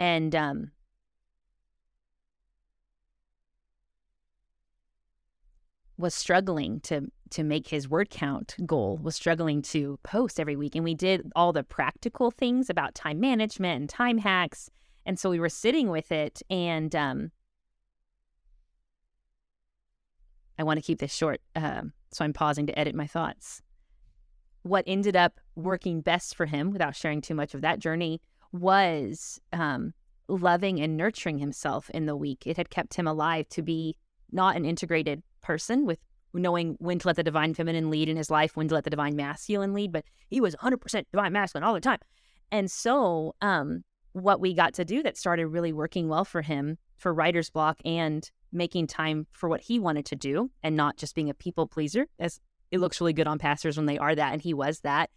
And 0.00 0.34
um, 0.34 0.72
was 5.96 6.14
struggling 6.14 6.80
to 6.80 7.10
to 7.30 7.42
make 7.42 7.68
his 7.68 7.88
word 7.88 8.10
count 8.10 8.54
goal 8.64 8.98
was 9.02 9.16
struggling 9.16 9.60
to 9.60 9.98
post 10.04 10.38
every 10.38 10.56
week. 10.56 10.74
And 10.74 10.84
we 10.84 10.94
did 10.94 11.30
all 11.34 11.52
the 11.52 11.64
practical 11.64 12.30
things 12.30 12.70
about 12.70 12.94
time 12.94 13.18
management 13.18 13.80
and 13.80 13.88
time 13.88 14.18
hacks. 14.18 14.70
And 15.04 15.18
so 15.18 15.30
we 15.30 15.40
were 15.40 15.48
sitting 15.48 15.88
with 15.90 16.12
it 16.12 16.42
and 16.48 16.94
um 16.94 17.30
i 20.58 20.62
want 20.62 20.78
to 20.78 20.82
keep 20.82 21.00
this 21.00 21.12
short 21.12 21.40
um, 21.56 21.92
so 22.12 22.24
i'm 22.24 22.32
pausing 22.32 22.66
to 22.66 22.78
edit 22.78 22.94
my 22.94 23.06
thoughts. 23.06 23.62
What 24.62 24.84
ended 24.86 25.14
up 25.16 25.40
working 25.56 26.00
best 26.00 26.34
for 26.34 26.46
him 26.46 26.70
without 26.70 26.96
sharing 26.96 27.20
too 27.20 27.34
much 27.34 27.54
of 27.54 27.60
that 27.60 27.80
journey 27.80 28.22
was 28.50 29.40
um, 29.52 29.92
loving 30.28 30.80
and 30.80 30.96
nurturing 30.96 31.38
himself 31.38 31.90
in 31.90 32.06
the 32.06 32.16
week. 32.16 32.46
It 32.46 32.56
had 32.56 32.70
kept 32.70 32.94
him 32.94 33.06
alive 33.06 33.48
to 33.50 33.62
be 33.62 33.96
not 34.32 34.56
an 34.56 34.64
integrated 34.64 35.22
person 35.42 35.86
with 35.86 35.98
knowing 36.32 36.76
when 36.80 36.98
to 36.98 37.06
let 37.06 37.16
the 37.16 37.22
divine 37.22 37.54
feminine 37.54 37.90
lead 37.90 38.08
in 38.08 38.16
his 38.16 38.30
life, 38.30 38.56
when 38.56 38.68
to 38.68 38.74
let 38.74 38.84
the 38.84 38.90
divine 38.90 39.14
masculine 39.16 39.72
lead, 39.72 39.92
but 39.92 40.04
he 40.28 40.40
was 40.40 40.54
100% 40.56 41.04
divine 41.12 41.32
masculine 41.32 41.64
all 41.64 41.74
the 41.74 41.80
time. 41.80 41.98
And 42.50 42.70
so, 42.70 43.34
um, 43.40 43.84
what 44.12 44.40
we 44.40 44.54
got 44.54 44.74
to 44.74 44.84
do 44.84 45.02
that 45.02 45.16
started 45.16 45.46
really 45.48 45.72
working 45.72 46.08
well 46.08 46.24
for 46.24 46.40
him 46.40 46.78
for 46.96 47.12
writer's 47.12 47.50
block 47.50 47.78
and 47.84 48.30
making 48.52 48.86
time 48.86 49.26
for 49.32 49.48
what 49.48 49.60
he 49.60 49.80
wanted 49.80 50.06
to 50.06 50.16
do 50.16 50.50
and 50.62 50.76
not 50.76 50.96
just 50.96 51.14
being 51.14 51.30
a 51.30 51.34
people 51.34 51.66
pleaser, 51.66 52.06
as 52.18 52.40
it 52.70 52.78
looks 52.78 53.00
really 53.00 53.12
good 53.12 53.26
on 53.26 53.38
pastors 53.38 53.76
when 53.76 53.86
they 53.86 53.98
are 53.98 54.14
that, 54.14 54.32
and 54.32 54.40
he 54.40 54.54
was 54.54 54.80
that. 54.80 55.10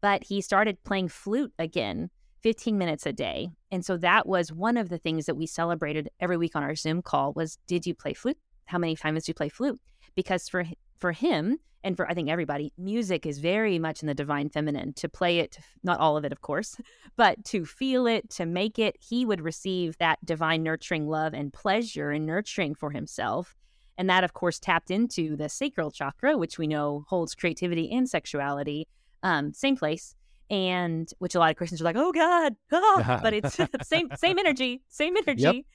But 0.00 0.22
he 0.22 0.40
started 0.40 0.82
playing 0.84 1.08
flute 1.08 1.52
again 1.58 2.10
15 2.42 2.78
minutes 2.78 3.06
a 3.06 3.12
day. 3.12 3.50
And 3.70 3.84
so 3.84 3.96
that 3.98 4.26
was 4.26 4.52
one 4.52 4.76
of 4.76 4.88
the 4.88 4.98
things 4.98 5.26
that 5.26 5.36
we 5.36 5.46
celebrated 5.46 6.08
every 6.20 6.36
week 6.36 6.54
on 6.56 6.62
our 6.62 6.74
Zoom 6.74 7.02
call 7.02 7.32
was 7.32 7.58
did 7.66 7.86
you 7.86 7.94
play 7.94 8.14
flute? 8.14 8.38
How 8.66 8.78
many 8.78 8.96
times 8.96 9.24
do 9.24 9.30
you 9.30 9.34
play 9.34 9.48
flute? 9.48 9.80
Because 10.14 10.48
for 10.48 10.64
for 10.98 11.12
him 11.12 11.58
and 11.84 11.96
for 11.96 12.08
I 12.10 12.14
think 12.14 12.28
everybody, 12.28 12.72
music 12.76 13.24
is 13.24 13.38
very 13.38 13.78
much 13.78 14.02
in 14.02 14.08
the 14.08 14.14
divine 14.14 14.48
feminine. 14.48 14.92
To 14.94 15.08
play 15.08 15.38
it, 15.38 15.58
not 15.82 16.00
all 16.00 16.16
of 16.16 16.24
it, 16.24 16.32
of 16.32 16.40
course, 16.40 16.76
but 17.16 17.44
to 17.46 17.64
feel 17.64 18.06
it, 18.06 18.30
to 18.30 18.46
make 18.46 18.78
it, 18.78 18.96
he 19.00 19.24
would 19.24 19.40
receive 19.40 19.96
that 19.98 20.24
divine 20.24 20.62
nurturing 20.62 21.06
love 21.06 21.34
and 21.34 21.52
pleasure 21.52 22.10
and 22.10 22.26
nurturing 22.26 22.74
for 22.74 22.90
himself. 22.90 23.54
And 23.96 24.08
that, 24.08 24.22
of 24.22 24.32
course, 24.32 24.60
tapped 24.60 24.90
into 24.90 25.36
the 25.36 25.48
sacral 25.48 25.90
chakra, 25.90 26.36
which 26.36 26.56
we 26.56 26.68
know 26.68 27.04
holds 27.08 27.34
creativity 27.34 27.90
and 27.90 28.08
sexuality. 28.08 28.86
Um, 29.24 29.52
same 29.52 29.76
place, 29.76 30.14
and 30.50 31.10
which 31.18 31.34
a 31.34 31.38
lot 31.38 31.50
of 31.50 31.56
Christians 31.56 31.80
are 31.80 31.84
like, 31.84 31.96
"Oh 31.96 32.12
God," 32.12 32.54
ah, 32.72 33.20
but 33.22 33.32
it's 33.34 33.56
same 33.82 34.08
same 34.16 34.38
energy, 34.38 34.82
same 34.88 35.16
energy. 35.26 35.66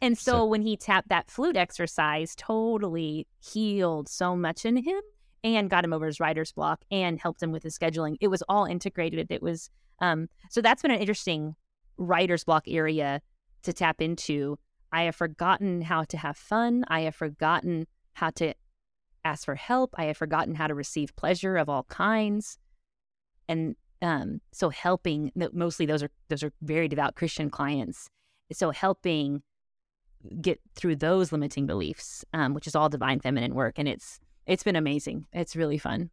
And 0.00 0.18
so, 0.18 0.32
So- 0.32 0.46
when 0.46 0.62
he 0.62 0.76
tapped 0.76 1.08
that 1.10 1.30
flute 1.30 1.56
exercise, 1.56 2.34
totally 2.36 3.26
healed 3.40 4.08
so 4.08 4.34
much 4.36 4.64
in 4.64 4.76
him 4.76 5.00
and 5.44 5.68
got 5.70 5.84
him 5.84 5.92
over 5.92 6.06
his 6.06 6.20
writer's 6.20 6.52
block 6.52 6.84
and 6.90 7.20
helped 7.20 7.42
him 7.42 7.52
with 7.52 7.62
his 7.62 7.76
scheduling. 7.78 8.16
It 8.20 8.28
was 8.28 8.42
all 8.48 8.64
integrated. 8.64 9.28
It 9.30 9.42
was 9.42 9.70
um 10.00 10.28
so 10.50 10.60
that's 10.60 10.82
been 10.82 10.90
an 10.90 11.00
interesting 11.00 11.54
writer's 11.98 12.44
block 12.44 12.64
area 12.66 13.20
to 13.62 13.72
tap 13.72 14.00
into. 14.00 14.58
I 14.92 15.04
have 15.04 15.16
forgotten 15.16 15.82
how 15.82 16.04
to 16.04 16.16
have 16.18 16.36
fun. 16.36 16.84
I 16.88 17.00
have 17.02 17.14
forgotten 17.14 17.86
how 18.14 18.30
to 18.30 18.54
ask 19.24 19.44
for 19.44 19.54
help. 19.54 19.94
I 19.96 20.04
have 20.06 20.16
forgotten 20.16 20.54
how 20.56 20.66
to 20.66 20.74
receive 20.74 21.14
pleasure 21.16 21.56
of 21.56 21.68
all 21.68 21.84
kinds. 21.84 22.58
And 23.48 23.76
um 24.02 24.40
so 24.52 24.68
helping 24.68 25.30
mostly 25.52 25.86
those 25.86 26.02
are 26.02 26.10
those 26.28 26.42
are 26.42 26.52
very 26.60 26.88
devout 26.88 27.14
Christian 27.14 27.48
clients. 27.48 28.08
So 28.52 28.70
helping 28.70 29.42
get 30.40 30.60
through 30.76 30.96
those 30.96 31.32
limiting 31.32 31.66
beliefs, 31.66 32.24
um, 32.32 32.54
which 32.54 32.66
is 32.66 32.76
all 32.76 32.88
divine 32.88 33.20
feminine 33.20 33.54
work, 33.54 33.74
and 33.78 33.88
it's 33.88 34.20
it's 34.46 34.62
been 34.62 34.76
amazing. 34.76 35.26
It's 35.32 35.56
really 35.56 35.78
fun. 35.78 36.10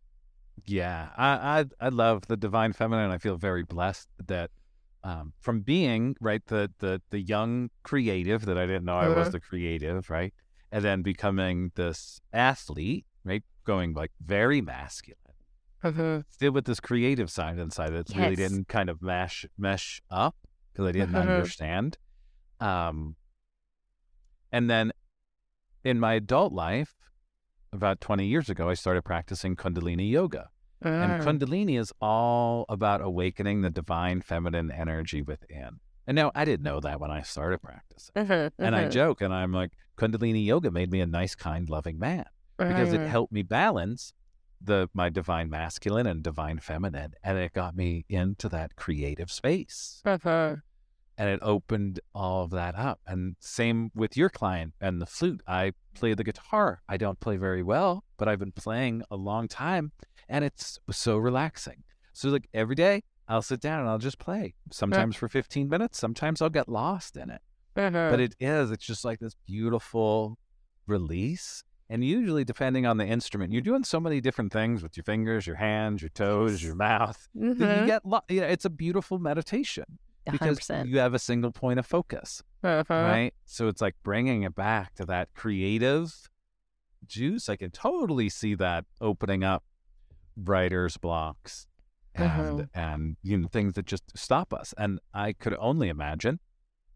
Yeah, 0.66 1.10
I, 1.18 1.60
I 1.60 1.66
I 1.80 1.90
love 1.90 2.28
the 2.28 2.38
divine 2.38 2.74
feminine. 2.74 3.12
I 3.12 3.18
feel 3.18 3.38
very 3.38 3.64
blessed 3.64 4.08
that 4.28 4.52
um, 5.04 5.34
from 5.40 5.62
being 5.62 6.16
right 6.20 6.46
the 6.48 6.72
the 6.80 7.02
the 7.10 7.22
young 7.22 7.70
creative 7.84 8.46
that 8.46 8.58
I 8.58 8.66
didn't 8.66 8.86
know 8.86 8.98
I 8.98 9.08
was 9.08 9.28
Uh-huh. 9.28 9.30
the 9.32 9.40
creative, 9.40 10.10
right, 10.10 10.34
and 10.72 10.84
then 10.84 11.02
becoming 11.02 11.72
this 11.76 12.20
athlete, 12.34 13.06
right, 13.24 13.44
going 13.64 13.94
like 13.94 14.12
very 14.22 14.62
masculine, 14.62 15.29
Uh-huh. 15.84 16.22
still 16.30 16.52
with 16.52 16.66
this 16.66 16.80
creative 16.80 17.30
side 17.32 17.58
inside 17.58 17.92
that 17.94 18.10
really 18.16 18.36
didn't 18.36 18.68
kind 18.68 18.90
of 18.90 19.02
mesh 19.02 19.46
mesh 19.58 20.02
up 20.12 20.36
because 20.72 20.88
I 20.88 20.92
didn't 20.92 21.16
Uh-huh. 21.16 21.30
understand. 21.30 21.98
Um, 22.60 23.16
and 24.52 24.70
then 24.70 24.92
in 25.84 26.00
my 26.00 26.14
adult 26.16 26.52
life, 26.54 26.96
about 27.72 28.02
twenty 28.02 28.26
years 28.28 28.50
ago, 28.50 28.70
I 28.70 28.74
started 28.74 29.04
practicing 29.04 29.56
Kundalini 29.56 30.10
yoga. 30.10 30.50
And 30.82 31.12
Ah. 31.14 31.20
Kundalini 31.26 31.78
is 31.80 31.92
all 32.02 32.66
about 32.70 33.02
awakening 33.02 33.62
the 33.62 33.70
divine 33.70 34.22
feminine 34.22 34.72
energy 34.72 35.22
within. 35.22 35.80
And 36.08 36.16
now 36.16 36.32
I 36.34 36.46
didn't 36.46 36.64
know 36.64 36.80
that 36.80 37.00
when 37.00 37.12
I 37.12 37.22
started 37.22 37.62
practicing. 37.62 38.14
Uh-huh. 38.16 38.50
And 38.58 38.76
I 38.76 38.82
uh-huh. 38.84 38.90
joke 38.90 39.22
and 39.22 39.34
I'm 39.34 39.52
like, 39.52 39.72
Kundalini 39.98 40.46
yoga 40.46 40.72
made 40.72 40.90
me 40.92 41.02
a 41.02 41.06
nice, 41.06 41.36
kind, 41.36 41.70
loving 41.70 42.00
man 42.00 42.26
because 42.58 42.94
it 42.94 43.00
Uh-huh. 43.02 43.08
helped 43.10 43.32
me 43.34 43.44
balance 43.44 44.14
the 44.62 44.90
my 44.94 45.10
divine 45.10 45.50
masculine 45.50 46.08
and 46.08 46.24
divine 46.24 46.60
feminine. 46.60 47.14
And 47.24 47.38
it 47.38 47.54
got 47.54 47.76
me 47.76 48.06
into 48.10 48.50
that 48.50 48.76
creative 48.76 49.32
space. 49.32 50.02
Uh-huh. 50.06 50.56
And 51.18 51.30
it 51.30 51.40
opened 51.42 52.00
all 52.16 52.44
of 52.44 52.52
that 52.52 52.76
up. 52.76 53.02
And 53.06 53.36
same 53.40 53.92
with 53.94 54.16
your 54.16 54.30
client 54.30 54.74
and 54.80 55.02
the 55.02 55.06
flute. 55.06 55.42
I 55.48 55.74
play 55.94 56.14
the 56.14 56.24
guitar. 56.24 56.82
I 56.88 56.98
don't 56.98 57.20
play 57.20 57.36
very 57.36 57.62
well, 57.64 58.06
but 58.18 58.28
I've 58.28 58.40
been 58.40 58.54
playing 58.54 59.04
a 59.12 59.18
long 59.18 59.48
time 59.48 59.92
and 60.30 60.46
it's 60.46 60.80
so 60.92 61.18
relaxing. 61.18 61.84
So 62.14 62.30
like 62.30 62.48
every 62.54 62.76
day 62.76 63.04
I'll 63.28 63.42
sit 63.42 63.60
down 63.60 63.82
and 63.82 63.90
I'll 63.90 64.00
just 64.00 64.18
play. 64.18 64.56
Sometimes 64.72 65.16
for 65.16 65.28
15 65.28 65.70
minutes, 65.70 66.00
sometimes 66.00 66.42
I'll 66.42 66.50
get 66.50 66.68
lost 66.68 67.16
in 67.16 67.30
it. 67.30 67.42
Uh-huh. 67.76 68.10
But 68.10 68.20
it 68.20 68.36
is, 68.40 68.72
it's 68.72 68.86
just 68.86 69.06
like 69.06 69.20
this 69.20 69.36
beautiful 69.46 70.38
release. 70.88 71.64
And 71.90 72.04
usually 72.04 72.44
depending 72.46 72.86
on 72.86 72.98
the 72.98 73.06
instrument, 73.06 73.52
you're 73.52 73.64
doing 73.64 73.84
so 73.84 74.00
many 74.00 74.22
different 74.22 74.54
things 74.54 74.84
with 74.84 74.96
your 74.96 75.04
fingers, 75.04 75.48
your 75.48 75.56
hands, 75.56 76.02
your 76.02 76.10
toes, 76.10 76.62
your 76.64 76.76
mouth. 76.76 77.28
Mhm. 77.36 77.82
You 77.82 77.86
get 77.88 78.06
lo- 78.06 78.22
you 78.30 78.42
know, 78.42 78.48
it's 78.48 78.66
a 78.66 78.70
beautiful 78.70 79.18
meditation 79.18 79.98
because 80.30 80.58
percent. 80.60 80.88
you 80.88 81.00
have 81.00 81.16
a 81.16 81.20
single 81.20 81.52
point 81.52 81.80
of 81.80 81.86
focus 81.88 82.44
Uh-huh. 82.64 82.84
right? 82.94 83.34
So 83.46 83.68
it's 83.68 83.82
like 83.82 83.96
bringing 84.04 84.44
it 84.44 84.54
back 84.54 84.94
to 84.96 85.06
that 85.06 85.34
creative 85.34 86.30
juice. 87.08 87.50
I 87.50 87.56
can 87.56 87.72
totally 87.72 88.30
see 88.30 88.54
that 88.56 88.86
opening 89.02 89.44
up 89.44 89.64
writer's 90.38 90.98
blocks 90.98 91.66
and 92.14 92.26
Uh-huh. 92.30 92.66
and 92.74 93.18
you 93.24 93.38
know 93.38 93.48
things 93.48 93.74
that 93.74 93.86
just 93.88 94.16
stop 94.16 94.54
us. 94.54 94.74
And 94.78 95.00
I 95.14 95.34
could 95.34 95.56
only 95.58 95.90
imagine 95.90 96.40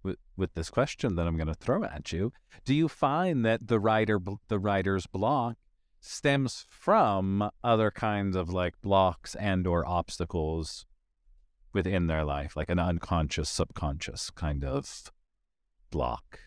with 0.04 0.18
with 0.36 0.54
this 0.54 0.70
question 0.70 1.16
that 1.16 1.28
I'm 1.28 1.38
going 1.38 1.48
to 1.48 1.54
throw 1.54 1.84
at 1.84 2.12
you. 2.12 2.32
Do 2.66 2.74
you 2.74 2.88
find 2.88 3.46
that 3.46 3.68
the 3.68 3.80
writer 3.80 4.20
the 4.48 4.60
writer's 4.60 5.08
block 5.08 5.56
stems 6.00 6.66
from 6.70 7.50
other 7.64 7.90
kinds 7.90 8.36
of 8.36 8.52
like 8.52 8.80
blocks 8.82 9.36
and 9.36 9.66
or 9.66 9.88
obstacles 9.88 10.86
within 11.72 12.08
their 12.08 12.24
life, 12.24 12.56
like 12.56 12.70
an 12.70 12.80
unconscious, 12.80 13.50
subconscious 13.50 14.30
kind 14.30 14.64
of 14.64 15.12
block? 15.90 16.40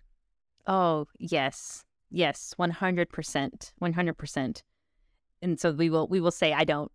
Oh, 0.66 1.06
yes. 1.18 1.84
Yes, 2.10 2.54
100%. 2.58 3.72
100%. 3.82 4.62
And 5.42 5.60
so 5.60 5.72
we 5.72 5.90
will 5.90 6.06
we 6.08 6.20
will 6.20 6.30
say 6.30 6.52
I 6.52 6.64
don't 6.64 6.90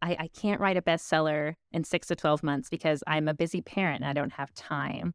I, 0.00 0.16
I 0.18 0.28
can't 0.28 0.60
write 0.60 0.76
a 0.76 0.82
bestseller 0.82 1.54
in 1.72 1.84
6 1.84 2.06
to 2.08 2.16
12 2.16 2.42
months 2.42 2.68
because 2.68 3.02
I'm 3.06 3.28
a 3.28 3.34
busy 3.34 3.60
parent 3.60 4.02
and 4.02 4.10
I 4.10 4.12
don't 4.12 4.32
have 4.32 4.52
time. 4.54 5.14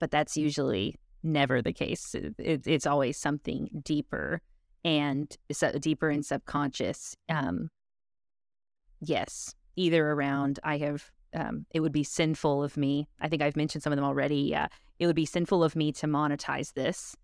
But 0.00 0.10
that's 0.10 0.36
usually 0.36 0.96
never 1.22 1.62
the 1.62 1.72
case. 1.72 2.14
It, 2.14 2.34
it- 2.38 2.66
it's 2.66 2.86
always 2.86 3.16
something 3.18 3.68
deeper 3.84 4.40
and 4.84 5.36
so 5.52 5.72
deeper 5.72 6.08
and 6.08 6.24
subconscious. 6.24 7.14
Um 7.28 7.68
yes, 9.00 9.54
either 9.76 10.10
around 10.10 10.58
I 10.64 10.78
have 10.78 11.10
um, 11.32 11.64
it 11.72 11.78
would 11.80 11.92
be 11.92 12.02
sinful 12.02 12.64
of 12.64 12.76
me. 12.76 13.06
I 13.20 13.28
think 13.28 13.40
I've 13.40 13.56
mentioned 13.56 13.84
some 13.84 13.92
of 13.92 13.96
them 13.96 14.04
already. 14.04 14.52
Uh, 14.52 14.66
it 14.98 15.06
would 15.06 15.14
be 15.14 15.26
sinful 15.26 15.62
of 15.62 15.76
me 15.76 15.92
to 15.92 16.08
monetize 16.08 16.72
this. 16.74 17.14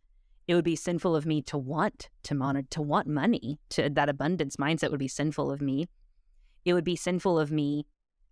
It 0.46 0.54
would 0.54 0.64
be 0.64 0.76
sinful 0.76 1.16
of 1.16 1.26
me 1.26 1.42
to 1.42 1.58
want 1.58 2.08
to 2.22 2.34
mon- 2.36 2.68
to 2.70 2.82
want 2.82 3.08
money. 3.08 3.58
To 3.70 3.90
that 3.90 4.08
abundance 4.08 4.56
mindset 4.56 4.90
would 4.92 5.00
be 5.00 5.08
sinful 5.08 5.50
of 5.50 5.60
me. 5.60 5.88
It 6.64 6.72
would 6.72 6.84
be 6.84 6.94
sinful 6.94 7.36
of 7.36 7.50
me 7.50 7.84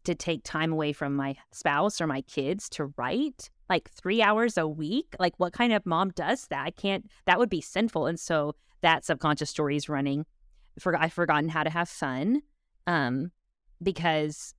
to 0.04 0.14
take 0.14 0.44
time 0.44 0.72
away 0.72 0.92
from 0.92 1.16
my 1.16 1.34
spouse 1.52 2.00
or 2.00 2.06
my 2.06 2.20
kids 2.22 2.68
to 2.70 2.92
write 2.96 3.50
like 3.68 3.90
three 3.90 4.22
hours 4.22 4.56
a 4.56 4.68
week. 4.68 5.14
Like 5.18 5.34
what 5.38 5.52
kind 5.52 5.72
of 5.72 5.86
mom 5.86 6.10
does 6.10 6.46
that? 6.48 6.64
I 6.64 6.70
can't. 6.70 7.10
That 7.26 7.38
would 7.38 7.50
be 7.50 7.60
sinful. 7.60 8.06
And 8.06 8.18
so 8.18 8.54
that 8.82 9.04
subconscious 9.04 9.50
story 9.50 9.76
is 9.76 9.88
running. 9.88 10.26
For 10.78 10.96
I've 11.00 11.12
forgotten 11.12 11.48
how 11.48 11.62
to 11.62 11.70
have 11.70 11.88
fun, 11.88 12.42
um, 12.88 13.30
because 13.82 14.54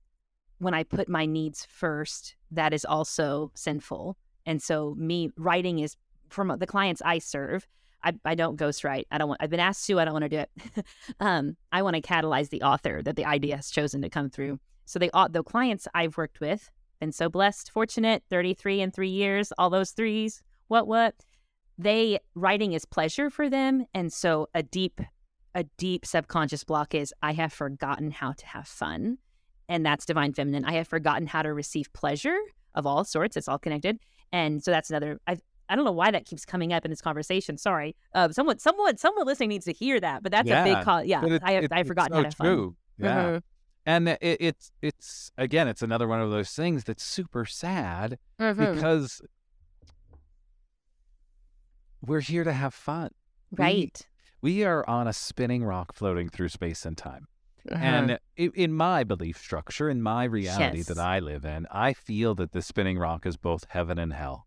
when 0.58 0.72
I 0.72 0.82
put 0.82 1.08
my 1.08 1.26
needs 1.26 1.66
first, 1.66 2.36
that 2.50 2.72
is 2.72 2.86
also 2.86 3.52
sinful. 3.54 4.16
And 4.46 4.62
so 4.62 4.94
me 4.96 5.30
writing 5.36 5.80
is 5.80 5.96
from 6.30 6.56
the 6.58 6.66
clients 6.66 7.02
I 7.04 7.18
serve. 7.18 7.66
I, 8.02 8.14
I 8.24 8.34
don't 8.34 8.58
ghostwrite. 8.58 9.04
I 9.10 9.18
don't 9.18 9.28
want. 9.28 9.42
I've 9.42 9.50
been 9.50 9.60
asked 9.60 9.86
to. 9.88 9.98
I 9.98 10.04
don't 10.04 10.14
want 10.14 10.24
to 10.24 10.28
do 10.28 10.38
it. 10.38 10.86
um, 11.20 11.56
I 11.72 11.82
want 11.82 11.96
to 11.96 12.02
catalyze 12.02 12.50
the 12.50 12.62
author 12.62 13.02
that 13.02 13.16
the 13.16 13.24
idea 13.24 13.56
has 13.56 13.70
chosen 13.70 14.00
to 14.02 14.08
come 14.08 14.30
through. 14.30 14.58
So 14.84 14.98
the 14.98 15.10
the 15.30 15.42
clients 15.42 15.88
I've 15.94 16.16
worked 16.16 16.40
with, 16.40 16.70
been 17.00 17.12
so 17.12 17.28
blessed, 17.28 17.70
fortunate. 17.70 18.22
Thirty 18.30 18.54
three 18.54 18.80
in 18.80 18.90
three 18.90 19.10
years, 19.10 19.52
all 19.58 19.70
those 19.70 19.90
threes. 19.92 20.42
What 20.68 20.86
what? 20.86 21.14
They 21.78 22.18
writing 22.34 22.72
is 22.72 22.84
pleasure 22.86 23.28
for 23.30 23.50
them, 23.50 23.84
and 23.92 24.12
so 24.12 24.48
a 24.54 24.62
deep, 24.62 25.00
a 25.54 25.64
deep 25.76 26.06
subconscious 26.06 26.64
block 26.64 26.94
is 26.94 27.12
I 27.22 27.32
have 27.32 27.52
forgotten 27.52 28.10
how 28.10 28.32
to 28.32 28.46
have 28.46 28.66
fun 28.66 29.18
and 29.68 29.84
that's 29.84 30.06
divine 30.06 30.32
feminine. 30.32 30.64
I 30.64 30.74
have 30.74 30.86
forgotten 30.86 31.26
how 31.26 31.42
to 31.42 31.52
receive 31.52 31.92
pleasure 31.92 32.38
of 32.76 32.86
all 32.86 33.04
sorts. 33.04 33.36
It's 33.36 33.48
all 33.48 33.58
connected, 33.58 33.98
and 34.32 34.62
so 34.62 34.70
that's 34.70 34.90
another. 34.90 35.18
I 35.26 35.36
I 35.68 35.74
don't 35.74 35.84
know 35.84 35.90
why 35.92 36.12
that 36.12 36.24
keeps 36.24 36.44
coming 36.44 36.72
up 36.72 36.84
in 36.84 36.90
this 36.92 37.02
conversation. 37.02 37.58
Sorry, 37.58 37.96
uh, 38.14 38.28
someone, 38.30 38.58
someone, 38.60 38.96
someone 38.96 39.26
listening 39.26 39.48
needs 39.48 39.64
to 39.66 39.72
hear 39.72 39.98
that. 40.00 40.22
But 40.22 40.30
that's 40.32 40.48
a 40.62 40.64
big 40.64 40.84
call. 40.84 41.02
Yeah, 41.04 41.24
it- 41.26 41.42
I 41.44 41.52
have 41.52 41.64
it- 41.64 41.72
I 41.72 41.78
have 41.78 41.86
forgotten 41.88 42.12
so 42.12 42.16
how 42.16 42.22
to 42.22 42.26
have 42.28 42.34
fun. 42.34 42.46
Yeah. 42.98 43.26
Uh-huh. 43.26 43.40
And 43.86 44.08
it, 44.08 44.18
it's 44.20 44.72
it's 44.82 45.30
again, 45.38 45.68
it's 45.68 45.80
another 45.82 46.08
one 46.08 46.20
of 46.20 46.30
those 46.30 46.50
things 46.50 46.84
that's 46.84 47.04
super 47.04 47.44
sad 47.44 48.18
Uh-huh. 48.38 48.74
because 48.74 49.22
we're 52.04 52.20
here 52.20 52.44
to 52.44 52.52
have 52.52 52.74
fun. 52.74 53.10
Right. 53.56 54.06
We 54.42 54.64
are 54.64 54.88
on 54.88 55.08
a 55.08 55.12
spinning 55.12 55.64
rock 55.64 55.94
floating 55.94 56.28
through 56.28 56.48
space 56.48 56.84
and 56.84 56.96
time. 56.96 57.26
Uh-huh. 57.70 57.82
And 57.84 58.18
in 58.36 58.72
my 58.72 59.02
belief 59.02 59.38
structure, 59.38 59.88
in 59.88 60.02
my 60.02 60.24
reality 60.24 60.82
that 60.82 60.98
I 60.98 61.18
live 61.18 61.44
in, 61.44 61.66
I 61.72 61.94
feel 61.94 62.34
that 62.36 62.52
the 62.52 62.62
spinning 62.62 62.98
rock 62.98 63.26
is 63.26 63.36
both 63.36 63.64
heaven 63.68 63.98
and 63.98 64.12
hell. 64.12 64.46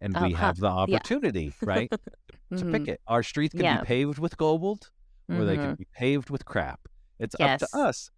And 0.00 0.12
we 0.14 0.34
Uh-huh. 0.34 0.46
have 0.46 0.56
the 0.56 0.66
opportunity, 0.68 1.52
right, 1.62 1.88
to 2.56 2.64
Mhm. 2.64 2.72
pick 2.72 2.88
it. 2.88 3.00
Our 3.06 3.22
streets 3.22 3.52
can 3.52 3.62
Yeah. 3.64 3.80
be 3.80 3.86
paved 3.86 4.18
with 4.18 4.36
gold 4.36 4.90
or 5.28 5.44
they 5.44 5.56
can 5.56 5.74
Mhm. 5.74 5.78
be 5.78 5.86
paved 5.92 6.30
with 6.30 6.44
crap. 6.44 6.80
It's 7.20 7.36
up 7.38 7.58
to 7.60 7.68
us. 7.76 8.10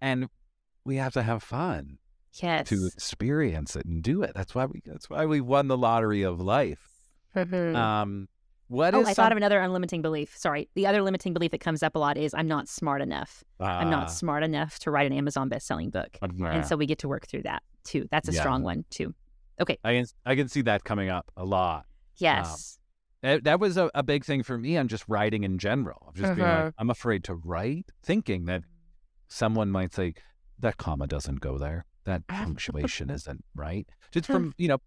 And 0.00 0.28
we 0.84 0.96
have 0.96 1.12
to 1.14 1.22
have 1.22 1.42
fun 1.42 1.98
Yes. 2.34 2.68
to 2.68 2.86
experience 2.86 3.74
it 3.76 3.84
and 3.86 4.02
do 4.02 4.22
it. 4.22 4.32
That's 4.34 4.54
why 4.54 4.66
we 4.66 4.80
that's 4.86 5.10
why 5.10 5.26
we 5.26 5.40
won 5.40 5.66
the 5.68 5.76
lottery 5.76 6.22
of 6.22 6.40
life. 6.40 6.80
Uh-huh. 7.34 7.56
Um 7.76 8.28
what 8.68 8.94
Oh, 8.94 9.00
is 9.00 9.08
I 9.08 9.14
thought 9.14 9.32
of 9.32 9.36
another 9.36 9.58
unlimiting 9.58 10.00
belief. 10.00 10.36
Sorry. 10.36 10.68
The 10.76 10.86
other 10.86 11.02
limiting 11.02 11.32
belief 11.34 11.50
that 11.50 11.60
comes 11.60 11.82
up 11.82 11.96
a 11.96 11.98
lot 11.98 12.16
is 12.16 12.32
I'm 12.34 12.46
not 12.46 12.68
smart 12.68 13.02
enough. 13.02 13.42
I'm 13.58 13.88
Ah, 13.88 13.90
not 13.90 14.12
smart 14.12 14.44
enough 14.44 14.78
to 14.80 14.92
write 14.92 15.10
an 15.10 15.12
Amazon 15.12 15.48
best-selling 15.48 15.90
book. 15.90 16.16
And 16.22 16.64
so 16.64 16.76
we 16.76 16.86
get 16.86 16.98
to 17.00 17.08
work 17.08 17.26
through 17.26 17.42
that 17.42 17.64
too. 17.82 18.06
That's 18.12 18.28
a 18.28 18.32
Yeah. 18.32 18.40
strong 18.40 18.62
one 18.62 18.84
too. 18.90 19.12
Okay. 19.60 19.76
I 19.82 19.94
can 19.94 20.06
I 20.24 20.36
can 20.36 20.48
see 20.48 20.62
that 20.62 20.84
coming 20.84 21.08
up 21.10 21.32
a 21.36 21.44
lot. 21.44 21.84
Yes. 22.18 22.78
That, 23.22 23.42
that 23.44 23.58
was 23.60 23.76
a, 23.76 23.90
a 23.94 24.02
big 24.04 24.24
thing 24.24 24.42
for 24.44 24.56
me 24.56 24.76
on 24.78 24.86
just 24.88 25.04
writing 25.08 25.42
in 25.42 25.58
general. 25.58 26.04
Of 26.08 26.14
just 26.14 26.36
being 26.36 26.46
Uh-huh. 26.46 26.64
like, 26.66 26.74
I'm 26.78 26.90
afraid 26.90 27.24
to 27.24 27.34
write, 27.34 27.90
thinking 28.04 28.44
that 28.46 28.62
someone 29.30 29.70
might 29.70 29.94
say 29.94 30.12
that 30.58 30.76
comma 30.76 31.06
doesn't 31.06 31.40
go 31.40 31.56
there, 31.56 31.86
that 32.04 32.26
punctuation 32.26 33.08
isn't 33.08 33.44
right. 33.54 33.88
Just 34.12 34.26
from 34.26 34.52
you 34.58 34.68
know 34.68 34.78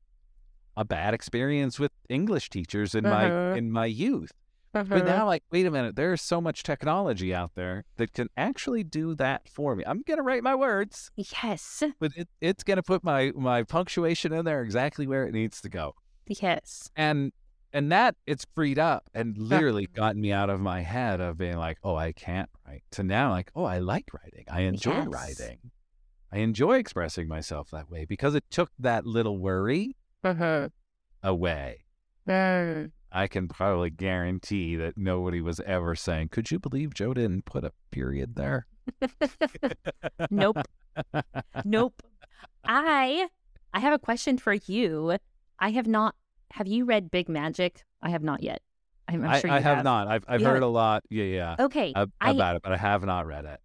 a 0.77 0.83
bad 0.85 1.13
experience 1.13 1.79
with 1.79 1.91
English 2.09 2.49
teachers 2.49 2.93
in 2.95 3.03
my 3.03 3.25
Uh-huh. 3.31 3.55
in 3.57 3.71
my 3.71 3.85
youth. 3.87 4.31
But 4.71 4.91
Uh-huh. 4.91 5.03
now, 5.05 5.25
like, 5.27 5.43
wait 5.51 5.67
a 5.67 5.71
minute, 5.71 5.95
there's 5.95 6.19
so 6.19 6.41
much 6.41 6.63
technology 6.63 7.31
out 7.33 7.51
there 7.53 7.85
that 7.97 8.11
can 8.13 8.27
actually 8.35 8.83
do 8.83 9.13
that 9.15 9.47
for 9.47 9.75
me. 9.75 9.83
I'm 9.85 10.01
gonna 10.01 10.23
write 10.23 10.41
my 10.43 10.55
words, 10.55 11.11
yes. 11.15 11.83
but 11.99 12.11
it, 12.15 12.27
it's 12.41 12.63
gonna 12.63 12.81
put 12.83 13.03
my 13.03 13.31
my 13.35 13.61
punctuation 13.63 14.33
in 14.33 14.45
there 14.45 14.61
exactly 14.63 15.05
where 15.07 15.25
it 15.27 15.31
needs 15.33 15.61
to 15.61 15.69
go 15.69 15.93
Yes. 16.27 16.89
and 16.95 17.31
and 17.74 17.91
that 17.91 18.15
it's 18.28 18.45
freed 18.55 18.78
up 18.80 19.09
and 19.13 19.38
literally 19.38 19.88
gotten 19.88 20.21
me 20.21 20.32
out 20.32 20.49
of 20.49 20.59
my 20.61 20.82
head 20.82 21.19
of 21.19 21.38
being 21.38 21.57
like 21.57 21.78
oh 21.84 21.95
i 21.95 22.11
can't 22.11 22.49
write 22.67 22.84
to 22.91 23.03
now 23.03 23.32
like 23.32 23.51
oh 23.55 23.63
i 23.65 23.80
like 23.80 24.05
writing 24.13 24.45
i 24.49 24.61
enjoy 24.61 24.91
Yes. 24.95 25.07
writing 25.07 25.57
I 26.32 26.38
enjoy 26.38 26.80
expressing 26.80 27.28
myself 27.28 27.69
that 27.71 27.91
way 27.91 28.05
because 28.05 28.34
it 28.34 28.43
took 28.49 28.71
that 28.80 29.05
little 29.05 29.38
worry 29.38 29.95
Uh-huh. 30.24 30.69
away. 31.21 31.84
I 32.28 33.28
can 33.30 33.47
probably 33.47 33.91
guarantee 33.91 34.76
that 34.78 34.97
nobody 34.97 35.41
was 35.41 35.59
ever 35.59 35.93
saying, 35.93 36.30
"Could 36.30 36.49
you 36.49 36.57
believe 36.57 36.95
Joe 36.95 37.13
didn't 37.13 37.45
put 37.45 37.63
a 37.63 37.71
period 37.91 38.34
there?" 38.36 38.65
nope. 40.32 40.57
Nope. 41.63 42.01
I 42.65 43.28
I 43.71 43.80
have 43.80 43.93
a 43.93 43.99
question 43.99 44.39
for 44.39 44.53
you. 44.53 45.17
I 45.59 45.69
have 45.69 45.86
not. 45.88 46.15
Have 46.53 46.67
you 46.67 46.85
read 46.85 47.09
Big 47.09 47.29
Magic? 47.29 47.83
I 48.03 48.11
have 48.11 48.21
not 48.21 48.43
yet. 48.43 48.61
I'm, 49.07 49.25
I'm 49.25 49.41
sure 49.41 49.49
I 49.49 49.57
you 49.57 49.63
have, 49.63 49.83
not. 49.83 50.07
I've 50.07 50.23
I've 50.27 50.39
heard 50.39 50.49
haven't? 50.49 50.63
a 50.63 50.67
lot. 50.67 51.03
Yeah, 51.09 51.23
yeah, 51.23 51.55
Okay. 51.59 51.91
ab- 51.95 52.11
I- 52.21 52.29
about 52.29 52.57
it, 52.57 52.61
but 52.61 52.71
I 52.71 52.77
have 52.77 53.03
not 53.03 53.25
read 53.25 53.45
it. 53.45 53.59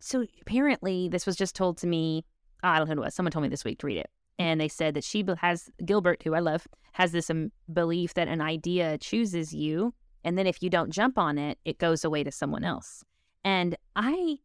So 0.00 0.26
apparently, 0.42 1.08
this 1.08 1.24
was 1.24 1.36
just 1.36 1.56
told 1.56 1.78
to 1.78 1.86
me. 1.86 2.26
I 2.62 2.76
don't 2.78 2.86
know 2.86 2.96
who 2.96 3.00
it 3.00 3.04
was. 3.06 3.14
Someone 3.14 3.30
told 3.30 3.44
me 3.44 3.48
this 3.48 3.64
week 3.64 3.78
to 3.78 3.86
read 3.86 3.96
it, 3.96 4.10
and 4.38 4.60
they 4.60 4.68
said 4.68 4.92
that 4.92 5.04
she 5.04 5.24
has 5.38 5.70
Gilbert, 5.86 6.22
who 6.22 6.34
I 6.34 6.40
love, 6.40 6.66
has 6.92 7.12
this 7.12 7.30
um, 7.30 7.50
belief 7.72 8.12
that 8.12 8.28
an 8.28 8.42
idea 8.42 8.98
chooses 8.98 9.54
you, 9.54 9.94
and 10.22 10.36
then 10.36 10.46
if 10.46 10.62
you 10.62 10.68
don't 10.68 10.92
jump 10.92 11.16
on 11.16 11.38
it, 11.38 11.56
it 11.64 11.78
goes 11.78 12.04
away 12.04 12.24
to 12.24 12.30
someone 12.30 12.62
else. 12.62 13.02
And 13.42 13.74
I, 13.96 14.36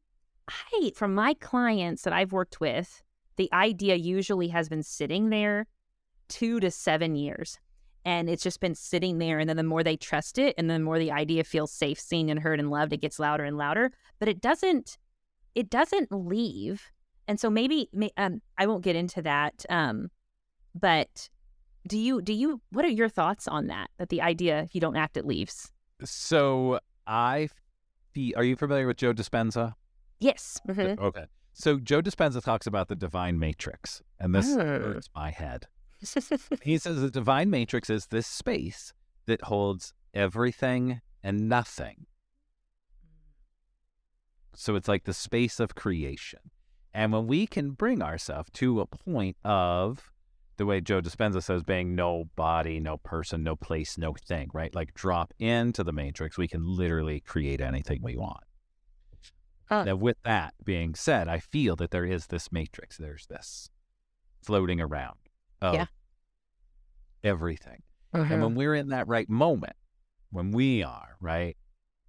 I 0.48 0.94
from 0.96 1.14
my 1.14 1.34
clients 1.34 2.04
that 2.04 2.14
I've 2.14 2.32
worked 2.32 2.62
with, 2.62 3.04
the 3.36 3.52
idea 3.52 3.96
usually 3.96 4.48
has 4.48 4.70
been 4.70 4.84
sitting 4.84 5.32
there 5.32 5.68
two 6.30 6.62
to 6.62 6.72
seven 6.72 7.16
years. 7.16 7.60
And 8.06 8.30
it's 8.30 8.44
just 8.44 8.60
been 8.62 8.76
sitting 8.76 9.18
there. 9.18 9.40
And 9.40 9.50
then 9.50 9.58
the 9.58 9.64
more 9.64 9.84
they 9.84 9.98
trust 9.98 10.38
it, 10.38 10.56
and 10.58 10.70
the 10.70 10.80
more 10.80 10.98
the 11.00 11.12
idea 11.12 11.44
feels 11.44 11.72
safe, 11.72 12.00
seen, 12.00 12.30
and 12.30 12.40
heard 12.40 12.60
and 12.60 12.70
loved, 12.72 12.94
it 12.94 13.02
gets 13.02 13.20
louder 13.20 13.44
and 13.44 13.58
louder. 13.58 13.92
But 14.20 14.30
it 14.30 14.42
doesn't 14.42 14.98
it 15.56 15.70
doesn't 15.70 16.12
leave 16.12 16.84
and 17.28 17.40
so 17.40 17.50
maybe 17.50 17.90
may, 17.92 18.12
um, 18.18 18.40
i 18.60 18.68
won't 18.68 18.84
get 18.84 18.96
into 18.96 19.20
that 19.22 19.66
um, 19.70 20.10
but 20.80 21.28
do 21.88 21.98
you 21.98 22.22
do 22.22 22.34
you 22.34 22.62
what 22.72 22.86
are 22.86 22.90
your 22.90 23.10
thoughts 23.10 23.48
on 23.48 23.66
that 23.68 23.90
that 23.98 24.10
the 24.10 24.22
idea 24.22 24.62
if 24.62 24.76
you 24.76 24.80
don't 24.82 24.96
act 24.96 25.18
it 25.18 25.26
leaves 25.26 25.72
So 26.04 26.80
I, 27.08 27.50
are 28.36 28.44
you 28.44 28.56
familiar 28.56 28.86
with 28.86 28.98
Joe 28.98 29.12
Dispenza? 29.14 29.74
yes 30.20 30.62
Mhm. 30.68 31.00
Okay. 31.00 31.26
So 31.54 31.80
Joe 31.80 32.02
Dispenza 32.02 32.44
talks 32.44 32.68
about 32.68 32.88
the 32.88 32.96
divine 32.96 33.40
matrix, 33.40 34.02
and 34.20 34.34
this 34.36 34.56
Oh. 34.56 34.60
hurts 34.60 35.10
my 35.16 35.32
head. 35.32 35.66
He 36.62 36.78
says 36.78 37.02
the 37.02 37.12
divine 37.12 37.50
matrix 37.50 37.90
is 37.90 38.08
this 38.08 38.28
space 38.28 38.94
that 39.26 39.44
holds 39.44 39.94
everything 40.14 41.02
and 41.24 41.50
nothing. 41.50 42.06
So 44.56 44.76
it's 44.76 44.88
like 44.88 45.06
the 45.06 45.14
space 45.14 45.60
of 45.60 45.76
creation. 45.76 46.40
And 46.94 47.14
when 47.14 47.28
we 47.28 47.48
can 47.48 47.72
bring 47.72 48.02
ourselves 48.02 48.50
to 48.54 48.82
a 48.82 48.86
point 48.86 49.38
of 49.44 50.12
the 50.58 50.66
way 50.66 50.82
Joe 50.82 51.02
Dispenza 51.02 51.42
says, 51.42 51.64
being 51.64 51.96
no 51.96 52.26
body, 52.36 52.80
no 52.80 52.98
person, 52.98 53.44
no 53.44 53.56
place, 53.56 53.98
no 53.98 54.14
thing, 54.14 54.50
right? 54.54 54.74
Like 54.76 54.94
drop 54.94 55.34
into 55.40 55.84
the 55.84 55.94
matrix, 55.94 56.38
we 56.38 56.50
can 56.50 56.66
literally 56.66 57.22
create 57.22 57.62
anything 57.62 58.02
we 58.02 58.18
want. 58.18 58.44
Huh. 59.70 59.84
Now, 59.86 59.96
with 59.96 60.18
that 60.24 60.56
being 60.66 60.96
said, 60.96 61.28
I 61.28 61.40
feel 61.40 61.76
that 61.78 61.92
there 61.92 62.04
is 62.04 62.28
this 62.28 62.52
matrix. 62.52 62.98
There's 62.98 63.28
this 63.28 63.70
floating 64.42 64.82
around 64.82 65.29
of 65.62 65.74
Yeah. 65.76 65.86
everything. 67.24 67.84
uh-huh. 68.14 68.34
And 68.34 68.42
when 68.44 68.56
we're 68.56 68.76
in 68.76 68.90
that 68.90 69.08
right 69.08 69.30
moment, 69.30 69.76
when 70.32 70.52
we 70.52 70.84
are, 70.84 71.16
right, 71.20 71.58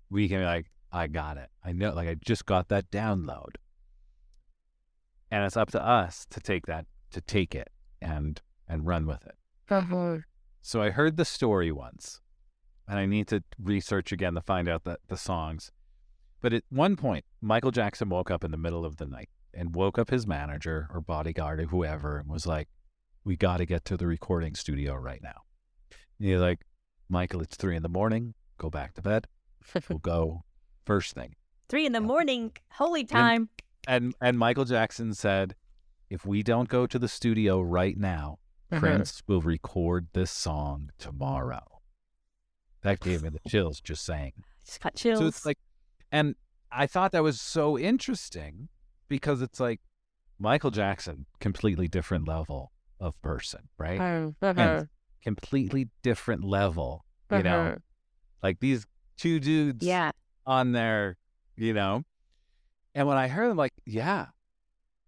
we 0.09 0.29
can 0.29 0.41
be 0.41 0.45
like, 0.45 0.71
I 0.93 1.07
got 1.07 1.37
it. 1.37 1.49
I 1.65 1.73
know, 1.73 1.93
like, 1.93 2.09
I 2.09 2.15
just 2.15 2.47
got 2.47 2.69
that 2.69 2.91
download. 2.91 3.57
And 5.31 5.45
it's 5.45 5.57
up 5.57 5.71
to 5.73 5.83
us 5.85 6.27
to 6.31 6.41
take 6.41 6.67
that, 6.67 6.87
to 7.13 7.21
take 7.21 7.55
it 7.55 7.69
and, 8.01 8.41
and 8.69 8.87
run 8.87 9.07
with 9.07 9.25
it. 9.27 9.37
Uh-huh. 9.69 10.19
So 10.63 10.83
I 10.83 10.91
heard 10.91 11.17
the 11.17 11.25
story 11.25 11.71
once, 11.71 12.21
and 12.89 12.99
I 12.99 13.07
need 13.07 13.29
to 13.29 13.43
research 13.63 14.11
again 14.13 14.35
to 14.35 14.41
find 14.41 14.69
out 14.69 14.85
the, 14.85 14.99
the 15.09 15.17
songs. 15.17 15.71
But 16.41 16.53
at 16.53 16.65
one 16.71 16.97
point, 16.97 17.25
Michael 17.41 17.71
Jackson 17.71 18.09
woke 18.09 18.31
up 18.31 18.43
in 18.43 18.51
the 18.51 18.57
middle 18.57 18.85
of 18.85 18.97
the 18.97 19.07
night 19.07 19.29
and 19.55 19.75
woke 19.75 19.99
up 19.99 20.11
his 20.11 20.27
manager 20.27 20.89
or 20.93 21.01
bodyguard 21.01 21.61
or 21.61 21.67
whoever 21.67 22.19
and 22.19 22.29
was 22.29 22.47
like, 22.47 22.69
We 23.25 23.37
got 23.37 23.59
to 23.59 23.67
get 23.67 23.85
to 23.87 23.97
the 23.97 24.07
recording 24.07 24.55
studio 24.55 24.95
right 24.95 25.23
now. 25.23 25.43
And 26.19 26.29
he's 26.29 26.39
like, 26.41 26.61
Michael, 27.09 27.43
it's 27.43 27.57
three 27.57 27.77
in 27.77 27.83
the 27.83 27.89
morning. 27.89 28.35
Go 28.59 28.71
back 28.71 28.95
to 28.95 29.03
bed. 29.03 29.27
We'll 29.89 29.99
go 30.03 30.45
first 30.87 31.15
thing. 31.15 31.35
three 31.69 31.87
in 31.87 31.93
the 31.93 32.01
morning 32.01 32.53
holy 32.73 33.05
time 33.05 33.49
And 33.87 34.15
and 34.21 34.39
Michael 34.39 34.65
Jackson 34.65 35.15
said, 35.15 35.55
If 36.09 36.25
we 36.27 36.43
don't 36.43 36.69
go 36.69 36.87
to 36.87 36.99
the 36.99 37.09
studio 37.09 37.61
right 37.61 37.97
now, 37.97 38.39
Uh-huh. 38.73 38.81
Prince 38.81 39.23
will 39.27 39.41
record 39.43 40.09
this 40.15 40.31
song 40.31 40.91
tomorrow. 40.99 41.81
That 42.83 43.01
gave 43.01 43.23
me 43.23 43.29
the 43.29 43.41
chills 43.51 43.81
just 43.81 44.05
saying. 44.05 44.33
just 44.65 44.81
got 44.81 44.95
chills 44.95 45.19
So 45.21 45.27
it's 45.27 45.45
like, 45.45 45.59
and 46.11 46.35
I 46.73 46.87
thought 46.87 47.13
that 47.13 47.23
was 47.23 47.41
so 47.41 47.79
interesting 47.79 48.69
because 49.09 49.43
it's 49.43 49.61
like 49.61 49.81
Michael 50.39 50.71
Jackson, 50.71 51.27
completely 51.41 51.87
different 51.89 52.27
level 52.27 52.73
of 53.01 53.21
person, 53.23 53.69
right? 53.79 54.01
Uh, 54.01 54.31
uh-huh. 54.43 54.85
Completely 55.23 55.89
different 56.03 56.45
level, 56.45 57.05
you 57.31 57.43
know, 57.43 57.61
Uh-huh. 57.61 57.77
like 58.43 58.61
these 58.61 58.87
two 59.17 59.41
dudes 59.41 59.85
yeah 59.87 60.11
on 60.47 60.73
there, 60.73 61.17
you 61.57 61.73
know. 61.75 62.03
And 62.95 63.07
when 63.07 63.17
I 63.17 63.29
heard 63.29 63.51
them, 63.51 63.57
like, 63.57 63.73
yeah, 63.87 64.27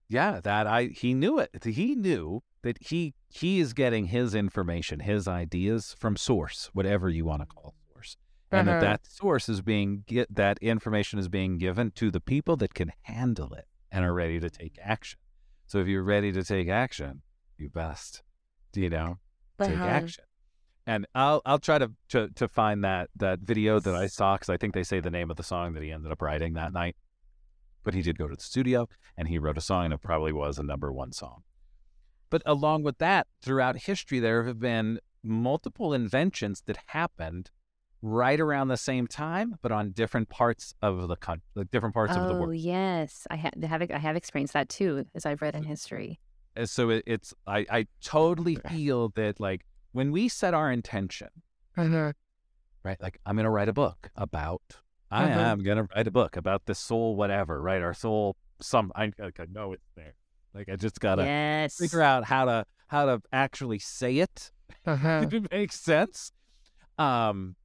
yeah, 0.09 0.41
that 0.43 0.67
I 0.67 0.85
he 0.87 1.15
knew 1.15 1.39
it. 1.39 1.65
He 1.65 1.95
knew 1.95 2.43
that 2.63 2.79
he 2.81 3.15
he 3.29 3.61
is 3.61 3.73
getting 3.73 4.07
his 4.07 4.35
information, 4.35 5.01
his 5.01 5.27
ideas 5.27 5.95
from 5.99 6.17
source, 6.17 6.71
whatever 6.75 7.09
you 7.09 7.25
want 7.25 7.41
to 7.43 7.47
call 7.47 7.75
source, 7.93 8.17
and 8.51 8.69
that 8.69 8.79
Uh-huh. 8.79 8.87
that 8.87 9.01
source 9.07 9.49
is 9.49 9.63
being 9.63 10.05
get 10.07 10.35
that 10.35 10.59
information 10.61 11.19
is 11.19 11.29
being 11.29 11.59
given 11.59 11.91
to 11.93 12.11
the 12.11 12.21
people 12.21 12.57
that 12.59 12.75
can 12.75 12.93
handle 13.03 13.53
it 13.55 13.67
and 13.91 14.05
are 14.05 14.13
ready 14.15 14.39
to 14.41 14.51
take 14.51 14.79
action. 14.83 15.19
So 15.67 15.79
if 15.79 15.87
you're 15.89 16.03
ready 16.03 16.33
to 16.33 16.45
take 16.45 16.69
action, 16.69 17.23
you 17.63 17.71
best, 17.71 18.23
do 18.73 18.81
you 18.81 18.91
know, 18.91 19.19
take 19.59 19.71
Uh-huh. 19.71 19.87
action. 19.87 20.25
And 20.87 21.07
I'll 21.15 21.41
I'll 21.47 21.61
try 21.61 21.79
to 21.79 21.93
to, 22.09 22.29
to 22.31 22.49
find 22.49 22.83
that 22.85 23.09
that 23.17 23.39
video 23.41 23.79
that 23.81 23.95
I 23.95 24.09
saw 24.09 24.35
because 24.35 24.49
I 24.51 24.57
think 24.57 24.75
they 24.75 24.83
say 24.83 24.99
the 25.01 25.11
name 25.13 25.31
of 25.31 25.37
the 25.37 25.45
song 25.45 25.75
that 25.75 25.83
he 25.83 25.93
ended 25.93 26.11
up 26.11 26.21
writing 26.21 26.55
that 26.55 26.73
night. 26.73 26.97
But 27.85 27.95
he 27.95 28.03
did 28.03 28.19
go 28.19 28.27
to 28.29 28.35
the 28.37 28.43
studio 28.43 28.89
and 29.17 29.29
he 29.29 29.39
wrote 29.39 29.57
a 29.59 29.61
song 29.61 29.87
and 29.87 29.95
it 29.95 30.01
probably 30.03 30.33
was 30.33 30.59
a 30.59 30.63
number 30.63 30.93
one 30.93 31.13
song. 31.13 31.43
But 32.31 32.43
along 32.47 32.83
with 32.83 32.99
that, 32.99 33.27
throughout 33.43 33.77
history, 33.83 34.19
there 34.19 34.45
have 34.45 34.59
been 34.59 34.99
multiple 35.23 35.93
inventions 35.95 36.63
that 36.67 36.79
happened 36.87 37.51
right 38.01 38.41
around 38.41 38.67
the 38.69 38.77
same 38.77 39.07
time, 39.07 39.55
but 39.63 39.71
on 39.71 39.93
different 39.93 40.29
parts 40.29 40.75
of 40.83 41.07
the 41.07 41.15
country, 41.17 41.45
like 41.55 41.71
different 41.71 41.95
parts 41.95 42.17
of 42.17 42.23
the 42.23 42.35
world. 42.35 42.43
oh 42.43 42.47
world. 42.49 42.57
yes 42.57 43.27
i 43.31 43.37
have 43.37 43.53
have 43.63 43.83
i 43.93 43.99
have 43.99 44.17
experienced 44.17 44.55
that 44.55 44.69
too 44.69 45.05
as 45.15 45.25
i've 45.25 45.41
read 45.41 45.55
in 45.55 45.63
history 45.63 46.19
And 46.55 46.69
so 46.69 46.91
it, 46.91 47.03
it's 47.07 47.33
I 47.47 47.67
I 47.71 47.87
totally 48.03 48.57
feel 48.69 49.09
that 49.11 49.41
like 49.41 49.65
when 49.93 50.13
we 50.13 50.29
set 50.29 50.55
our 50.55 50.71
intention 50.71 51.29
Uh-huh. 51.77 52.13
right? 52.85 53.01
Like 53.01 53.19
I'm 53.27 53.37
gonna 53.37 53.51
write 53.51 53.69
a 53.69 53.73
book 53.73 54.11
about. 54.17 54.63
I 55.11 55.25
Mhm. 55.25 55.37
am 55.37 55.63
gonna 55.63 55.87
write 55.95 56.07
a 56.07 56.11
book 56.11 56.37
about 56.37 56.65
the 56.67 56.75
soul, 56.75 57.17
whatever, 57.17 57.61
right? 57.61 57.83
Our 57.83 57.95
soul. 57.95 58.37
Some 58.61 58.93
I, 58.95 59.13
like, 59.19 59.41
I 59.41 59.47
know 59.51 59.73
it's 59.73 59.91
there. 59.97 60.15
Like 60.55 60.69
I 60.69 60.77
just 60.77 61.01
gotta 61.01 61.23
yes 61.25 61.77
figure 61.79 62.03
out 62.03 62.25
how 62.25 62.45
to 62.45 62.67
how 62.89 63.07
to 63.07 63.23
actually 63.33 63.79
say 63.79 64.19
it. 64.19 64.51
Uh-huh. 64.87 65.27
it 65.31 65.51
makes 65.53 65.79
sense. 65.79 66.33
Um, 66.99 67.57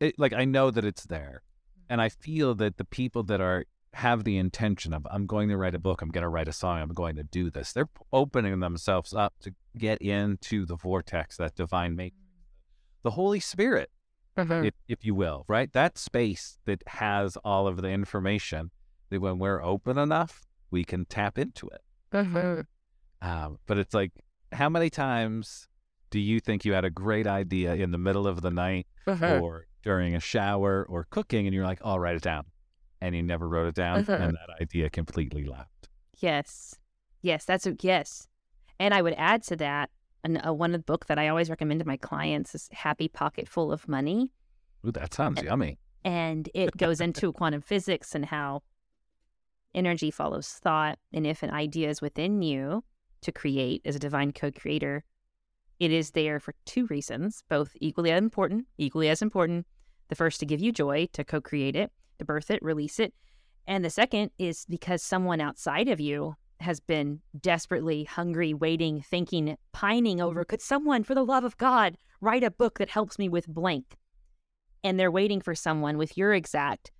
it, 0.00 0.18
like 0.18 0.32
I 0.32 0.44
know 0.44 0.70
that 0.70 0.84
it's 0.84 1.04
there, 1.04 1.42
and 1.88 2.00
I 2.00 2.08
feel 2.08 2.54
that 2.56 2.76
the 2.76 2.84
people 2.84 3.22
that 3.24 3.40
are 3.40 3.64
have 3.96 4.24
the 4.24 4.36
intention 4.36 4.92
of 4.92 5.06
I'm 5.10 5.26
going 5.26 5.48
to 5.48 5.56
write 5.56 5.74
a 5.74 5.78
book, 5.78 6.02
I'm 6.02 6.10
going 6.10 6.22
to 6.22 6.28
write 6.28 6.48
a 6.48 6.52
song, 6.52 6.80
I'm 6.80 6.92
going 6.92 7.16
to 7.16 7.22
do 7.22 7.50
this. 7.50 7.72
They're 7.72 7.88
opening 8.12 8.60
themselves 8.60 9.14
up 9.14 9.34
to 9.40 9.54
get 9.76 9.98
into 10.02 10.66
the 10.66 10.76
vortex, 10.76 11.36
that 11.38 11.54
divine 11.54 11.96
make, 11.96 12.14
the 13.02 13.12
Holy 13.12 13.40
Spirit 13.40 13.90
Uh-huh. 14.36 14.62
if, 14.64 14.74
if 14.86 15.04
you 15.04 15.14
will, 15.14 15.44
right? 15.48 15.72
That 15.72 15.96
space 15.98 16.58
that 16.66 16.82
has 16.88 17.36
all 17.38 17.66
of 17.66 17.80
the 17.80 17.88
information 17.88 18.70
that 19.08 19.20
when 19.20 19.38
we're 19.38 19.62
open 19.62 19.96
enough, 19.98 20.42
we 20.70 20.84
can 20.84 21.06
tap 21.06 21.38
into 21.38 21.68
it. 21.68 21.80
Uh-huh. 22.12 22.62
Um, 23.22 23.58
but 23.66 23.78
it's 23.78 23.94
like, 23.94 24.12
how 24.52 24.68
many 24.68 24.90
times 24.90 25.68
do 26.10 26.20
you 26.20 26.38
think 26.38 26.64
you 26.64 26.74
had 26.74 26.84
a 26.84 26.90
great 26.90 27.26
idea 27.26 27.74
in 27.74 27.90
the 27.92 27.98
middle 27.98 28.26
of 28.26 28.42
the 28.42 28.50
night 28.50 28.86
Uh-huh. 29.06 29.40
or 29.42 29.66
during 29.82 30.14
a 30.14 30.20
shower 30.20 30.84
or 30.88 31.06
cooking 31.08 31.46
and 31.46 31.54
you're 31.54 31.64
like, 31.64 31.80
I'll 31.84 31.98
write 31.98 32.16
it 32.16 32.22
down. 32.22 32.44
And 33.06 33.14
he 33.14 33.22
never 33.22 33.48
wrote 33.48 33.68
it 33.68 33.76
down 33.76 34.00
Uh-huh. 34.00 34.12
and 34.14 34.34
that 34.34 34.60
idea 34.60 34.90
completely 34.90 35.44
left. 35.44 35.88
Yes. 36.18 36.74
Yes, 37.22 37.44
that's 37.44 37.64
a 37.66 37.76
yes. 37.80 38.26
And 38.80 38.92
I 38.92 39.00
would 39.00 39.14
add 39.16 39.44
to 39.44 39.56
that 39.56 39.90
an, 40.24 40.44
uh, 40.44 40.52
one 40.52 40.74
of 40.74 40.80
the 40.80 40.84
book 40.84 41.06
that 41.06 41.16
I 41.18 41.28
always 41.28 41.48
recommend 41.48 41.78
to 41.80 41.86
my 41.86 41.96
clients 41.96 42.52
is 42.56 42.68
Happy 42.72 43.06
Pocket 43.06 43.48
Full 43.48 43.70
of 43.70 43.86
Money. 43.86 44.32
Ooh, 44.84 44.90
that 44.90 45.14
sounds 45.14 45.40
yummy. 45.40 45.78
And 46.04 46.48
it 46.52 46.76
goes 46.76 47.00
into 47.00 47.32
quantum 47.32 47.60
physics 47.60 48.14
and 48.14 48.24
how 48.26 48.62
Energy 49.74 50.10
follows 50.10 50.48
thought. 50.48 50.98
And 51.12 51.26
if 51.26 51.42
an 51.44 51.50
idea 51.50 51.88
is 51.90 52.02
within 52.02 52.42
you 52.42 52.82
to 53.20 53.30
create 53.30 53.82
as 53.84 53.94
a 53.94 54.00
divine 54.00 54.32
co 54.32 54.50
creator, 54.50 55.04
it 55.78 55.92
is 55.92 56.10
there 56.12 56.40
for 56.40 56.54
two 56.64 56.86
reasons, 56.86 57.44
both 57.48 57.72
equally 57.80 58.10
as 58.10 58.20
important, 58.22 58.66
equally 58.78 59.08
as 59.08 59.22
important. 59.22 59.66
The 60.08 60.14
first 60.16 60.40
to 60.40 60.46
give 60.46 60.60
you 60.60 60.72
joy, 60.72 61.08
to 61.12 61.24
co 61.24 61.40
create 61.40 61.76
it, 61.76 61.92
to 62.18 62.24
birth 62.24 62.50
it, 62.50 62.62
release 62.62 62.98
it. 62.98 63.14
And 63.66 63.84
the 63.84 63.90
second 63.90 64.30
is 64.38 64.64
because 64.68 65.02
someone 65.02 65.40
outside 65.40 65.88
of 65.88 66.00
you 66.00 66.34
has 66.60 66.80
been 66.80 67.20
desperately 67.40 68.04
hungry, 68.04 68.54
waiting, 68.54 69.02
thinking, 69.02 69.56
pining 69.72 70.20
over 70.20 70.44
could 70.44 70.62
someone, 70.62 71.02
for 71.02 71.14
the 71.14 71.24
love 71.24 71.44
of 71.44 71.58
God, 71.58 71.96
write 72.20 72.44
a 72.44 72.50
book 72.50 72.78
that 72.78 72.88
helps 72.88 73.18
me 73.18 73.28
with 73.28 73.46
blank? 73.46 73.96
And 74.82 74.98
they're 74.98 75.10
waiting 75.10 75.40
for 75.40 75.54
someone 75.54 75.98
with 75.98 76.16
your 76.16 76.32
exact 76.32 76.92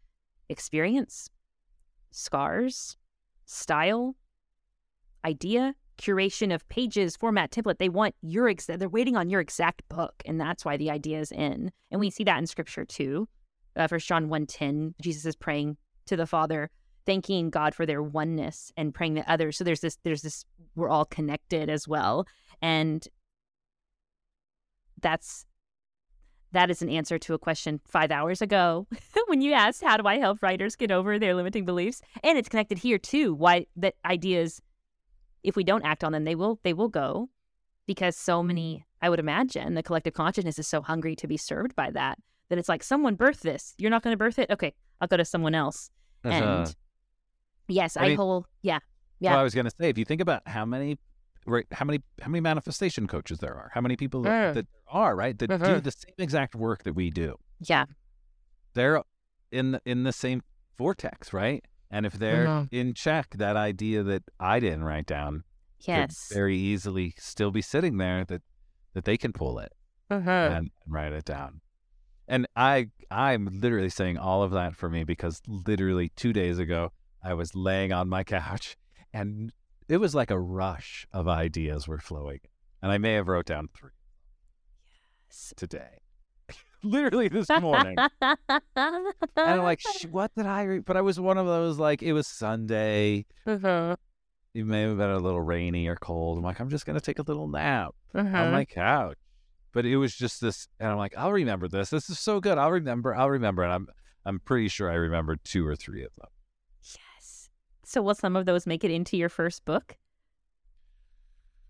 experience, 0.48 1.30
scars, 2.10 2.96
style, 3.46 4.16
idea, 5.24 5.74
curation 5.98 6.54
of 6.54 6.68
pages, 6.68 7.16
format, 7.16 7.50
template. 7.50 7.78
They 7.78 7.88
want 7.88 8.14
your 8.20 8.48
exact, 8.48 8.80
they're 8.80 8.88
waiting 8.88 9.16
on 9.16 9.30
your 9.30 9.40
exact 9.40 9.88
book. 9.88 10.14
And 10.24 10.40
that's 10.40 10.64
why 10.64 10.76
the 10.76 10.90
idea 10.90 11.20
is 11.20 11.32
in. 11.32 11.72
And 11.90 12.00
we 12.00 12.10
see 12.10 12.24
that 12.24 12.38
in 12.38 12.46
scripture 12.46 12.84
too. 12.84 13.28
Uh, 13.76 13.86
First 13.86 14.08
John 14.08 14.28
1.10, 14.28 14.94
Jesus 15.00 15.26
is 15.26 15.36
praying 15.36 15.76
to 16.06 16.16
the 16.16 16.26
Father, 16.26 16.70
thanking 17.04 17.50
God 17.50 17.74
for 17.74 17.86
their 17.86 18.02
oneness 18.02 18.72
and 18.76 18.94
praying 18.94 19.14
that 19.14 19.28
others. 19.28 19.56
So 19.56 19.64
there's 19.64 19.80
this, 19.80 19.98
there's 20.02 20.22
this, 20.22 20.44
we're 20.74 20.88
all 20.88 21.04
connected 21.04 21.68
as 21.68 21.86
well. 21.86 22.26
And 22.62 23.06
that's 25.00 25.46
that 26.52 26.70
is 26.70 26.80
an 26.80 26.88
answer 26.88 27.18
to 27.18 27.34
a 27.34 27.38
question 27.38 27.80
five 27.86 28.10
hours 28.10 28.40
ago 28.40 28.86
when 29.26 29.40
you 29.40 29.52
asked 29.52 29.82
how 29.82 29.96
do 29.96 30.06
i 30.06 30.18
help 30.18 30.42
writers 30.42 30.76
get 30.76 30.90
over 30.90 31.18
their 31.18 31.34
limiting 31.34 31.64
beliefs 31.64 32.00
and 32.22 32.38
it's 32.38 32.48
connected 32.48 32.78
here 32.78 32.98
too 32.98 33.34
why 33.34 33.66
that 33.76 33.94
ideas 34.04 34.62
if 35.42 35.54
we 35.54 35.64
don't 35.64 35.84
act 35.84 36.02
on 36.02 36.12
them 36.12 36.24
they 36.24 36.34
will 36.34 36.58
they 36.62 36.72
will 36.72 36.88
go 36.88 37.28
because 37.86 38.16
so 38.16 38.42
many 38.42 38.84
i 39.02 39.08
would 39.08 39.20
imagine 39.20 39.74
the 39.74 39.82
collective 39.82 40.14
consciousness 40.14 40.58
is 40.58 40.66
so 40.66 40.80
hungry 40.80 41.14
to 41.14 41.26
be 41.26 41.36
served 41.36 41.76
by 41.76 41.90
that 41.90 42.18
that 42.48 42.58
it's 42.58 42.68
like 42.68 42.82
someone 42.82 43.14
birth 43.14 43.40
this 43.40 43.74
you're 43.78 43.90
not 43.90 44.02
going 44.02 44.12
to 44.12 44.18
birth 44.18 44.38
it 44.38 44.50
okay 44.50 44.72
i'll 45.00 45.08
go 45.08 45.16
to 45.16 45.24
someone 45.24 45.54
else 45.54 45.90
There's 46.22 46.34
and 46.42 46.76
yes 47.68 47.96
I 47.96 48.04
i, 48.04 48.08
mean- 48.08 48.16
whole 48.16 48.46
yeah 48.62 48.78
Well, 49.20 49.32
Yeah. 49.32 49.40
I 49.40 49.42
was 49.42 49.54
going 49.54 49.64
to 49.64 49.70
say, 49.80 49.88
if 49.88 49.96
you 49.98 50.04
think 50.04 50.20
about 50.20 50.46
how 50.46 50.64
many, 50.66 50.98
right, 51.46 51.64
how 51.72 51.84
many, 51.86 52.02
how 52.20 52.28
many 52.30 52.40
manifestation 52.40 53.06
coaches 53.06 53.38
there 53.38 53.54
are, 53.54 53.70
how 53.72 53.80
many 53.80 53.96
people 53.96 54.20
that, 54.22 54.30
Yeah. 54.30 54.52
that 54.52 54.66
are, 54.88 55.16
right, 55.16 55.36
that 55.38 55.46
do 55.48 55.56
Mhm. 55.56 55.82
the 55.82 55.90
same 55.90 56.14
exact 56.18 56.54
work 56.54 56.82
that 56.84 56.92
we 56.94 57.10
do. 57.10 57.36
yeah 57.60 57.86
They're 58.74 59.02
in 59.50 59.72
the, 59.72 59.80
in 59.86 60.02
the 60.04 60.12
same 60.12 60.42
vortex, 60.76 61.32
right? 61.32 61.64
And 61.90 62.04
if 62.04 62.12
they're 62.14 62.46
Mhm. 62.46 62.68
in 62.72 62.94
check, 62.94 63.30
that 63.38 63.56
idea 63.56 64.02
that 64.02 64.24
I 64.38 64.60
didn't 64.60 64.84
write 64.84 65.06
down 65.06 65.44
yes 65.80 66.30
very 66.32 66.56
easily 66.58 67.14
still 67.18 67.50
be 67.50 67.62
sitting 67.62 67.96
there 67.98 68.24
that 68.26 68.42
that 68.94 69.04
they 69.04 69.16
can 69.16 69.32
pull 69.32 69.58
it 69.58 69.72
Uh-huh. 70.10 70.30
and, 70.30 70.54
and 70.56 70.70
write 70.86 71.12
it 71.12 71.24
down. 71.24 71.60
And 72.28 72.46
I 72.56 72.88
I'm 73.10 73.48
literally 73.60 73.90
saying 73.90 74.18
all 74.18 74.42
of 74.42 74.50
that 74.52 74.74
for 74.74 74.88
me 74.88 75.04
because 75.04 75.40
literally 75.46 76.10
two 76.16 76.32
days 76.32 76.58
ago 76.58 76.92
I 77.22 77.34
was 77.34 77.54
laying 77.54 77.92
on 77.92 78.08
my 78.08 78.24
couch 78.24 78.76
and 79.12 79.52
it 79.88 79.98
was 79.98 80.14
like 80.14 80.30
a 80.30 80.38
rush 80.38 81.06
of 81.12 81.28
ideas 81.28 81.86
were 81.86 81.98
flowing. 81.98 82.40
And 82.82 82.90
I 82.92 82.98
may 82.98 83.14
have 83.14 83.28
wrote 83.28 83.46
down 83.46 83.68
three 83.76 83.90
yes. 85.28 85.52
today. 85.56 86.00
literally 86.82 87.28
this 87.28 87.48
morning. 87.60 87.96
and 88.20 88.62
I'm 89.36 89.62
like, 89.62 89.80
what 90.10 90.32
did 90.36 90.46
I 90.46 90.62
read? 90.64 90.84
But 90.84 90.96
I 90.96 91.00
was 91.00 91.18
one 91.18 91.38
of 91.38 91.46
those 91.46 91.78
like 91.78 92.02
it 92.02 92.12
was 92.12 92.26
Sunday. 92.26 93.26
Uh-huh. 93.46 93.96
It 94.54 94.64
may 94.64 94.82
have 94.82 94.96
been 94.96 95.10
a 95.10 95.18
little 95.18 95.40
rainy 95.40 95.86
or 95.86 95.96
cold. 95.96 96.38
I'm 96.38 96.44
like, 96.44 96.60
I'm 96.60 96.70
just 96.70 96.86
gonna 96.86 97.00
take 97.00 97.18
a 97.18 97.22
little 97.22 97.48
nap. 97.48 97.94
Uh-huh. 98.14 98.36
on 98.36 98.52
my 98.52 98.64
couch. 98.64 99.18
But 99.76 99.84
it 99.84 99.98
was 99.98 100.14
just 100.14 100.40
this, 100.40 100.68
and 100.80 100.90
I'm 100.90 100.96
like, 100.96 101.12
I'll 101.18 101.32
remember 101.32 101.68
this. 101.68 101.90
This 101.90 102.08
is 102.08 102.18
so 102.18 102.40
good. 102.40 102.56
I'll 102.56 102.72
remember. 102.72 103.14
I'll 103.14 103.28
remember. 103.28 103.62
And 103.62 103.70
I'm, 103.70 103.88
I'm 104.24 104.40
pretty 104.40 104.68
sure 104.68 104.90
I 104.90 104.94
remembered 104.94 105.40
two 105.44 105.66
or 105.66 105.76
three 105.76 106.02
of 106.02 106.14
them. 106.14 106.28
Yes. 106.82 107.50
So 107.84 108.00
will 108.00 108.14
some 108.14 108.36
of 108.36 108.46
those 108.46 108.66
make 108.66 108.84
it 108.84 108.90
into 108.90 109.18
your 109.18 109.28
first 109.28 109.66
book? 109.66 109.98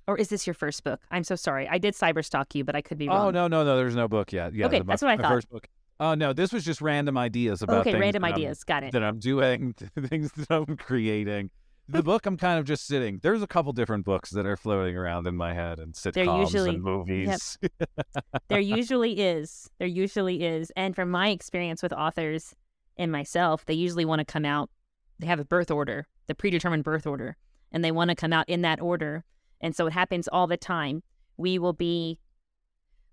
Or 0.07 0.17
is 0.17 0.29
this 0.29 0.47
your 0.47 0.55
first 0.55 0.85
book? 0.85 1.01
I'm 1.11 1.25
so 1.25 1.35
sorry. 1.35 1.69
I 1.69 1.79
did 1.79 1.95
cyberstalk 1.95 2.55
you, 2.55 2.63
but 2.63 2.77
I 2.77 2.81
could 2.81 2.97
be 2.97 3.09
oh, 3.09 3.13
wrong. 3.13 3.27
Oh 3.27 3.31
no, 3.33 3.49
no, 3.49 3.65
no. 3.65 3.77
There's 3.77 3.97
no 3.97 4.07
book 4.07 4.33
yet. 4.33 4.55
Yeah. 4.55 4.67
Okay, 4.67 4.79
the- 4.79 4.85
my- 4.85 4.93
that's 4.93 5.03
what 5.03 5.11
I 5.11 5.17
my 5.17 5.23
thought. 5.25 5.33
First 5.33 5.51
book. 5.51 5.67
Oh 5.99 6.15
no, 6.15 6.33
this 6.33 6.53
was 6.53 6.65
just 6.65 6.81
random 6.81 7.19
ideas 7.19 7.63
about. 7.63 7.81
okay, 7.81 7.91
things 7.91 8.03
random 8.03 8.25
ideas. 8.25 8.63
Got 8.63 8.85
it. 8.85 8.93
that 8.93 9.03
I'm 9.03 9.19
doing, 9.19 9.75
things 10.07 10.31
that 10.31 10.47
I'm 10.49 10.77
creating. 10.77 11.51
The 11.89 12.03
book 12.05 12.27
I'm 12.27 12.37
kind 12.37 12.59
of 12.59 12.65
just 12.65 12.87
sitting. 12.87 13.21
There's 13.23 13.43
a 13.43 13.47
couple 13.47 13.73
different 13.73 14.05
books 14.05 14.31
that 14.31 14.47
are 14.47 14.57
floating 14.57 14.97
around 14.97 15.27
in 15.27 15.37
my 15.37 15.55
head 15.55 15.79
and 15.79 15.95
sitcoms 15.95 16.41
usually- 16.41 16.71
and 16.71 16.83
movies. 16.83 17.59
there 18.49 18.61
usually 18.79 19.21
is. 19.21 19.71
There 19.79 19.89
usually 19.89 20.45
is. 20.45 20.73
And 20.77 20.95
from 20.95 21.11
my 21.11 21.29
experience 21.29 21.83
with 21.83 21.93
authors 21.93 22.55
and 22.97 23.13
myself, 23.13 23.65
they 23.65 23.75
usually 23.75 24.05
want 24.05 24.21
to 24.21 24.25
come 24.25 24.45
out, 24.45 24.71
they 25.19 25.27
have 25.27 25.41
a 25.41 25.45
birth 25.45 25.71
order, 25.71 26.07
the 26.27 26.35
predetermined 26.35 26.85
birth 26.85 27.07
order, 27.07 27.37
and 27.73 27.85
they 27.85 27.93
want 27.93 28.11
to 28.11 28.17
come 28.17 28.33
out 28.33 28.49
in 28.49 28.63
that 28.63 28.81
order. 28.81 29.25
And 29.61 29.75
so 29.75 29.87
it 29.87 29.93
happens 29.93 30.29
all 30.29 30.47
the 30.47 30.57
time. 30.57 31.03
We 31.37 31.59
will 31.59 31.73
be 31.73 32.19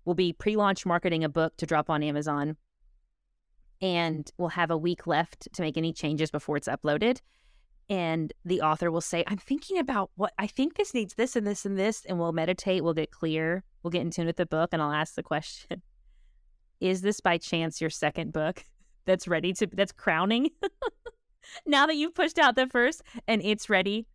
we'll 0.04 0.14
be 0.14 0.32
pre-launch 0.34 0.84
marketing 0.84 1.24
a 1.24 1.28
book 1.30 1.56
to 1.56 1.64
drop 1.64 1.88
on 1.88 2.02
Amazon 2.02 2.58
and 3.80 4.30
we'll 4.38 4.50
have 4.50 4.70
a 4.70 4.76
week 4.76 5.06
left 5.06 5.48
to 5.52 5.62
make 5.62 5.76
any 5.76 5.92
changes 5.92 6.30
before 6.30 6.56
it's 6.56 6.68
uploaded. 6.68 7.20
And 7.88 8.32
the 8.44 8.62
author 8.62 8.90
will 8.90 9.00
say, 9.00 9.24
I'm 9.26 9.36
thinking 9.38 9.78
about 9.78 10.10
what 10.16 10.32
I 10.38 10.46
think 10.46 10.76
this 10.76 10.94
needs 10.94 11.14
this 11.14 11.36
and 11.36 11.46
this 11.46 11.66
and 11.66 11.78
this. 11.78 12.04
And 12.06 12.18
we'll 12.18 12.32
meditate, 12.32 12.82
we'll 12.82 12.94
get 12.94 13.10
clear, 13.10 13.62
we'll 13.82 13.90
get 13.90 14.00
in 14.00 14.10
tune 14.10 14.26
with 14.26 14.36
the 14.36 14.46
book, 14.46 14.70
and 14.72 14.80
I'll 14.80 14.92
ask 14.92 15.14
the 15.14 15.22
question 15.22 15.82
Is 16.80 17.02
this 17.02 17.20
by 17.20 17.38
chance 17.38 17.80
your 17.80 17.90
second 17.90 18.32
book 18.32 18.64
that's 19.04 19.28
ready 19.28 19.52
to, 19.54 19.66
that's 19.66 19.92
crowning? 19.92 20.50
now 21.66 21.86
that 21.86 21.96
you've 21.96 22.14
pushed 22.14 22.38
out 22.38 22.56
the 22.56 22.66
first 22.66 23.02
and 23.28 23.42
it's 23.42 23.68
ready. 23.68 24.06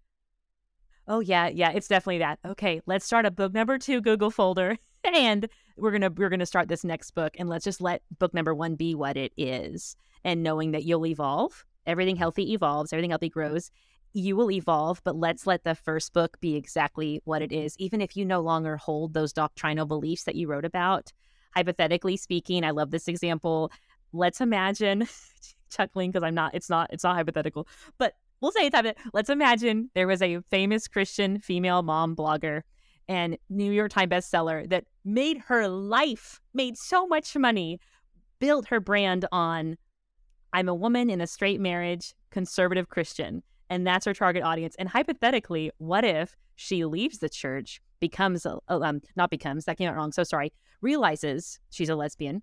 Oh, 1.07 1.19
yeah, 1.19 1.47
yeah, 1.47 1.71
it's 1.71 1.87
definitely 1.87 2.19
that. 2.19 2.37
Okay, 2.45 2.81
let's 2.85 3.05
start 3.05 3.25
a 3.25 3.31
book 3.31 3.53
number 3.53 3.77
two 3.77 4.01
Google 4.01 4.31
folder. 4.31 4.77
And 5.05 5.47
we're 5.77 5.91
gonna 5.91 6.09
we're 6.09 6.27
gonna 6.27 6.45
start 6.45 6.67
this 6.67 6.83
next 6.83 7.11
book 7.11 7.37
and 7.39 7.47
let's 7.47 7.63
just 7.63 7.79
let 7.79 8.01
book 8.19 8.33
number 8.33 8.53
one 8.53 8.75
be 8.75 8.95
what 8.95 9.15
it 9.15 9.31
is. 9.37 9.95
And 10.25 10.43
knowing 10.43 10.71
that 10.71 10.83
you'll 10.83 11.05
evolve, 11.05 11.63
everything 11.89 12.15
healthy 12.15 12.53
evolves, 12.53 12.93
everything 12.93 13.09
healthy 13.09 13.29
grows. 13.29 13.71
You 14.13 14.35
will 14.35 14.51
evolve, 14.51 15.01
but 15.03 15.15
let's 15.15 15.45
let 15.45 15.63
the 15.63 15.75
first 15.75 16.13
book 16.13 16.39
be 16.39 16.55
exactly 16.55 17.21
what 17.25 17.41
it 17.41 17.51
is. 17.51 17.75
Even 17.77 18.01
if 18.01 18.15
you 18.15 18.25
no 18.25 18.39
longer 18.39 18.77
hold 18.77 19.13
those 19.13 19.33
doctrinal 19.33 19.85
beliefs 19.85 20.23
that 20.23 20.35
you 20.35 20.47
wrote 20.47 20.65
about, 20.65 21.11
hypothetically 21.55 22.17
speaking, 22.17 22.63
I 22.63 22.71
love 22.71 22.91
this 22.91 23.07
example. 23.07 23.71
Let's 24.13 24.41
imagine 24.41 25.07
chuckling 25.69 26.11
because 26.11 26.23
I'm 26.23 26.35
not 26.35 26.55
it's 26.55 26.69
not 26.69 26.89
it's 26.91 27.03
not 27.03 27.15
hypothetical, 27.15 27.67
but 27.97 28.13
we'll 28.41 28.51
say 28.51 28.65
it's 28.65 28.75
hypothetical. 28.75 29.11
Let's 29.13 29.29
imagine 29.29 29.89
there 29.93 30.07
was 30.07 30.21
a 30.21 30.41
famous 30.49 30.87
Christian 30.87 31.39
female 31.39 31.83
mom 31.83 32.15
blogger 32.15 32.61
and 33.07 33.37
New 33.49 33.71
York 33.71 33.91
Times 33.91 34.11
bestseller 34.11 34.69
that 34.69 34.85
made 35.03 35.39
her 35.47 35.67
life, 35.67 36.39
made 36.53 36.77
so 36.77 37.07
much 37.07 37.35
money, 37.35 37.79
built 38.39 38.67
her 38.67 38.79
brand 38.79 39.25
on 39.31 39.77
I'm 40.53 40.69
a 40.69 40.75
woman 40.75 41.09
in 41.09 41.21
a 41.21 41.27
straight 41.27 41.59
marriage, 41.59 42.13
conservative 42.31 42.89
Christian. 42.89 43.43
And 43.69 43.85
that's 43.85 44.05
her 44.05 44.13
target 44.13 44.43
audience. 44.43 44.75
And 44.79 44.89
hypothetically, 44.89 45.71
what 45.77 46.03
if 46.03 46.35
she 46.55 46.85
leaves 46.85 47.19
the 47.19 47.29
church, 47.29 47.81
becomes, 47.99 48.45
a, 48.45 48.59
um, 48.69 49.01
not 49.15 49.29
becomes, 49.29 49.65
that 49.65 49.77
came 49.77 49.89
out 49.89 49.95
wrong, 49.95 50.11
so 50.11 50.23
sorry, 50.23 50.51
realizes 50.81 51.59
she's 51.69 51.89
a 51.89 51.95
lesbian, 51.95 52.41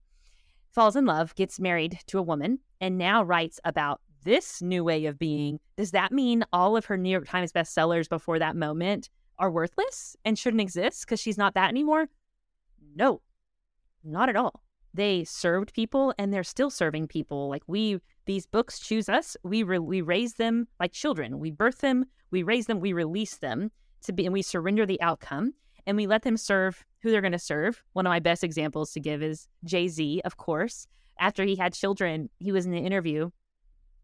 falls 0.72 0.96
in 0.96 1.04
love, 1.04 1.34
gets 1.34 1.58
married 1.58 1.98
to 2.06 2.18
a 2.18 2.22
woman, 2.22 2.58
and 2.80 2.98
now 2.98 3.22
writes 3.22 3.58
about 3.64 4.00
this 4.24 4.60
new 4.60 4.84
way 4.84 5.06
of 5.06 5.18
being. 5.18 5.58
Does 5.76 5.92
that 5.92 6.12
mean 6.12 6.44
all 6.52 6.76
of 6.76 6.84
her 6.86 6.96
New 6.96 7.10
York 7.10 7.28
Times 7.28 7.52
bestsellers 7.52 8.08
before 8.08 8.38
that 8.38 8.56
moment 8.56 9.08
are 9.38 9.50
worthless 9.50 10.16
and 10.24 10.38
shouldn't 10.38 10.60
exist 10.60 11.06
because 11.06 11.20
she's 11.20 11.38
not 11.38 11.54
that 11.54 11.68
anymore? 11.68 12.08
No, 12.94 13.20
not 14.04 14.28
at 14.28 14.36
all. 14.36 14.62
They 14.96 15.24
served 15.24 15.74
people 15.74 16.14
and 16.18 16.32
they're 16.32 16.42
still 16.42 16.70
serving 16.70 17.08
people. 17.08 17.50
Like 17.50 17.62
we, 17.66 17.98
these 18.24 18.46
books 18.46 18.80
choose 18.80 19.10
us. 19.10 19.36
We 19.42 19.62
re- 19.62 19.78
we 19.78 20.00
raise 20.00 20.34
them 20.34 20.68
like 20.80 20.92
children. 20.92 21.38
We 21.38 21.50
birth 21.50 21.78
them, 21.78 22.06
we 22.30 22.42
raise 22.42 22.64
them, 22.64 22.80
we 22.80 22.94
release 22.94 23.36
them 23.36 23.70
to 24.04 24.12
be, 24.14 24.24
and 24.24 24.32
we 24.32 24.40
surrender 24.40 24.86
the 24.86 25.00
outcome 25.02 25.52
and 25.86 25.98
we 25.98 26.06
let 26.06 26.22
them 26.22 26.38
serve 26.38 26.82
who 27.02 27.10
they're 27.10 27.20
going 27.20 27.32
to 27.32 27.38
serve. 27.38 27.82
One 27.92 28.06
of 28.06 28.10
my 28.10 28.20
best 28.20 28.42
examples 28.42 28.92
to 28.92 29.00
give 29.00 29.22
is 29.22 29.48
Jay 29.64 29.86
Z, 29.88 30.22
of 30.24 30.38
course. 30.38 30.86
After 31.20 31.44
he 31.44 31.56
had 31.56 31.74
children, 31.74 32.30
he 32.38 32.50
was 32.50 32.64
in 32.64 32.72
an 32.72 32.84
interview, 32.84 33.30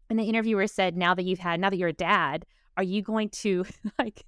and 0.09 0.19
the 0.19 0.23
interviewer 0.23 0.67
said, 0.67 0.95
"Now 0.95 1.13
that 1.15 1.25
you've 1.25 1.39
had, 1.39 1.59
now 1.59 1.69
that 1.69 1.77
you're 1.77 1.89
a 1.89 1.93
dad, 1.93 2.45
are 2.77 2.83
you 2.83 3.01
going 3.01 3.29
to 3.29 3.65
like 3.99 4.25